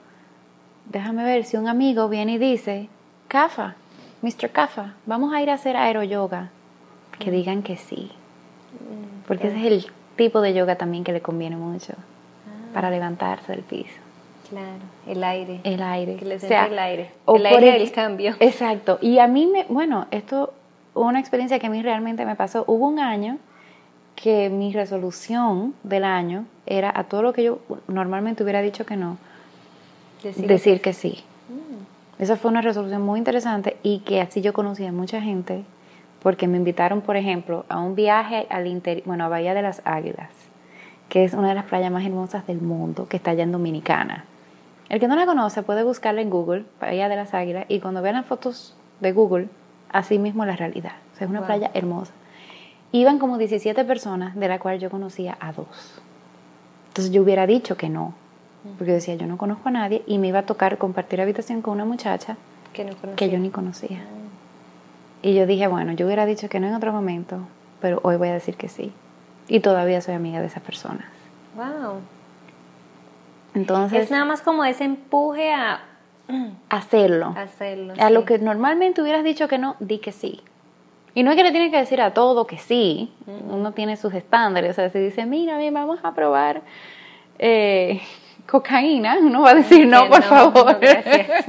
déjame 0.86 1.24
ver, 1.24 1.44
si 1.44 1.56
un 1.56 1.68
amigo 1.68 2.08
viene 2.08 2.32
y 2.32 2.38
dice, 2.38 2.88
CAFA, 3.28 3.74
Mr. 4.22 4.50
CAFA, 4.50 4.94
vamos 5.06 5.32
a 5.32 5.40
ir 5.40 5.50
a 5.50 5.54
hacer 5.54 5.76
aeroyoga. 5.76 6.50
Que 7.18 7.30
digan 7.30 7.62
que 7.62 7.76
sí. 7.76 8.10
Porque 9.26 9.48
ese 9.48 9.58
es 9.58 9.64
el 9.64 9.86
tipo 10.16 10.40
de 10.40 10.54
yoga 10.54 10.76
también 10.76 11.04
que 11.04 11.12
le 11.12 11.20
conviene 11.20 11.56
mucho 11.56 11.92
para 12.74 12.90
levantarse 12.90 13.52
del 13.52 13.62
piso. 13.62 13.94
Claro, 14.50 14.82
el 15.08 15.24
aire. 15.24 15.60
El 15.64 15.82
aire. 15.82 16.16
Que 16.16 16.24
les 16.24 16.44
O 16.44 16.46
sea, 16.48 16.66
el 16.66 16.78
aire. 16.78 17.10
o 17.24 17.36
El 17.36 17.46
aire 17.46 17.72
el- 17.76 17.78
del 17.84 17.92
cambio. 17.92 18.34
Exacto. 18.40 18.98
Y 19.00 19.18
a 19.18 19.26
mí 19.26 19.46
me, 19.46 19.64
bueno, 19.68 20.06
esto, 20.10 20.52
una 20.94 21.18
experiencia 21.18 21.58
que 21.58 21.66
a 21.66 21.70
mí 21.70 21.82
realmente 21.82 22.24
me 22.24 22.36
pasó. 22.36 22.64
Hubo 22.66 22.86
un 22.86 23.00
año 23.00 23.38
que 24.14 24.48
mi 24.48 24.72
resolución 24.72 25.74
del 25.82 26.04
año 26.04 26.44
era 26.64 26.92
a 26.94 27.04
todo 27.04 27.22
lo 27.22 27.32
que 27.32 27.42
yo 27.42 27.58
normalmente 27.88 28.42
hubiera 28.42 28.62
dicho 28.62 28.86
que 28.86 28.96
no, 28.96 29.18
Decir, 30.22 30.46
decir 30.46 30.80
que 30.80 30.92
sí. 30.92 31.22
Mm, 31.48 32.22
Esa 32.22 32.36
fue 32.36 32.50
una 32.50 32.62
resolución 32.62 33.02
muy 33.02 33.18
interesante 33.18 33.76
y 33.82 33.98
que 34.00 34.20
así 34.20 34.40
yo 34.40 34.52
conocí 34.52 34.86
a 34.86 34.92
mucha 34.92 35.20
gente 35.20 35.64
porque 36.26 36.48
me 36.48 36.56
invitaron, 36.56 37.02
por 37.02 37.16
ejemplo, 37.16 37.64
a 37.68 37.78
un 37.78 37.94
viaje 37.94 38.48
al 38.50 38.66
interior, 38.66 39.06
bueno, 39.06 39.26
a 39.26 39.28
Bahía 39.28 39.54
de 39.54 39.62
las 39.62 39.80
Águilas, 39.84 40.30
que 41.08 41.22
es 41.22 41.34
una 41.34 41.50
de 41.50 41.54
las 41.54 41.66
playas 41.66 41.92
más 41.92 42.04
hermosas 42.04 42.44
del 42.48 42.60
mundo, 42.60 43.06
que 43.06 43.16
está 43.16 43.30
allá 43.30 43.44
en 43.44 43.52
Dominicana. 43.52 44.24
El 44.88 44.98
que 44.98 45.06
no 45.06 45.14
la 45.14 45.24
conoce 45.24 45.62
puede 45.62 45.84
buscarla 45.84 46.22
en 46.22 46.30
Google, 46.30 46.64
Bahía 46.80 47.08
de 47.08 47.14
las 47.14 47.32
Águilas, 47.32 47.66
y 47.68 47.78
cuando 47.78 48.02
vean 48.02 48.16
las 48.16 48.26
fotos 48.26 48.74
de 48.98 49.12
Google, 49.12 49.48
así 49.92 50.18
mismo 50.18 50.44
la 50.44 50.56
realidad. 50.56 50.94
O 51.14 51.16
sea, 51.16 51.26
es 51.26 51.30
una 51.30 51.42
Wow. 51.42 51.46
playa 51.46 51.70
hermosa. 51.74 52.12
Iban 52.90 53.20
como 53.20 53.38
17 53.38 53.84
personas, 53.84 54.34
de 54.34 54.48
la 54.48 54.58
cual 54.58 54.80
yo 54.80 54.90
conocía 54.90 55.36
a 55.38 55.52
dos. 55.52 56.02
Entonces 56.88 57.12
yo 57.12 57.22
hubiera 57.22 57.46
dicho 57.46 57.76
que 57.76 57.88
no, 57.88 58.14
porque 58.78 58.86
yo 58.90 58.94
decía, 58.94 59.14
yo 59.14 59.28
no 59.28 59.36
conozco 59.38 59.68
a 59.68 59.70
nadie 59.70 60.02
y 60.08 60.18
me 60.18 60.26
iba 60.26 60.40
a 60.40 60.42
tocar 60.42 60.76
compartir 60.76 61.20
habitación 61.20 61.62
con 61.62 61.74
una 61.74 61.84
muchacha 61.84 62.36
que 62.72 62.84
no 62.84 62.96
conocía. 62.96 63.14
que 63.14 63.30
yo 63.30 63.38
ni 63.38 63.50
conocía. 63.50 64.02
Y 65.22 65.34
yo 65.34 65.46
dije, 65.46 65.66
bueno, 65.66 65.92
yo 65.92 66.06
hubiera 66.06 66.26
dicho 66.26 66.48
que 66.48 66.60
no 66.60 66.66
en 66.68 66.74
otro 66.74 66.92
momento, 66.92 67.38
pero 67.80 68.00
hoy 68.02 68.16
voy 68.16 68.28
a 68.28 68.34
decir 68.34 68.56
que 68.56 68.68
sí. 68.68 68.92
Y 69.48 69.60
todavía 69.60 70.00
soy 70.00 70.14
amiga 70.14 70.40
de 70.40 70.46
esas 70.46 70.62
personas. 70.62 71.06
Wow. 71.54 72.00
Entonces, 73.54 74.04
Es 74.04 74.10
nada 74.10 74.24
más 74.24 74.42
como 74.42 74.64
ese 74.64 74.84
empuje 74.84 75.52
a 75.52 75.80
hacerlo. 76.68 77.34
hacerlo. 77.36 77.94
A 77.98 78.10
lo 78.10 78.24
que 78.24 78.38
normalmente 78.38 79.00
hubieras 79.02 79.24
dicho 79.24 79.48
que 79.48 79.58
no, 79.58 79.76
di 79.80 79.98
que 79.98 80.12
sí. 80.12 80.40
Y 81.14 81.22
no 81.22 81.30
es 81.30 81.36
que 81.36 81.44
le 81.44 81.50
tienes 81.50 81.70
que 81.70 81.78
decir 81.78 82.00
a 82.02 82.12
todo 82.12 82.46
que 82.46 82.58
sí. 82.58 83.10
Uno 83.48 83.72
tiene 83.72 83.96
sus 83.96 84.12
estándares. 84.12 84.72
O 84.72 84.74
sea, 84.74 84.90
si 84.90 84.98
dice, 84.98 85.24
mira, 85.24 85.56
bien, 85.56 85.72
vamos 85.72 85.98
a 86.02 86.12
probar 86.14 86.60
eh, 87.38 88.02
cocaína, 88.46 89.16
uno 89.20 89.40
va 89.42 89.50
a 89.50 89.54
decir, 89.54 89.86
no, 89.88 90.02
Que 90.04 90.08
por 90.10 90.20
no, 90.20 90.26
favor. 90.52 90.72
no, 90.74 90.78
gracias. 90.80 91.46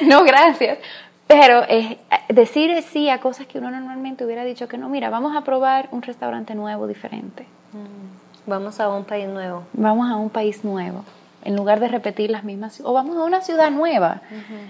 no, 0.00 0.24
gracias. 0.24 0.78
Pero 1.26 1.64
es 1.64 1.96
decir 2.28 2.80
sí 2.82 3.08
a 3.08 3.18
cosas 3.20 3.46
que 3.46 3.58
uno 3.58 3.70
normalmente 3.70 4.24
hubiera 4.24 4.44
dicho 4.44 4.68
que 4.68 4.78
no. 4.78 4.88
Mira, 4.88 5.10
vamos 5.10 5.36
a 5.36 5.42
probar 5.42 5.88
un 5.90 6.02
restaurante 6.02 6.54
nuevo, 6.54 6.86
diferente. 6.86 7.44
Mm. 7.72 8.48
Vamos 8.50 8.78
a 8.78 8.88
un 8.88 9.04
país 9.04 9.26
nuevo. 9.28 9.64
Vamos 9.72 10.08
a 10.10 10.16
un 10.16 10.30
país 10.30 10.64
nuevo. 10.64 11.04
En 11.44 11.56
lugar 11.56 11.80
de 11.80 11.88
repetir 11.88 12.30
las 12.30 12.44
mismas, 12.44 12.80
o 12.84 12.92
vamos 12.92 13.16
a 13.16 13.22
una 13.22 13.40
ciudad 13.40 13.70
nueva, 13.70 14.20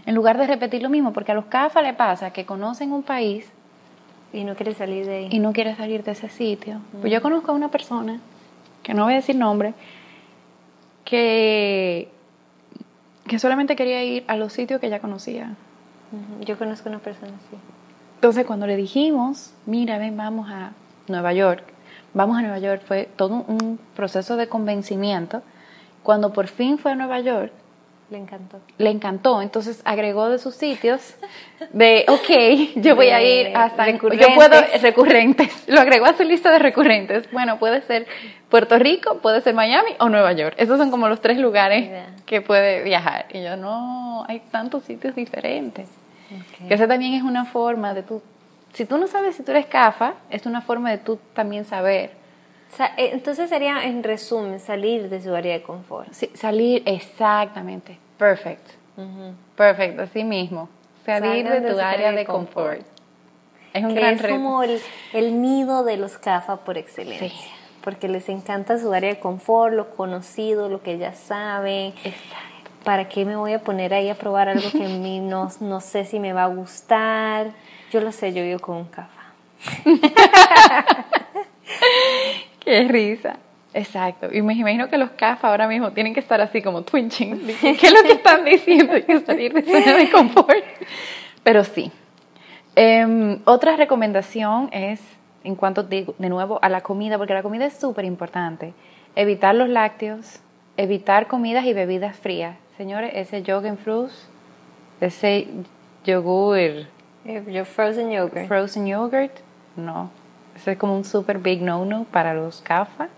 en 0.05 0.15
lugar 0.15 0.37
de 0.39 0.47
repetir 0.47 0.83
lo 0.83 0.91
mismo, 0.91 1.13
porque 1.13 1.33
a 1.33 1.35
los 1.35 1.47
CAFA 1.47 1.81
le 1.81 1.95
pasa 1.95 2.33
que 2.33 2.45
conocen 2.45 2.93
un 2.93 3.03
país 3.03 3.47
Y 4.33 4.45
no 4.45 4.55
quiere 4.57 4.75
salir 4.75 5.07
de 5.07 5.17
ahí. 5.17 5.29
y 5.31 5.39
no 5.39 5.53
quiere 5.55 5.75
salir 5.75 6.05
de 6.05 6.13
ese 6.13 6.29
sitio. 6.29 6.81
Pues 7.01 7.11
yo 7.11 7.23
conozco 7.23 7.53
a 7.53 7.55
una 7.55 7.71
persona, 7.71 8.19
que 8.83 8.93
no 8.93 9.05
voy 9.05 9.15
a 9.15 9.17
decir 9.17 9.37
nombre, 9.37 9.73
que, 11.05 12.09
que 13.27 13.39
solamente 13.39 13.75
quería 13.77 14.03
ir 14.05 14.25
a 14.29 14.37
los 14.37 14.53
sitios 14.53 14.81
que 14.81 14.91
ya 14.91 15.01
conocía. 15.01 15.55
Yo 16.41 16.57
conozco 16.59 16.89
una 16.89 16.99
persona 16.99 17.33
así. 17.33 17.57
Entonces 18.17 18.47
cuando 18.47 18.67
le 18.67 18.77
dijimos, 18.77 19.53
mira, 19.67 19.99
ven, 19.99 20.17
vamos 20.17 20.49
a 20.51 20.73
Nueva 21.09 21.33
York, 21.33 21.65
vamos 22.15 22.39
a 22.39 22.43
Nueva 22.43 22.59
York, 22.59 22.83
fue 22.87 23.09
todo 23.17 23.45
un 23.47 23.79
proceso 23.95 24.37
de 24.37 24.49
convencimiento. 24.49 25.43
Cuando 26.03 26.33
por 26.33 26.47
fin 26.47 26.79
fue 26.79 26.93
a 26.93 26.95
Nueva 26.95 27.21
York, 27.21 27.53
Le 28.09 28.19
encantó. 28.19 28.61
le 28.79 28.91
encantó, 28.91 29.43
entonces 29.43 29.83
agregó 29.85 30.31
de 30.31 30.39
sus 30.39 30.55
sitios 30.55 31.17
de, 31.73 32.05
ok, 32.07 32.77
yo 32.81 32.95
voy 32.95 33.09
a 33.09 33.21
ir 33.21 33.57
a 33.57 33.71
San 33.71 33.87
Yo 33.87 33.93
Recurrentes. 33.95 34.35
puedo, 34.37 34.63
recurrentes, 34.83 35.65
lo 35.67 35.81
agregó 35.81 36.07
a 36.07 36.17
su 36.17 36.23
lista 36.23 36.53
de 36.53 36.61
recurrentes. 36.61 37.29
Bueno, 37.33 37.59
puede 37.59 37.83
ser 37.83 38.07
Puerto 38.49 38.79
Rico, 38.79 39.19
puede 39.19 39.41
ser 39.41 39.55
Miami 39.55 39.91
o 39.99 40.09
Nueva 40.09 40.33
York. 40.33 40.55
Esos 40.57 40.79
son 40.79 40.93
como 40.93 41.09
los 41.09 41.21
tres 41.21 41.39
lugares 41.39 41.91
que 42.27 42.41
puede 42.41 42.85
viajar. 42.85 43.27
Y 43.33 43.43
yo, 43.43 43.57
no, 43.57 44.25
hay 44.29 44.41
tantos 44.53 44.85
sitios 44.85 45.17
diferentes. 45.17 45.89
Ok. 46.31 46.69
Que 46.69 46.75
esa 46.75 46.87
también 46.87 47.15
es 47.15 47.25
una 47.25 47.45
forma 47.45 47.93
de 47.93 48.05
tú, 48.05 48.23
si 48.73 48.85
tú 48.85 48.99
no 48.99 49.09
sabes 49.09 49.35
si 49.35 49.43
tú 49.43 49.51
eres 49.51 49.67
CAFA, 49.67 50.15
es 50.31 50.47
una 50.47 50.61
forma 50.61 50.91
de 50.91 50.99
tú 50.99 51.19
también 51.35 51.65
saber. 51.65 52.13
Eh, 52.97 53.11
Entonces 53.13 53.49
sería, 53.49 53.85
en 53.85 54.03
resumen, 54.03 54.61
salir 54.61 55.09
de 55.09 55.23
su 55.23 55.35
área 55.35 55.55
de 55.55 55.63
confort. 55.63 56.13
Sí, 56.13 56.31
salir 56.35 56.83
exactamente, 56.87 57.99
perfect, 58.19 58.69
perfect, 59.57 59.99
así 60.01 60.25
mismo. 60.25 60.69
Salir 61.05 61.49
de 61.49 61.61
tu 61.73 61.79
área 61.79 62.13
de 62.13 62.25
confort. 62.25 62.83
Es 63.73 63.85
un 63.85 63.91
que 63.95 64.01
gran 64.01 64.15
es 64.15 64.23
reto. 64.23 64.35
como 64.35 64.63
el, 64.63 64.81
el 65.13 65.41
nido 65.43 65.85
de 65.85 65.97
los 65.99 66.19
CAFA 66.19 66.59
por 66.65 66.79
excelencia. 66.79 67.29
Sí. 67.29 67.35
Porque 67.83 68.09
les 68.09 68.29
encanta 68.29 68.79
su 68.79 68.93
área 68.93 69.11
de 69.11 69.21
confort, 69.21 69.73
lo 69.75 69.91
conocido, 69.95 70.69
lo 70.69 70.83
que 70.83 70.99
ya 70.99 71.13
saben. 71.13 71.95
Exacto. 72.03 72.71
¿Para 72.85 73.09
qué 73.09 73.25
me 73.25 73.37
voy 73.37 73.53
a 73.53 73.61
poner 73.61 73.95
ahí 73.95 74.09
a 74.09 74.15
probar 74.17 74.49
algo 74.49 74.69
que 74.73 74.85
a 74.85 74.89
mí 74.89 75.21
no, 75.23 75.49
no 75.61 75.81
sé 75.81 76.05
si 76.05 76.19
me 76.19 76.33
va 76.33 76.45
a 76.45 76.49
gustar? 76.49 77.53
Yo 77.93 78.01
lo 78.01 78.11
sé, 78.13 78.33
yo 78.33 78.43
vivo 78.43 78.59
con 78.59 78.77
un 78.79 78.85
CAFA. 78.87 79.33
Qué 82.85 82.85
risa. 82.89 83.39
Exacto. 83.73 84.29
Y 84.33 84.43
me 84.43 84.55
imagino 84.55 84.89
que 84.89 84.97
los 84.99 85.11
CAFA 85.11 85.49
ahora 85.49 85.69
mismo 85.69 85.93
tienen 85.93 86.15
que 86.15 86.21
estar 86.21 86.41
así 86.41 86.63
como 86.63 86.83
twinching. 86.83 87.47
¿Qué 87.61 87.71
es 87.71 87.93
lo 87.93 88.03
que 88.03 88.13
están 88.13 88.45
diciendo? 88.45 88.95
Hay 88.95 89.03
que 89.03 89.21
salir 89.27 89.53
de 89.53 89.63
zona 89.63 89.97
de 89.97 90.11
confort. 90.11 90.65
Pero 91.43 91.63
sí. 91.63 91.93
Em, 92.75 93.39
otra 93.45 93.77
recomendación 93.77 94.69
es, 94.73 95.01
en 95.45 95.55
cuanto 95.57 95.83
de, 95.83 96.07
de 96.19 96.29
nuevo 96.29 96.59
a 96.63 96.69
la 96.69 96.81
comida, 96.81 97.19
porque 97.19 97.35
la 97.35 97.43
comida 97.43 97.67
es 97.67 97.75
súper 97.75 98.05
importante. 98.05 98.73
Evitar 99.15 99.55
los 99.55 99.69
lácteos, 99.69 100.41
evitar 100.77 101.27
comidas 101.27 101.65
y 101.67 101.73
bebidas 101.73 102.17
frías. 102.17 102.57
Señores, 102.77 103.13
ese 103.15 103.43
yogurt 103.43 103.79
fruits, 103.79 104.29
ese 105.01 105.49
yogur, 106.05 106.87
Yo 107.25 107.65
frozen 107.65 108.11
yogurt. 108.11 108.47
frozen 108.47 108.87
yogurt, 108.87 109.33
no. 109.77 110.11
Ese 110.57 110.73
es 110.73 110.79
como 110.79 110.97
un 110.97 111.05
super 111.05 111.39
big 111.39 111.63
no-no 111.63 112.05
para 112.05 112.35
los 112.35 112.63
CAFA. 112.63 113.09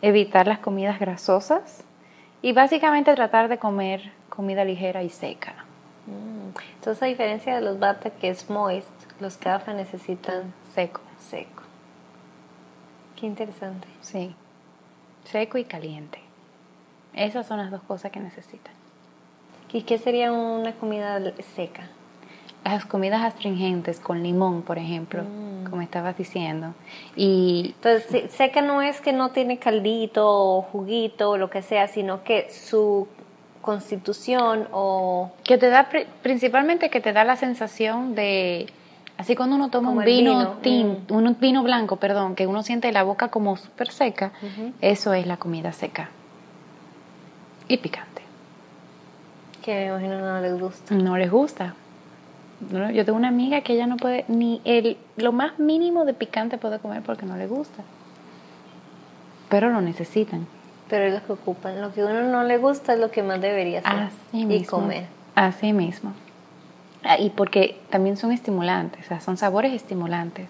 Evitar 0.00 0.48
las 0.48 0.58
comidas 0.58 0.98
grasosas 0.98 1.84
y 2.40 2.52
básicamente 2.52 3.14
tratar 3.14 3.48
de 3.48 3.58
comer 3.58 4.10
comida 4.28 4.64
ligera 4.64 5.02
y 5.04 5.10
seca. 5.10 5.52
Mm. 6.06 6.58
Entonces, 6.74 7.02
a 7.02 7.06
diferencia 7.06 7.54
de 7.54 7.60
los 7.60 7.78
bata 7.78 8.10
que 8.10 8.28
es 8.30 8.50
moist, 8.50 8.88
los 9.20 9.36
kafa 9.36 9.74
necesitan 9.74 10.52
Seco. 10.74 11.00
seco. 11.20 11.62
Qué 13.14 13.26
interesante. 13.26 13.86
Sí. 14.00 14.34
Seco 15.24 15.58
y 15.58 15.64
caliente. 15.64 16.18
Esas 17.14 17.46
son 17.46 17.58
las 17.58 17.70
dos 17.70 17.82
cosas 17.82 18.10
que 18.10 18.18
necesitan. 18.18 18.72
¿Y 19.72 19.82
qué 19.82 19.98
sería 19.98 20.32
una 20.32 20.72
comida 20.72 21.20
seca? 21.54 21.88
Las 22.64 22.84
comidas 22.86 23.22
astringentes 23.22 24.00
con 24.00 24.22
limón, 24.22 24.62
por 24.62 24.78
ejemplo, 24.78 25.22
Mm. 25.22 25.51
Estabas 25.92 26.16
diciendo. 26.16 26.74
Y 27.16 27.74
Entonces, 27.76 28.32
seca 28.32 28.62
no 28.62 28.80
es 28.80 29.02
que 29.02 29.12
no 29.12 29.28
tiene 29.30 29.58
caldito 29.58 30.26
o 30.26 30.62
juguito 30.62 31.30
o 31.32 31.36
lo 31.36 31.50
que 31.50 31.60
sea, 31.60 31.86
sino 31.86 32.24
que 32.24 32.48
su 32.50 33.06
constitución 33.60 34.66
o 34.72 35.30
que 35.44 35.58
te 35.58 35.68
da, 35.68 35.90
pri- 35.90 36.06
principalmente 36.22 36.88
que 36.88 37.00
te 37.02 37.12
da 37.12 37.24
la 37.24 37.36
sensación 37.36 38.14
de, 38.14 38.66
así 39.18 39.36
cuando 39.36 39.54
uno 39.56 39.68
toma 39.68 39.88
Como 39.90 40.00
un 40.00 40.04
vino, 40.06 40.38
vino, 40.38 40.56
tin- 40.62 40.98
un 41.10 41.36
vino 41.38 41.62
blanco, 41.62 41.96
perdón, 41.96 42.34
que 42.34 42.46
uno 42.46 42.62
siente 42.62 42.90
la 42.90 43.02
boca 43.02 43.28
como 43.28 43.56
súper 43.58 43.90
seca, 43.92 44.32
eso 44.80 45.12
es 45.12 45.26
la 45.26 45.36
comida 45.36 45.72
seca. 45.72 46.08
Y 47.68 47.76
picante. 47.76 48.22
que 49.62 49.74
me 49.74 49.86
imagino 49.88 50.18
no 50.18 50.40
les 50.40 50.58
gusta. 50.58 50.94
No 50.94 51.16
les 51.18 51.30
gusta. 51.30 51.74
No, 52.70 52.90
Yo 52.90 53.04
tengo 53.04 53.18
una 53.18 53.28
amiga 53.28 53.60
que 53.62 53.72
ella 53.74 53.86
no 53.86 53.96
puede, 53.96 54.24
ni 54.28 54.60
el, 54.64 54.96
lo 55.16 55.32
más 55.32 55.58
mínimo 55.58 56.04
de 56.04 56.14
picante 56.14 56.58
puede 56.58 56.78
comer 56.78 57.02
porque 57.02 57.26
no 57.26 57.36
le 57.36 57.46
gusta. 57.46 57.82
Pero 59.48 59.70
lo 59.70 59.80
necesitan. 59.80 60.46
Pero 60.88 61.04
es 61.06 61.14
lo 61.14 61.26
que 61.26 61.32
ocupan. 61.32 61.80
Lo 61.80 61.92
que 61.92 62.02
a 62.02 62.06
uno 62.06 62.22
no 62.22 62.44
le 62.44 62.58
gusta 62.58 62.94
es 62.94 63.00
lo 63.00 63.10
que 63.10 63.22
más 63.22 63.40
debería 63.40 63.80
hacer 63.80 63.92
Así 63.92 64.40
y 64.42 64.44
mismo. 64.46 64.78
comer. 64.78 65.06
Así 65.34 65.72
mismo. 65.72 66.12
Ah, 67.04 67.18
Y 67.18 67.30
porque 67.30 67.80
también 67.90 68.16
son 68.16 68.30
estimulantes, 68.32 69.04
o 69.06 69.08
sea, 69.08 69.20
son 69.20 69.36
sabores 69.36 69.72
estimulantes. 69.72 70.46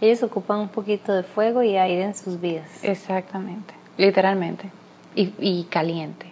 Ellos 0.00 0.22
ocupan 0.22 0.60
un 0.60 0.68
poquito 0.68 1.12
de 1.12 1.24
fuego 1.24 1.62
y 1.62 1.76
aire 1.76 2.04
en 2.04 2.14
sus 2.14 2.40
vidas. 2.40 2.68
Exactamente, 2.82 3.74
literalmente. 3.96 4.70
Y, 5.14 5.34
y 5.40 5.64
caliente. 5.64 6.26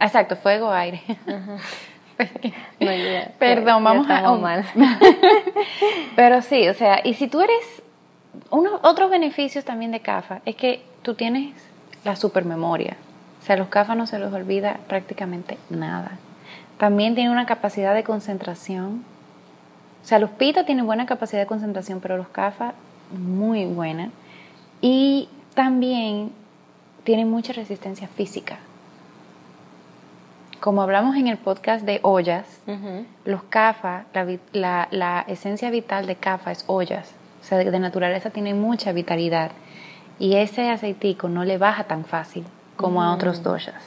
Exacto, 0.00 0.36
fuego, 0.36 0.70
aire. 0.70 1.00
No, 2.80 2.92
ya- 2.92 3.32
Perdón, 3.38 3.66
ya- 3.66 3.72
ya 3.82 3.82
vamos 3.84 4.10
a... 4.10 4.38
mal. 4.40 4.64
Pero 6.16 6.42
sí, 6.42 6.68
o 6.68 6.74
sea, 6.74 7.00
y 7.04 7.14
si 7.14 7.28
tú 7.28 7.40
eres... 7.40 7.82
Uno, 8.50 8.80
otros 8.82 9.10
beneficios 9.10 9.64
también 9.64 9.90
de 9.92 10.00
CAFA 10.00 10.40
es 10.44 10.56
que 10.56 10.82
tú 11.02 11.14
tienes 11.14 11.54
la 12.04 12.16
supermemoria. 12.16 12.96
O 13.40 13.44
sea, 13.44 13.54
a 13.56 13.58
los 13.58 13.68
CAFA 13.68 13.94
no 13.94 14.06
se 14.06 14.18
les 14.18 14.32
olvida 14.32 14.78
prácticamente 14.88 15.58
nada. 15.70 16.12
También 16.78 17.14
tienen 17.14 17.32
una 17.32 17.46
capacidad 17.46 17.94
de 17.94 18.04
concentración. 18.04 19.04
O 20.02 20.06
sea, 20.06 20.18
los 20.18 20.30
PITA 20.30 20.64
tienen 20.64 20.86
buena 20.86 21.06
capacidad 21.06 21.40
de 21.40 21.46
concentración, 21.46 22.00
pero 22.00 22.16
los 22.16 22.28
CAFA 22.28 22.74
muy 23.16 23.64
buena. 23.66 24.10
Y 24.80 25.28
también 25.54 26.32
tienen 27.04 27.30
mucha 27.30 27.52
resistencia 27.52 28.08
física. 28.08 28.58
Como 30.62 30.80
hablamos 30.80 31.16
en 31.16 31.26
el 31.26 31.38
podcast 31.38 31.84
de 31.84 31.98
ollas, 32.02 32.46
los 33.24 33.42
CAFA, 33.42 34.04
la, 34.14 34.38
la- 34.52 34.88
la 34.92 35.24
esencia 35.26 35.70
vital 35.70 36.06
de 36.06 36.14
CAFA 36.14 36.52
es 36.52 36.62
ollas. 36.68 37.10
O 37.40 37.44
sea, 37.44 37.58
de, 37.58 37.68
de 37.68 37.78
naturaleza 37.80 38.30
tiene 38.30 38.54
mucha 38.54 38.92
vitalidad. 38.92 39.50
Y 40.20 40.36
ese 40.36 40.70
aceitico 40.70 41.28
no 41.28 41.44
le 41.44 41.58
baja 41.58 41.82
tan 41.84 42.04
fácil 42.04 42.44
como 42.76 43.02
a 43.02 43.12
otros 43.12 43.42
doshas. 43.42 43.82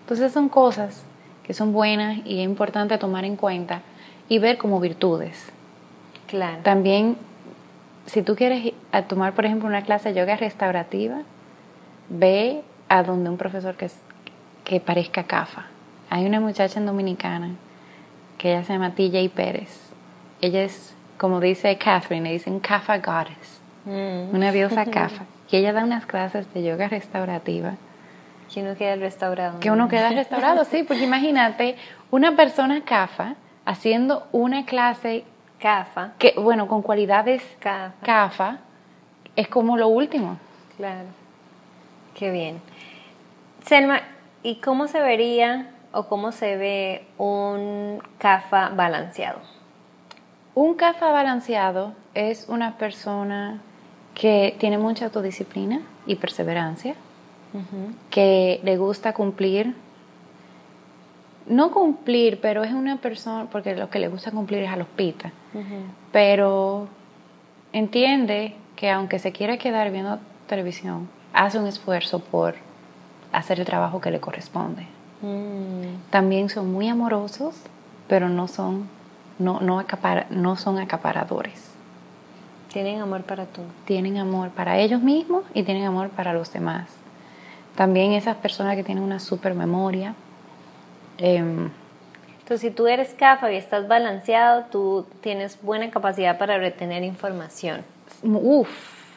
Entonces 0.00 0.32
son 0.32 0.48
cosas 0.48 1.04
que 1.44 1.52
son 1.52 1.74
buenas 1.74 2.18
y 2.24 2.38
es 2.40 2.44
importante 2.46 2.96
tomar 2.96 3.26
en 3.26 3.36
cuenta 3.36 3.82
y 4.30 4.38
ver 4.38 4.56
como 4.56 4.80
virtudes. 4.80 5.52
Claro. 6.26 6.62
También, 6.62 7.18
si 8.06 8.22
tú 8.22 8.34
quieres 8.34 8.72
a 8.92 9.02
tomar, 9.02 9.34
por 9.34 9.44
ejemplo, 9.44 9.68
una 9.68 9.82
clase 9.82 10.08
de 10.14 10.20
yoga 10.20 10.36
restaurativa, 10.36 11.18
ve 12.08 12.62
a 12.88 13.02
donde 13.02 13.28
un 13.28 13.36
profesor 13.36 13.74
que, 13.76 13.84
es- 13.84 14.00
que 14.64 14.80
parezca 14.80 15.24
CAFA. 15.24 15.66
Hay 16.14 16.26
una 16.26 16.40
muchacha 16.40 16.78
en 16.78 16.84
Dominicana 16.84 17.54
que 18.36 18.52
ella 18.52 18.64
se 18.64 18.74
llama 18.74 18.90
TJ 18.94 19.30
Pérez. 19.34 19.90
Ella 20.42 20.62
es, 20.62 20.94
como 21.16 21.40
dice 21.40 21.78
Catherine, 21.78 22.28
le 22.28 22.32
dicen 22.34 22.60
CAFA 22.60 22.98
Goddess, 22.98 23.60
Mm. 23.86 24.34
una 24.36 24.52
diosa 24.52 24.84
CAFA. 24.90 25.24
Y 25.50 25.56
ella 25.56 25.72
da 25.72 25.84
unas 25.84 26.04
clases 26.04 26.52
de 26.52 26.62
yoga 26.62 26.88
restaurativa 26.88 27.76
Que 28.52 28.60
uno 28.62 28.74
queda 28.76 28.96
restaurado. 28.96 29.58
que 29.60 29.70
uno 29.70 29.88
queda 29.88 30.10
restaurado, 30.22 30.64
sí, 30.66 30.82
porque 30.82 31.04
imagínate 31.04 31.76
una 32.10 32.36
persona 32.36 32.82
CAFA 32.84 33.36
haciendo 33.64 34.26
una 34.32 34.66
clase 34.66 35.24
Cafa. 35.60 36.10
que, 36.18 36.34
bueno, 36.36 36.68
con 36.68 36.82
cualidades 36.82 37.42
Cafa. 37.58 37.94
CAFA, 38.02 38.58
es 39.34 39.48
como 39.48 39.78
lo 39.78 39.88
último. 39.88 40.36
Claro. 40.76 41.06
Qué 42.14 42.30
bien. 42.30 42.60
Selma, 43.64 44.02
¿y 44.42 44.56
cómo 44.56 44.88
se 44.88 45.00
vería 45.00 45.68
o 45.92 46.04
cómo 46.04 46.32
se 46.32 46.56
ve 46.56 47.04
un 47.18 48.02
CAFA 48.18 48.70
balanceado? 48.70 49.40
Un 50.54 50.74
CAFA 50.74 51.12
balanceado 51.12 51.94
es 52.14 52.46
una 52.48 52.76
persona 52.76 53.60
que 54.14 54.56
tiene 54.58 54.78
mucha 54.78 55.06
autodisciplina 55.06 55.80
y 56.06 56.16
perseverancia, 56.16 56.94
que 58.10 58.60
le 58.62 58.76
gusta 58.76 59.12
cumplir, 59.12 59.74
no 61.46 61.70
cumplir, 61.70 62.40
pero 62.40 62.64
es 62.64 62.72
una 62.72 62.96
persona, 62.98 63.46
porque 63.50 63.74
lo 63.74 63.90
que 63.90 63.98
le 63.98 64.08
gusta 64.08 64.30
cumplir 64.30 64.62
es 64.62 64.70
a 64.70 64.76
los 64.76 64.88
pitas, 64.88 65.32
pero 66.12 66.88
entiende 67.72 68.56
que 68.76 68.90
aunque 68.90 69.18
se 69.18 69.32
quiera 69.32 69.58
quedar 69.58 69.90
viendo 69.90 70.18
televisión, 70.46 71.08
hace 71.32 71.58
un 71.58 71.66
esfuerzo 71.66 72.20
por 72.20 72.54
hacer 73.32 73.60
el 73.60 73.66
trabajo 73.66 74.00
que 74.00 74.10
le 74.10 74.20
corresponde. 74.20 74.86
Mm. 75.22 76.10
También 76.10 76.48
son 76.48 76.72
muy 76.72 76.88
amorosos, 76.88 77.54
pero 78.08 78.28
no 78.28 78.48
son, 78.48 78.88
no, 79.38 79.60
no, 79.60 79.78
acapara- 79.80 80.26
no 80.30 80.56
son 80.56 80.78
acaparadores. 80.78 81.70
Tienen 82.72 83.00
amor 83.00 83.22
para 83.22 83.44
tú. 83.46 83.62
Tienen 83.84 84.18
amor 84.18 84.50
para 84.50 84.78
ellos 84.78 85.00
mismos 85.02 85.44
y 85.54 85.62
tienen 85.62 85.84
amor 85.84 86.08
para 86.10 86.32
los 86.32 86.52
demás. 86.52 86.88
También 87.76 88.12
esas 88.12 88.36
personas 88.36 88.76
que 88.76 88.84
tienen 88.84 89.04
una 89.04 89.18
super 89.20 89.54
memoria. 89.54 90.14
em, 91.18 91.70
Entonces, 92.40 92.60
si 92.60 92.70
tú 92.70 92.86
eres 92.88 93.14
CAFA 93.14 93.52
y 93.52 93.56
estás 93.56 93.86
balanceado, 93.88 94.64
tú 94.70 95.06
tienes 95.20 95.58
buena 95.62 95.90
capacidad 95.90 96.38
para 96.38 96.58
retener 96.58 97.04
información. 97.04 97.82
uf, 98.24 98.68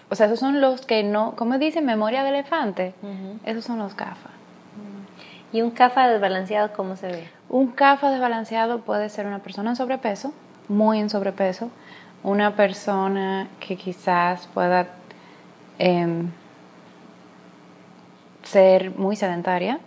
o 0.10 0.16
sea, 0.16 0.28
esos 0.28 0.39
son 0.39 0.62
los 0.62 0.86
que 0.86 1.03
no, 1.03 1.34
¿cómo 1.36 1.58
dicen? 1.58 1.86
Memoria 1.86 2.24
de 2.24 2.30
elefante. 2.30 2.93
Esos 3.45 3.66
son 3.66 3.80
los 3.80 3.93
CAFA. 3.95 4.30
¿Y 5.52 5.62
un 5.62 5.72
CAFA 5.72 6.08
desbalanceado 6.08 6.74
cómo 6.74 6.96
se 6.96 7.08
ve? 7.08 7.28
Un 7.50 7.68
CAFA 7.68 8.10
desbalanceado 8.12 8.82
puede 8.82 9.10
ser 9.10 9.26
una 9.26 9.39
persona 9.39 9.70
en 9.70 9.76
sobrepeso, 9.76 10.34
muy 10.68 11.00
en 11.00 11.10
sobrepeso, 11.10 11.70
una 12.24 12.56
persona 12.56 13.48
que 13.60 13.76
quizás 13.78 14.48
pueda 14.54 14.88
em, 15.78 16.30
ser 18.43 18.91
muy 18.98 19.16
sedentaria, 19.16 19.80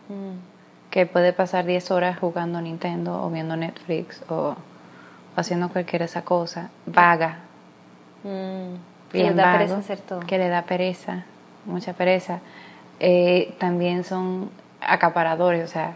que 0.91 1.07
puede 1.07 1.33
pasar 1.33 1.65
10 1.67 1.91
horas 1.91 2.19
jugando 2.19 2.61
Nintendo 2.61 3.23
o 3.23 3.31
viendo 3.31 3.57
Netflix 3.57 4.23
o 4.29 4.57
haciendo 5.37 5.69
cualquier 5.69 6.03
esa 6.03 6.23
cosa, 6.23 6.71
vaga. 6.87 7.39
Mm. 8.25 8.77
Que 9.11 9.19
les 9.19 9.37
da 9.37 9.43
embargo, 9.43 9.59
pereza 9.59 9.79
hacer 9.79 10.01
todo. 10.01 10.21
Que 10.21 10.39
le 10.39 10.49
da 10.49 10.63
pereza, 10.63 11.25
mucha 11.65 11.93
pereza. 11.93 12.41
Eh, 13.01 13.55
también 13.59 14.05
son 14.05 14.51
acaparadores, 14.81 15.65
o 15.69 15.73
sea, 15.73 15.95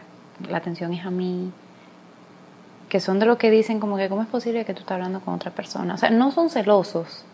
la 0.49 0.59
atención 0.59 0.93
es 0.93 1.05
a 1.05 1.11
mí. 1.11 1.53
Que 2.89 3.01
son 3.01 3.19
de 3.19 3.27
lo 3.27 3.39
que 3.39 3.51
dicen 3.51 3.81
como 3.81 3.97
que, 3.97 4.09
¿cómo 4.09 4.23
es 4.23 4.29
posible 4.29 4.65
que 4.65 4.75
tú 4.75 4.81
estás 4.81 4.97
hablando 4.97 5.21
con 5.21 5.35
otra 5.35 5.51
persona? 5.51 5.95
O 5.95 5.97
sea, 5.99 6.11
no 6.11 6.31
son 6.31 6.51
celosos. 6.51 7.25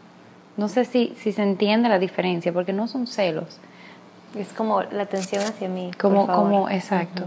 No 0.57 0.69
sé 0.69 0.85
si, 0.85 1.15
si 1.17 1.33
se 1.33 1.43
entiende 1.43 1.89
la 1.89 1.99
diferencia, 1.99 2.53
porque 2.53 2.73
no 2.73 2.87
son 2.87 3.07
celos. 3.07 3.59
Es 4.37 4.53
como 4.53 4.83
la 4.83 5.03
atención 5.05 5.43
hacia 5.43 5.69
mí. 5.69 5.91
por 5.93 5.99
Como, 5.99 6.27
favor. 6.27 6.45
como, 6.45 6.69
exacto. 6.71 7.25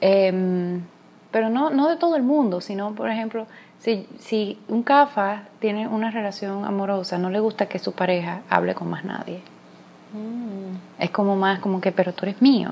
Em, 0.00 0.82
pero 1.30 1.48
no, 1.48 1.70
no 1.70 1.88
de 1.88 1.96
todo 1.96 2.16
el 2.16 2.22
mundo, 2.22 2.60
sino, 2.60 2.94
por 2.94 3.10
ejemplo, 3.10 3.46
si, 3.78 4.06
si 4.18 4.58
un 4.68 4.82
CAFA 4.82 5.42
tiene 5.60 5.86
una 5.88 6.10
relación 6.10 6.64
amorosa, 6.64 7.18
no 7.18 7.30
le 7.30 7.40
gusta 7.40 7.66
que 7.66 7.78
su 7.78 7.92
pareja 7.92 8.40
hable 8.50 8.74
con 8.74 8.90
más 8.90 9.04
nadie. 9.04 9.40
Mm. 10.12 11.02
Es 11.02 11.10
como 11.10 11.36
más 11.36 11.60
como 11.60 11.80
que, 11.80 11.92
pero 11.92 12.12
tú 12.12 12.24
eres 12.26 12.40
mío. 12.42 12.70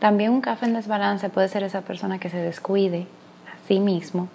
También 0.00 0.32
un 0.32 0.40
CAFA 0.40 0.66
en 0.66 0.72
desbalance 0.72 1.28
puede 1.28 1.48
ser 1.48 1.62
esa 1.62 1.82
persona 1.82 2.18
que 2.18 2.30
se 2.30 2.38
descuide 2.38 3.06
a 3.46 3.68
sí 3.68 3.78
mismo 3.80 4.28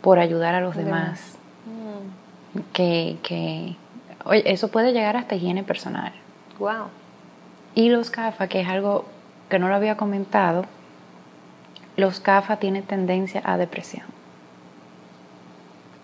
por 0.00 0.20
ayudar 0.20 0.54
a 0.54 0.60
los 0.60 0.76
demás. 0.76 1.36
Mm. 1.66 2.60
Que, 2.72 3.18
que, 3.22 3.76
oye, 4.24 4.42
eso 4.46 4.68
puede 4.68 4.92
llegar 4.92 5.16
hasta 5.16 5.34
higiene 5.34 5.64
personal. 5.64 6.12
Wow. 6.58 6.86
Y 7.74 7.88
los 7.88 8.10
CAFA, 8.10 8.46
que 8.46 8.60
es 8.60 8.68
algo 8.68 9.06
que 9.48 9.58
no 9.58 9.68
lo 9.68 9.74
había 9.74 9.96
comentado, 9.96 10.64
los 11.96 12.20
CAFA 12.20 12.56
tienen 12.56 12.84
tendencia 12.84 13.42
a 13.44 13.56
depresión. 13.56 14.06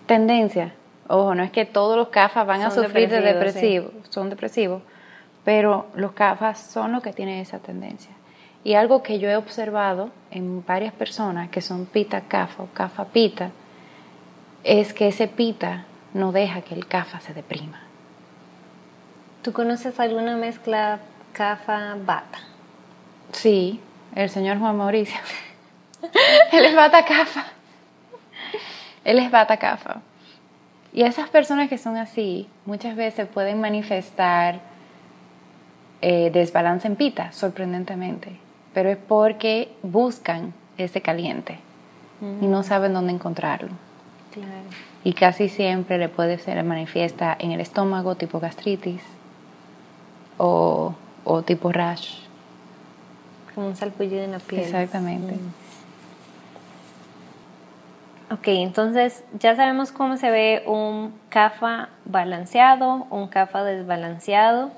Tendencia. 0.07 0.73
Ojo, 1.07 1.35
no 1.35 1.43
es 1.43 1.51
que 1.51 1.65
todos 1.65 1.95
los 1.95 2.09
CAFA 2.09 2.43
van 2.43 2.63
a 2.63 2.71
sufrir 2.71 3.09
de 3.09 3.21
depresivos, 3.21 3.93
depresivo, 3.93 4.11
son 4.11 4.29
depresivos, 4.29 4.83
pero 5.45 5.87
los 5.95 6.11
CAFA 6.11 6.53
son 6.53 6.91
los 6.91 7.01
que 7.01 7.13
tienen 7.13 7.39
esa 7.39 7.59
tendencia. 7.59 8.11
Y 8.63 8.73
algo 8.73 9.03
que 9.03 9.19
yo 9.19 9.29
he 9.29 9.37
observado 9.37 10.09
en 10.31 10.65
varias 10.65 10.93
personas 10.93 11.49
que 11.49 11.61
son 11.61 11.85
pita 11.85 12.21
CAFA 12.21 12.63
o 12.63 12.67
CAFA 12.73 13.05
pita, 13.05 13.51
es 14.63 14.93
que 14.93 15.07
ese 15.07 15.27
pita 15.27 15.85
no 16.13 16.31
deja 16.31 16.61
que 16.61 16.75
el 16.75 16.87
CAFA 16.87 17.19
se 17.21 17.33
deprima. 17.33 17.79
¿Tú 19.41 19.53
conoces 19.53 19.99
alguna 19.99 20.35
mezcla 20.35 20.99
cafa-bata? 21.31 22.39
Sí, 23.31 23.79
el 24.15 24.29
señor 24.29 24.59
Juan 24.59 24.75
Mauricio. 24.75 25.19
Él 26.51 26.65
es 26.65 26.75
bata 26.75 27.05
cafa. 27.05 27.45
Él 29.05 29.19
es 29.19 29.31
bata 29.31 29.57
cafa. 29.57 30.01
Y 30.91 31.03
esas 31.03 31.29
personas 31.29 31.69
que 31.69 31.77
son 31.77 31.95
así, 31.97 32.49
muchas 32.65 32.95
veces 32.95 33.27
pueden 33.27 33.61
manifestar 33.61 34.59
eh, 36.01 36.31
desbalance 36.33 36.87
en 36.87 36.95
pita, 36.95 37.31
sorprendentemente. 37.31 38.48
Pero 38.79 38.91
es 38.91 38.97
porque 38.97 39.73
buscan 39.83 40.53
ese 40.77 41.01
caliente 41.01 41.59
y 42.39 42.45
no 42.45 42.63
saben 42.63 42.93
dónde 42.93 43.11
encontrarlo. 43.11 43.67
Claro. 44.31 44.69
Y 45.03 45.11
casi 45.11 45.49
siempre 45.49 45.97
le 45.97 46.07
puede 46.07 46.37
ser 46.37 46.63
manifiesta 46.63 47.35
en 47.37 47.51
el 47.51 47.59
estómago, 47.59 48.15
tipo 48.15 48.39
gastritis 48.39 49.01
o, 50.37 50.95
o 51.25 51.41
tipo 51.41 51.73
rash. 51.73 52.21
Como 53.53 53.67
un 53.67 53.75
salpullido 53.75 54.23
en 54.23 54.31
la 54.31 54.39
piel. 54.39 54.61
Exactamente. 54.61 55.33
Ok, 58.31 58.47
entonces 58.47 59.25
ya 59.37 59.57
sabemos 59.57 59.91
cómo 59.91 60.15
se 60.15 60.31
ve 60.31 60.63
un 60.65 61.13
CAFA 61.27 61.89
balanceado, 62.05 63.07
un 63.09 63.27
CAFA 63.27 63.65
desbalanceado. 63.65 64.71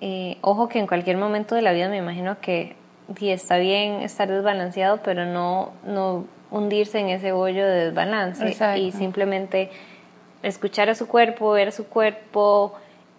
Eh, 0.00 0.38
ojo 0.40 0.68
que 0.68 0.80
en 0.80 0.88
cualquier 0.88 1.18
momento 1.18 1.54
de 1.54 1.62
la 1.62 1.70
vida 1.70 1.88
me 1.88 1.98
imagino 1.98 2.40
que 2.40 2.74
sí, 3.18 3.30
está 3.30 3.58
bien 3.58 4.02
estar 4.02 4.28
desbalanceado, 4.28 5.00
pero 5.02 5.26
no, 5.26 5.72
no 5.84 6.24
hundirse 6.50 6.98
en 6.98 7.10
ese 7.10 7.32
hoyo 7.32 7.66
de 7.66 7.86
desbalance 7.86 8.46
Exacto. 8.46 8.80
y 8.80 8.92
simplemente 8.92 9.70
escuchar 10.42 10.88
a 10.90 10.94
su 10.94 11.06
cuerpo, 11.06 11.50
ver 11.52 11.68
a 11.68 11.72
su 11.72 11.86
cuerpo 11.86 12.74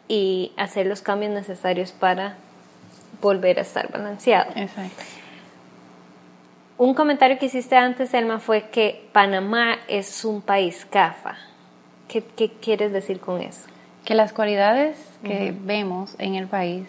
y 0.07 0.51
hacer 0.57 0.85
los 0.85 1.01
cambios 1.01 1.31
necesarios 1.31 1.91
para 1.91 2.35
volver 3.21 3.59
a 3.59 3.61
estar 3.61 3.91
balanceado. 3.91 4.51
Exacto. 4.55 5.03
Un 6.77 6.93
comentario 6.93 7.39
que 7.39 7.47
hiciste 7.47 7.75
antes, 7.75 8.13
Elma, 8.13 8.39
fue 8.39 8.69
que 8.69 9.07
Panamá 9.11 9.77
es 9.87 10.23
un 10.23 10.41
país 10.41 10.85
CAFA. 10.85 11.37
¿Qué, 12.07 12.23
qué 12.23 12.51
quieres 12.51 12.93
decir 12.93 13.19
con 13.19 13.41
eso? 13.41 13.67
que 14.07 14.15
las 14.15 14.31
cualidades 14.31 14.95
que 15.21 15.53
vemos 15.53 16.15
en 16.17 16.35
el 16.35 16.47
país 16.47 16.87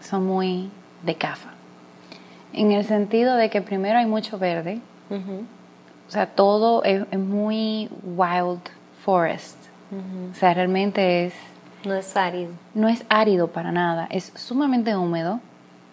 son 0.00 0.26
muy 0.26 0.70
de 1.04 1.14
CAFA. 1.14 1.50
En 2.52 2.72
el 2.72 2.84
sentido 2.84 3.36
de 3.36 3.50
que 3.50 3.60
primero 3.62 3.98
hay 3.98 4.06
mucho 4.06 4.38
verde, 4.38 4.80
o 5.10 6.10
sea, 6.10 6.26
todo 6.26 6.82
es, 6.84 7.04
es 7.10 7.18
muy 7.18 7.88
wild 8.16 8.60
forest. 9.04 9.56
O 9.90 10.34
sea, 10.34 10.52
realmente 10.54 11.26
es, 11.26 11.34
No 11.84 11.94
es 11.94 12.16
árido. 12.16 12.50
no 12.74 12.88
es 12.88 13.04
árido 13.08 13.48
para 13.48 13.72
nada, 13.72 14.06
es 14.10 14.32
sumamente 14.34 14.94
húmedo, 14.96 15.40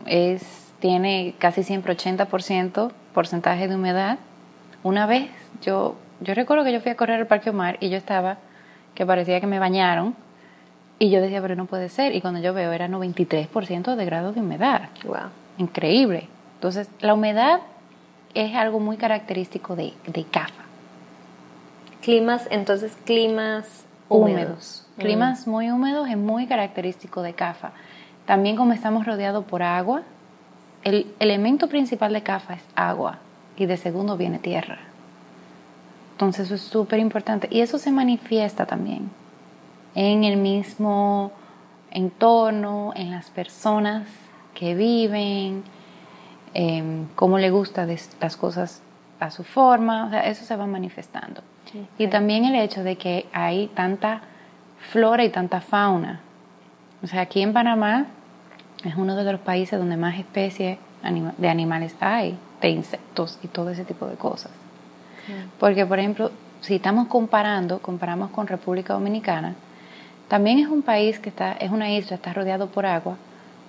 es, 0.06 0.72
tiene 0.80 1.34
casi 1.40 1.64
siempre 1.64 1.96
80% 1.96 2.92
porcentaje 3.14 3.68
de 3.68 3.76
humedad. 3.76 4.18
Una 4.84 5.06
vez, 5.06 5.30
yo, 5.62 5.96
yo 6.20 6.34
recuerdo 6.34 6.64
que 6.66 6.74
yo 6.74 6.82
fui 6.82 6.92
a 6.92 6.96
correr 6.96 7.20
al 7.20 7.28
Parque 7.28 7.50
Omar 7.52 7.78
y 7.80 7.90
yo 7.90 7.98
estaba, 7.98 8.38
que 8.94 9.06
parecía 9.06 9.40
que 9.40 9.48
me 9.48 9.60
bañaron, 9.60 10.16
y 11.00 11.10
yo 11.10 11.22
decía, 11.22 11.42
pero 11.42 11.56
no 11.56 11.66
puede 11.66 11.90
ser. 11.90 12.16
Y 12.16 12.22
cuando 12.22 12.40
yo 12.40 12.54
veo, 12.54 12.72
era 12.72 12.88
93% 12.88 13.96
de 13.96 14.06
grado 14.06 14.32
de 14.32 14.40
humedad. 14.40 14.90
Wow. 15.06 15.30
Increíble. 15.58 16.28
Entonces, 16.66 16.90
la 17.00 17.14
humedad 17.14 17.60
es 18.34 18.56
algo 18.56 18.80
muy 18.80 18.98
característico 18.98 19.76
de, 19.76 19.94
de 20.08 20.24
CAFA. 20.24 20.64
Climas, 22.02 22.48
entonces 22.50 22.98
climas 23.06 23.86
húmedos. 24.10 24.88
Mm. 24.98 25.02
Climas 25.02 25.46
muy 25.46 25.70
húmedos 25.70 26.10
es 26.10 26.18
muy 26.18 26.48
característico 26.48 27.22
de 27.22 27.34
CAFA. 27.34 27.72
También 28.26 28.56
como 28.56 28.74
estamos 28.74 29.06
rodeados 29.06 29.46
por 29.46 29.62
agua, 29.62 30.02
el 30.84 31.14
elemento 31.20 31.70
principal 31.70 32.14
de 32.14 32.24
CAFA 32.24 32.56
es 32.56 32.64
agua 32.76 33.20
y 33.58 33.68
de 33.68 33.78
segundo 33.78 34.18
viene 34.18 34.40
tierra. 34.40 34.80
Entonces 36.14 36.48
eso 36.48 36.56
es 36.56 36.62
súper 36.62 36.98
importante 36.98 37.48
y 37.52 37.62
eso 37.62 37.78
se 37.78 37.92
manifiesta 37.92 38.66
también 38.66 39.12
en 39.94 40.24
el 40.24 40.38
mismo 40.38 41.32
entorno, 41.92 42.92
en 42.96 43.12
las 43.12 43.30
personas 43.30 44.08
que 44.56 44.74
viven, 44.74 45.64
em, 46.56 47.08
cómo 47.16 47.38
le 47.38 47.52
gusta 47.52 47.86
las 48.20 48.38
cosas 48.38 48.82
a 49.20 49.30
su 49.30 49.44
forma, 49.44 50.08
o 50.08 50.10
sea, 50.10 50.22
eso 50.22 50.44
se 50.44 50.56
va 50.56 50.66
manifestando. 50.66 51.42
Y 51.98 52.08
también 52.08 52.46
el 52.46 52.56
hecho 52.56 52.84
de 52.84 52.96
que 52.96 53.26
hay 53.34 53.68
tanta 53.68 54.22
flora 54.92 55.24
y 55.24 55.30
tanta 55.30 55.62
fauna. 55.62 56.22
O 57.04 57.08
sea, 57.08 57.22
aquí 57.22 57.42
en 57.42 57.54
Panamá 57.54 58.06
es 58.84 58.96
uno 58.96 59.16
de 59.16 59.32
los 59.32 59.42
países 59.42 59.78
donde 59.78 59.98
más 59.98 60.18
especies 60.18 60.78
de 61.38 61.50
animales 61.50 61.96
hay, 62.00 62.38
de 62.62 62.70
insectos 62.70 63.40
y 63.44 63.48
todo 63.48 63.70
ese 63.72 63.84
tipo 63.84 64.08
de 64.08 64.16
cosas. 64.16 64.52
Porque, 65.60 65.86
por 65.86 66.00
ejemplo, 66.00 66.32
si 66.62 66.76
estamos 66.76 67.08
comparando, 67.08 67.80
comparamos 67.80 68.30
con 68.32 68.48
República 68.48 68.94
Dominicana, 68.94 69.56
también 70.28 70.60
es 70.60 70.68
un 70.68 70.82
país 70.82 71.20
que 71.20 71.30
está, 71.30 71.54
es 71.54 71.72
una 71.72 71.92
isla, 71.92 72.16
está 72.16 72.34
rodeado 72.34 72.68
por 72.68 72.86
agua, 72.86 73.18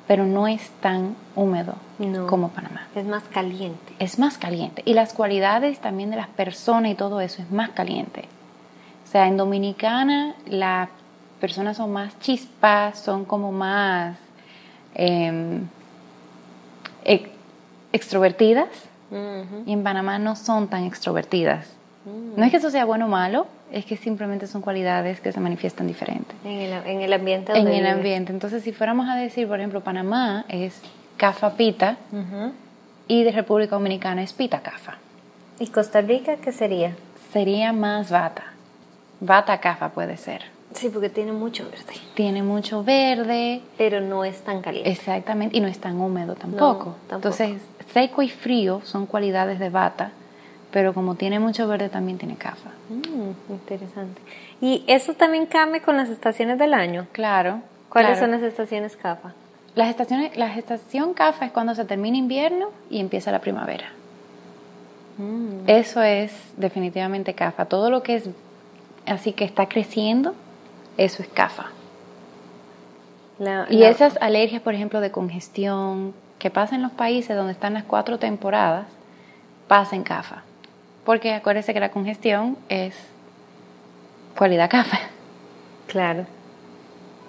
pero 0.07 0.25
no 0.25 0.47
es 0.47 0.71
tan 0.81 1.17
húmedo 1.35 1.75
No. 1.99 2.27
como 2.27 2.49
Panamá. 2.51 2.87
Es 2.95 3.05
más 3.07 3.25
caliente. 3.25 3.93
Es 3.99 4.19
más 4.19 4.39
caliente. 4.39 4.83
Y 4.85 4.95
las 4.95 5.13
cualidades 5.13 5.81
también 5.81 6.11
de 6.11 6.17
las 6.17 6.29
personas 6.29 6.93
y 6.93 6.95
todo 6.95 7.21
eso 7.21 7.43
es 7.43 7.51
más 7.51 7.71
caliente. 7.71 8.29
O 9.05 9.09
sea, 9.09 9.27
en 9.29 9.37
Dominicana 9.37 10.35
las 10.47 10.89
personas 11.41 11.77
son 11.77 11.93
más 11.93 12.19
chispas, 12.21 12.99
son 12.99 13.25
como 13.25 13.53
más 13.53 14.17
em, 14.95 15.67
ex- 17.05 17.31
extrovertidas. 17.93 18.69
Y 19.67 19.73
en 19.73 19.85
Panamá 19.85 20.19
no 20.19 20.35
son 20.35 20.67
tan 20.69 20.83
extrovertidas. 20.85 21.69
No 22.07 22.45
es 22.45 22.51
que 22.51 22.59
eso 22.59 22.71
sea 22.71 22.85
bueno 22.85 23.07
o 23.07 23.09
malo, 23.09 23.47
es 23.73 23.85
que 23.85 23.97
simplemente 23.97 24.47
son 24.47 24.63
cualidades 24.63 25.21
que 25.21 25.33
se 25.33 25.41
manifiestan 25.41 25.87
diferentes 25.89 26.37
En 26.45 26.53
el, 26.61 26.73
en 26.87 27.01
el 27.01 27.13
ambiente 27.13 27.53
en 27.59 27.67
el 27.69 27.87
ambiente. 27.87 28.33
Entonces, 28.33 28.63
si 28.63 28.73
fuéramos 28.73 29.09
a 29.09 29.17
decir, 29.17 29.49
por 29.49 29.59
ejemplo, 29.59 29.81
Panamá 29.81 30.45
es 30.49 30.81
cafa 31.17 31.55
pita 31.57 31.97
Ujú. 32.13 32.53
y 33.09 33.25
de 33.25 33.33
República 33.33 33.75
Dominicana 33.77 34.23
es 34.23 34.33
pita 34.33 34.61
cafa, 34.61 34.99
¿Y 35.59 35.69
Costa 35.69 36.01
Rica 36.03 36.37
qué 36.37 36.53
sería? 36.53 36.95
sería 37.33 37.73
más 37.73 38.11
bata. 38.11 38.45
Bata 39.21 39.59
cafa 39.61 39.89
puede 39.91 40.17
ser. 40.17 40.43
Sí, 40.75 40.91
porque 40.91 41.09
tiene 41.09 41.33
mucho 41.33 41.65
verde. 41.65 41.95
Tiene 42.15 42.43
mucho 42.43 42.85
verde, 42.85 43.63
Pero 43.79 44.01
no 44.03 44.25
es 44.25 44.41
tan 44.45 44.61
caliente. 44.61 44.91
exactamente, 44.91 45.57
y 45.57 45.61
no 45.61 45.69
es 45.69 45.79
tan 45.79 45.99
húmedo 45.99 46.35
tampoco. 46.35 46.97
tampoco. 47.09 47.15
Entonces, 47.17 47.63
seco 47.95 48.21
y 48.23 48.29
frío 48.29 48.83
son 48.85 49.07
cualidades 49.07 49.59
de 49.59 49.71
bata, 49.71 50.13
pero 50.77 50.93
como 50.93 51.15
tiene 51.15 51.39
mucho 51.41 51.67
verde 51.67 51.89
también 51.89 52.19
tiene 52.19 52.35
cafa. 52.37 52.69
Mm, 52.91 53.51
interesante. 53.51 54.21
¿Y 54.61 54.85
eso 54.89 55.15
también 55.15 55.47
cambia 55.47 55.81
con 55.81 55.97
las 55.97 56.11
estaciones 56.11 56.59
del 56.59 56.75
año? 56.75 57.07
Claro. 57.13 57.63
¿Cuáles 57.89 58.19
claro. 58.19 58.27
son 58.27 58.31
las 58.33 58.43
estaciones 58.43 58.95
CAFA? 58.95 59.33
Las 59.75 59.89
estaciones, 59.89 60.37
la 60.37 60.55
estación 60.55 61.15
CAFA 61.15 61.47
es 61.47 61.53
cuando 61.53 61.75
se 61.75 61.87
termina 61.87 62.19
invierno 62.19 62.67
y 62.91 63.01
empieza 63.01 63.33
la 63.33 63.41
primavera. 63.41 63.87
Mm. 65.17 65.67
Eso 65.67 66.03
es 66.03 66.31
definitivamente 66.59 67.33
CAFA. 67.33 67.65
Todo 67.65 67.89
lo 67.89 68.03
que 68.03 68.17
es 68.17 68.29
así 69.07 69.33
que 69.33 69.47
está 69.47 69.71
creciendo, 69.71 70.35
eso 70.99 71.23
es 71.23 71.29
CAFA. 71.31 71.69
La- 73.39 73.67
Y 73.71 73.79
la- 73.79 73.89
esas 73.89 74.19
alergias, 74.21 74.61
por 74.61 74.75
ejemplo, 74.75 75.01
de 75.01 75.11
congestión, 75.11 76.13
que 76.39 76.51
pasa 76.51 76.75
en 76.75 76.83
los 76.83 76.93
países 76.93 77.35
donde 77.35 77.53
están 77.53 77.73
las 77.73 77.85
cuatro 77.85 78.19
temporadas, 78.19 78.85
pasa 79.69 79.97
en 79.97 80.03
CAFA. 80.03 80.43
Porque 81.07 81.33
acuérdese 81.33 81.73
que 81.73 81.81
la 81.81 81.91
congestión 81.91 82.59
es 82.69 82.95
cualidad 84.37 84.69
CAFA. 84.69 84.99
Claro. 85.87 86.27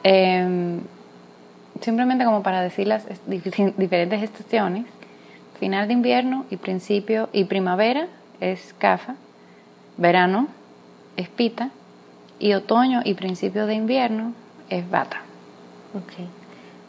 Em, 0.03 0.81
simplemente 1.81 2.25
como 2.25 2.43
para 2.43 2.61
decir 2.61 2.87
las 2.87 3.05
es- 3.05 3.21
dif- 3.27 3.73
diferentes 3.77 4.21
estaciones, 4.23 4.85
final 5.59 5.87
de 5.87 5.93
invierno 5.93 6.45
y 6.49 6.57
principio 6.57 7.29
y 7.33 7.45
primavera 7.45 8.07
es 8.41 8.73
CAFA, 8.77 9.15
verano 9.97 10.47
es 11.15 11.29
pita 11.29 11.69
y 12.39 12.53
otoño 12.53 13.01
y 13.05 13.13
principio 13.13 13.65
de 13.67 13.75
invierno 13.75 14.33
es 14.69 14.89
bata. 14.89 15.21
Ok. 15.95 16.27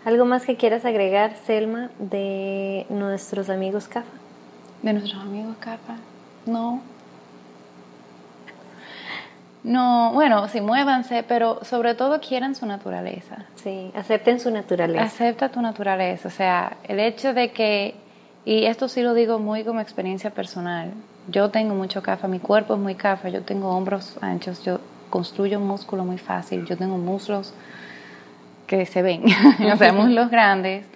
¿Algo 0.05 0.24
más 0.24 0.45
que 0.47 0.57
quieras 0.57 0.84
agregar, 0.84 1.36
Selma, 1.47 1.91
de 1.99 2.86
nuestros 2.89 3.51
amigos 3.51 3.89
CAFA? 3.89 4.09
De 4.82 4.93
nuestros 4.93 5.20
amigos 5.22 5.57
CAFA, 5.61 5.97
no. 6.49 6.82
No, 9.64 10.12
bueno, 10.14 10.49
sí, 10.49 10.61
muévanse, 10.61 11.24
pero 11.26 11.62
sobre 11.62 11.94
todo 11.94 12.20
quieran 12.20 12.55
su 12.55 12.64
naturaleza. 12.64 13.44
Sí, 13.57 13.90
acepten 13.94 14.40
su 14.40 14.51
naturaleza. 14.51 15.03
Acepta 15.03 15.51
tu 15.51 15.61
naturaleza, 15.61 16.28
o 16.28 16.30
sea, 16.30 16.76
el 16.84 17.01
hecho 17.01 17.34
de 17.34 17.51
que, 17.51 17.94
y 18.44 18.64
esto 18.64 18.88
sí 18.88 19.03
lo 19.03 19.14
digo 19.14 19.38
muy 19.38 19.64
como 19.64 19.80
experiencia 19.80 20.30
personal, 20.30 20.92
yo 21.28 21.51
tengo 21.51 21.74
mucho 21.74 22.03
CAFA, 22.03 22.28
mi 22.28 22.38
cuerpo 22.38 22.74
es 22.74 22.80
muy 22.80 22.94
CAFA, 22.94 23.28
yo 23.28 23.42
tengo 23.42 23.68
hombros 23.68 24.16
anchos, 24.22 24.64
yo 24.64 24.80
construyo 25.11 25.61
músculo 25.61 26.05
muy 26.05 26.18
fácil, 26.18 26.64
yo 26.64 26.76
tengo 26.76 26.96
muslos 26.96 27.53
que 28.66 28.86
se 28.86 29.03
ven, 29.03 29.24
o 29.72 29.76
sea, 29.76 29.92
muslos 29.92 30.30
grandes. 30.30 30.86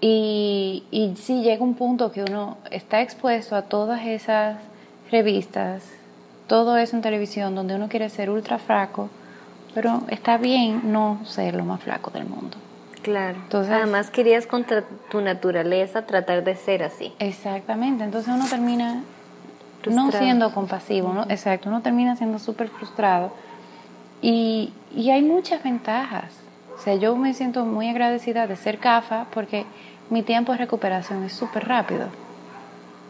Y, 0.00 0.84
y 0.90 1.14
sí 1.16 1.42
llega 1.42 1.62
un 1.62 1.74
punto 1.74 2.10
que 2.12 2.22
uno 2.22 2.56
está 2.70 3.02
expuesto 3.02 3.54
a 3.54 3.62
todas 3.62 4.06
esas 4.06 4.56
revistas, 5.10 5.84
todo 6.46 6.76
eso 6.76 6.96
en 6.96 7.02
televisión, 7.02 7.54
donde 7.54 7.74
uno 7.74 7.88
quiere 7.88 8.08
ser 8.08 8.30
ultra 8.30 8.58
flaco, 8.58 9.08
pero 9.74 10.02
está 10.08 10.36
bien 10.36 10.92
no 10.92 11.20
ser 11.24 11.54
lo 11.54 11.64
más 11.64 11.80
flaco 11.82 12.10
del 12.10 12.24
mundo. 12.24 12.56
Claro. 13.02 13.36
Entonces, 13.36 13.72
Además 13.72 14.10
querías 14.10 14.46
contra 14.46 14.84
tu 15.10 15.20
naturaleza 15.20 16.06
tratar 16.06 16.44
de 16.44 16.54
ser 16.54 16.82
así. 16.82 17.14
Exactamente. 17.18 18.04
Entonces 18.04 18.32
uno 18.34 18.46
termina 18.48 19.02
no 19.88 20.12
siendo 20.12 20.52
compasivo, 20.52 21.12
¿no? 21.12 21.24
Exacto. 21.28 21.68
Uno 21.68 21.80
termina 21.80 22.16
siendo 22.16 22.38
súper 22.38 22.68
frustrado. 22.68 23.32
Y, 24.20 24.72
y 24.94 25.10
hay 25.10 25.22
muchas 25.22 25.62
ventajas. 25.62 26.32
O 26.76 26.82
sea, 26.82 26.94
yo 26.96 27.16
me 27.16 27.32
siento 27.32 27.64
muy 27.64 27.88
agradecida 27.88 28.46
de 28.46 28.56
ser 28.56 28.78
CAFA 28.78 29.26
porque 29.32 29.64
mi 30.10 30.22
tiempo 30.22 30.52
de 30.52 30.58
recuperación 30.58 31.24
es 31.24 31.32
súper 31.32 31.68
rápido. 31.68 32.08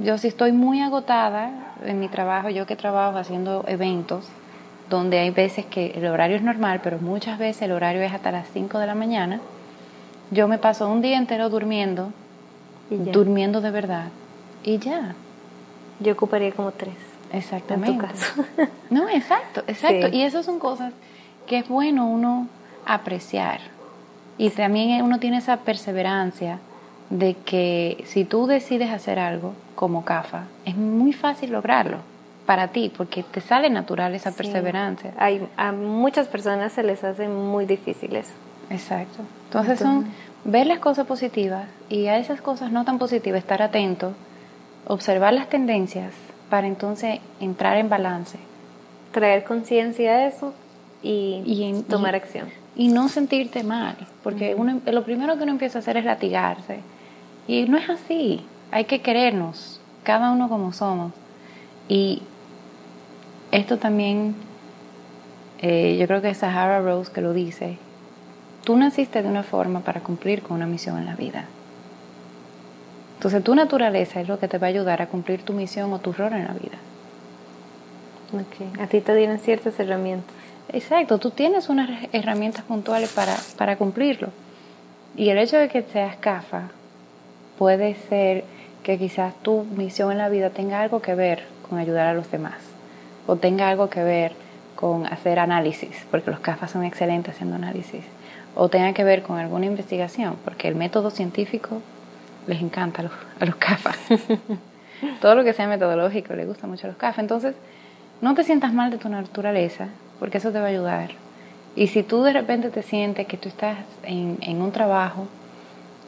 Yo 0.00 0.16
si 0.16 0.28
estoy 0.28 0.52
muy 0.52 0.80
agotada 0.80 1.50
en 1.84 2.00
mi 2.00 2.08
trabajo, 2.08 2.48
yo 2.48 2.66
que 2.66 2.74
trabajo 2.74 3.18
haciendo 3.18 3.64
eventos, 3.68 4.26
donde 4.88 5.18
hay 5.18 5.30
veces 5.30 5.66
que 5.66 5.90
el 5.90 6.06
horario 6.06 6.36
es 6.36 6.42
normal, 6.42 6.80
pero 6.82 6.98
muchas 6.98 7.38
veces 7.38 7.62
el 7.62 7.72
horario 7.72 8.00
es 8.02 8.12
hasta 8.12 8.32
las 8.32 8.48
5 8.52 8.78
de 8.78 8.86
la 8.86 8.94
mañana, 8.94 9.40
yo 10.30 10.48
me 10.48 10.56
paso 10.56 10.88
un 10.88 11.02
día 11.02 11.18
entero 11.18 11.50
durmiendo, 11.50 12.12
durmiendo 12.88 13.60
de 13.60 13.70
verdad, 13.70 14.08
y 14.64 14.78
ya. 14.78 15.14
Yo 16.00 16.14
ocuparía 16.14 16.50
como 16.52 16.72
tres. 16.72 16.94
Exactamente. 17.30 17.90
En 17.90 17.98
tu 17.98 18.06
caso. 18.06 18.44
no, 18.90 19.06
exacto, 19.08 19.62
exacto. 19.66 20.08
Y 20.08 20.22
esas 20.22 20.46
son 20.46 20.58
cosas 20.58 20.94
que 21.46 21.58
es 21.58 21.68
bueno 21.68 22.06
uno 22.06 22.48
apreciar. 22.86 23.60
Y 24.38 24.48
también 24.48 25.02
uno 25.02 25.18
tiene 25.18 25.36
esa 25.36 25.58
perseverancia 25.58 26.58
de 27.10 27.34
que 27.34 28.02
si 28.06 28.24
tú 28.24 28.46
decides 28.46 28.90
hacer 28.90 29.18
algo 29.18 29.52
como 29.80 30.04
CAFA, 30.04 30.42
es 30.66 30.76
muy 30.76 31.14
fácil 31.14 31.52
lograrlo 31.52 32.00
para 32.44 32.68
ti, 32.68 32.92
porque 32.94 33.22
te 33.22 33.40
sale 33.40 33.70
natural 33.70 34.14
esa 34.14 34.30
perseverancia. 34.30 35.14
Hay, 35.16 35.48
a 35.56 35.72
muchas 35.72 36.28
personas 36.28 36.74
se 36.74 36.82
les 36.82 37.02
hace 37.02 37.28
muy 37.28 37.64
difícil 37.64 38.14
eso. 38.14 38.34
Exacto. 38.68 39.22
Entonces, 39.46 39.78
son 39.78 40.04
ver 40.44 40.66
las 40.66 40.80
cosas 40.80 41.06
positivas 41.06 41.64
y 41.88 42.08
a 42.08 42.18
esas 42.18 42.42
cosas 42.42 42.70
no 42.70 42.84
tan 42.84 42.98
positivas 42.98 43.38
estar 43.38 43.62
atento, 43.62 44.12
observar 44.86 45.32
las 45.32 45.48
tendencias 45.48 46.12
para 46.50 46.66
entonces 46.66 47.20
entrar 47.40 47.78
en 47.78 47.88
balance. 47.88 48.38
Traer 49.12 49.44
conciencia 49.44 50.14
de 50.18 50.26
eso 50.26 50.52
y, 51.02 51.84
tomar 51.88 52.14
acción. 52.14 52.50
Y 52.76 52.88
no 52.88 53.08
sentirte 53.08 53.64
mal, 53.64 53.96
porque 54.22 54.54
uno, 54.54 54.82
lo 54.84 55.04
primero 55.04 55.38
que 55.38 55.44
uno 55.44 55.52
empieza 55.52 55.78
a 55.78 55.80
hacer 55.80 55.96
es 55.96 56.04
latigarse. 56.04 56.80
Y 57.48 57.64
no 57.64 57.78
es 57.78 57.88
así, 57.88 58.44
hay 58.70 58.84
que 58.84 59.00
querernos, 59.00 59.80
cada 60.04 60.30
uno 60.30 60.48
como 60.48 60.72
somos. 60.72 61.12
Y 61.88 62.22
esto 63.50 63.78
también, 63.78 64.34
eh, 65.60 65.96
yo 65.98 66.06
creo 66.06 66.22
que 66.22 66.30
es 66.30 66.38
Sahara 66.38 66.80
Rose 66.80 67.12
que 67.12 67.20
lo 67.20 67.32
dice, 67.32 67.78
tú 68.64 68.76
naciste 68.76 69.22
de 69.22 69.28
una 69.28 69.42
forma 69.42 69.80
para 69.80 70.00
cumplir 70.00 70.42
con 70.42 70.56
una 70.56 70.66
misión 70.66 70.98
en 70.98 71.06
la 71.06 71.16
vida. 71.16 71.46
Entonces 73.16 73.44
tu 73.44 73.54
naturaleza 73.54 74.20
es 74.20 74.28
lo 74.28 74.38
que 74.38 74.48
te 74.48 74.58
va 74.58 74.68
a 74.68 74.70
ayudar 74.70 75.02
a 75.02 75.08
cumplir 75.08 75.42
tu 75.42 75.52
misión 75.52 75.92
o 75.92 75.98
tu 75.98 76.12
rol 76.12 76.32
en 76.32 76.46
la 76.46 76.54
vida. 76.54 76.78
A 78.80 78.86
ti 78.86 79.00
te 79.00 79.14
dieron 79.14 79.38
ciertas 79.38 79.78
herramientas. 79.80 80.32
Exacto, 80.72 81.18
tú 81.18 81.30
tienes 81.30 81.68
unas 81.68 81.90
herramientas 82.12 82.64
puntuales 82.64 83.12
para, 83.12 83.36
para 83.58 83.76
cumplirlo. 83.76 84.28
Y 85.16 85.28
el 85.30 85.38
hecho 85.38 85.56
de 85.56 85.68
que 85.68 85.82
seas 85.82 86.16
CAFA 86.16 86.70
puede 87.58 87.96
ser 88.08 88.44
que 88.82 88.98
quizás 88.98 89.34
tu 89.42 89.64
misión 89.64 90.12
en 90.12 90.18
la 90.18 90.28
vida 90.28 90.50
tenga 90.50 90.80
algo 90.80 91.00
que 91.02 91.14
ver 91.14 91.44
con 91.68 91.78
ayudar 91.78 92.06
a 92.06 92.14
los 92.14 92.30
demás 92.30 92.70
o 93.26 93.36
tenga 93.36 93.68
algo 93.68 93.88
que 93.88 94.02
ver 94.02 94.32
con 94.74 95.06
hacer 95.06 95.38
análisis, 95.38 96.06
porque 96.10 96.30
los 96.30 96.40
CAFA 96.40 96.66
son 96.66 96.84
excelentes 96.84 97.34
haciendo 97.34 97.56
análisis, 97.56 98.02
o 98.56 98.68
tenga 98.68 98.92
que 98.92 99.04
ver 99.04 99.22
con 99.22 99.38
alguna 99.38 99.66
investigación, 99.66 100.36
porque 100.44 100.68
el 100.68 100.74
método 100.74 101.10
científico 101.10 101.80
les 102.46 102.60
encanta 102.62 103.02
a 103.02 103.04
los, 103.04 103.12
a 103.38 103.44
los 103.44 103.56
CAFA. 103.56 103.92
Todo 105.20 105.34
lo 105.34 105.44
que 105.44 105.52
sea 105.52 105.68
metodológico 105.68 106.34
les 106.34 106.46
gusta 106.46 106.66
mucho 106.66 106.86
a 106.86 106.90
los 106.90 106.96
CAFA. 106.96 107.20
Entonces, 107.20 107.54
no 108.20 108.34
te 108.34 108.42
sientas 108.42 108.72
mal 108.72 108.90
de 108.90 108.98
tu 108.98 109.08
naturaleza, 109.08 109.88
porque 110.18 110.38
eso 110.38 110.50
te 110.50 110.58
va 110.58 110.66
a 110.66 110.70
ayudar. 110.70 111.10
Y 111.76 111.86
si 111.86 112.02
tú 112.02 112.22
de 112.22 112.32
repente 112.32 112.70
te 112.70 112.82
sientes 112.82 113.26
que 113.26 113.36
tú 113.36 113.48
estás 113.48 113.78
en, 114.02 114.38
en 114.40 114.60
un 114.60 114.72
trabajo 114.72 115.28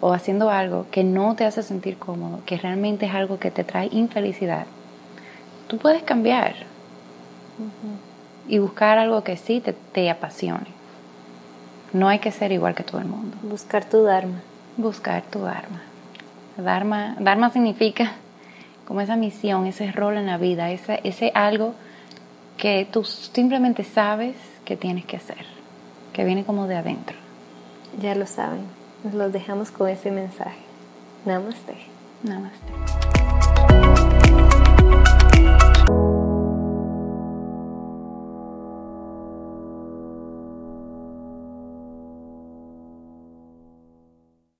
o 0.02 0.12
haciendo 0.12 0.50
algo 0.50 0.86
que 0.90 1.04
no 1.04 1.36
te 1.36 1.44
hace 1.44 1.62
sentir 1.62 1.96
cómodo, 1.96 2.40
que 2.44 2.58
realmente 2.58 3.06
es 3.06 3.14
algo 3.14 3.38
que 3.38 3.52
te 3.52 3.62
trae 3.62 3.88
infelicidad, 3.92 4.66
tú 5.68 5.78
puedes 5.78 6.02
cambiar 6.02 6.54
y 8.48 8.58
buscar 8.58 8.98
algo 8.98 9.22
que 9.22 9.36
sí 9.36 9.60
te, 9.60 9.72
te 9.72 10.10
apasione. 10.10 10.66
No 11.92 12.08
hay 12.08 12.18
que 12.18 12.32
ser 12.32 12.50
igual 12.50 12.74
que 12.74 12.82
todo 12.82 13.00
el 13.00 13.06
mundo. 13.06 13.36
Buscar 13.42 13.84
tu 13.84 14.02
Dharma. 14.02 14.40
Buscar 14.76 15.22
tu 15.22 15.38
Dharma. 15.38 15.82
Dharma, 16.56 17.14
Dharma 17.20 17.50
significa 17.50 18.12
como 18.88 19.02
esa 19.02 19.14
misión, 19.14 19.66
ese 19.66 19.92
rol 19.92 20.16
en 20.16 20.26
la 20.26 20.36
vida, 20.36 20.72
ese, 20.72 20.98
ese 21.04 21.30
algo 21.32 21.74
que 22.56 22.88
tú 22.90 23.04
simplemente 23.04 23.84
sabes 23.84 24.34
que 24.64 24.76
tienes 24.76 25.04
que 25.04 25.16
hacer, 25.16 25.46
que 26.12 26.24
viene 26.24 26.44
como 26.44 26.66
de 26.66 26.74
adentro. 26.74 27.16
Ya 28.00 28.16
lo 28.16 28.26
saben, 28.26 28.81
nos 29.04 29.14
los 29.14 29.32
dejamos 29.32 29.70
con 29.70 29.88
ese 29.88 30.10
mensaje. 30.10 30.60
Namaste. 31.24 31.76
Namaste. 32.22 33.11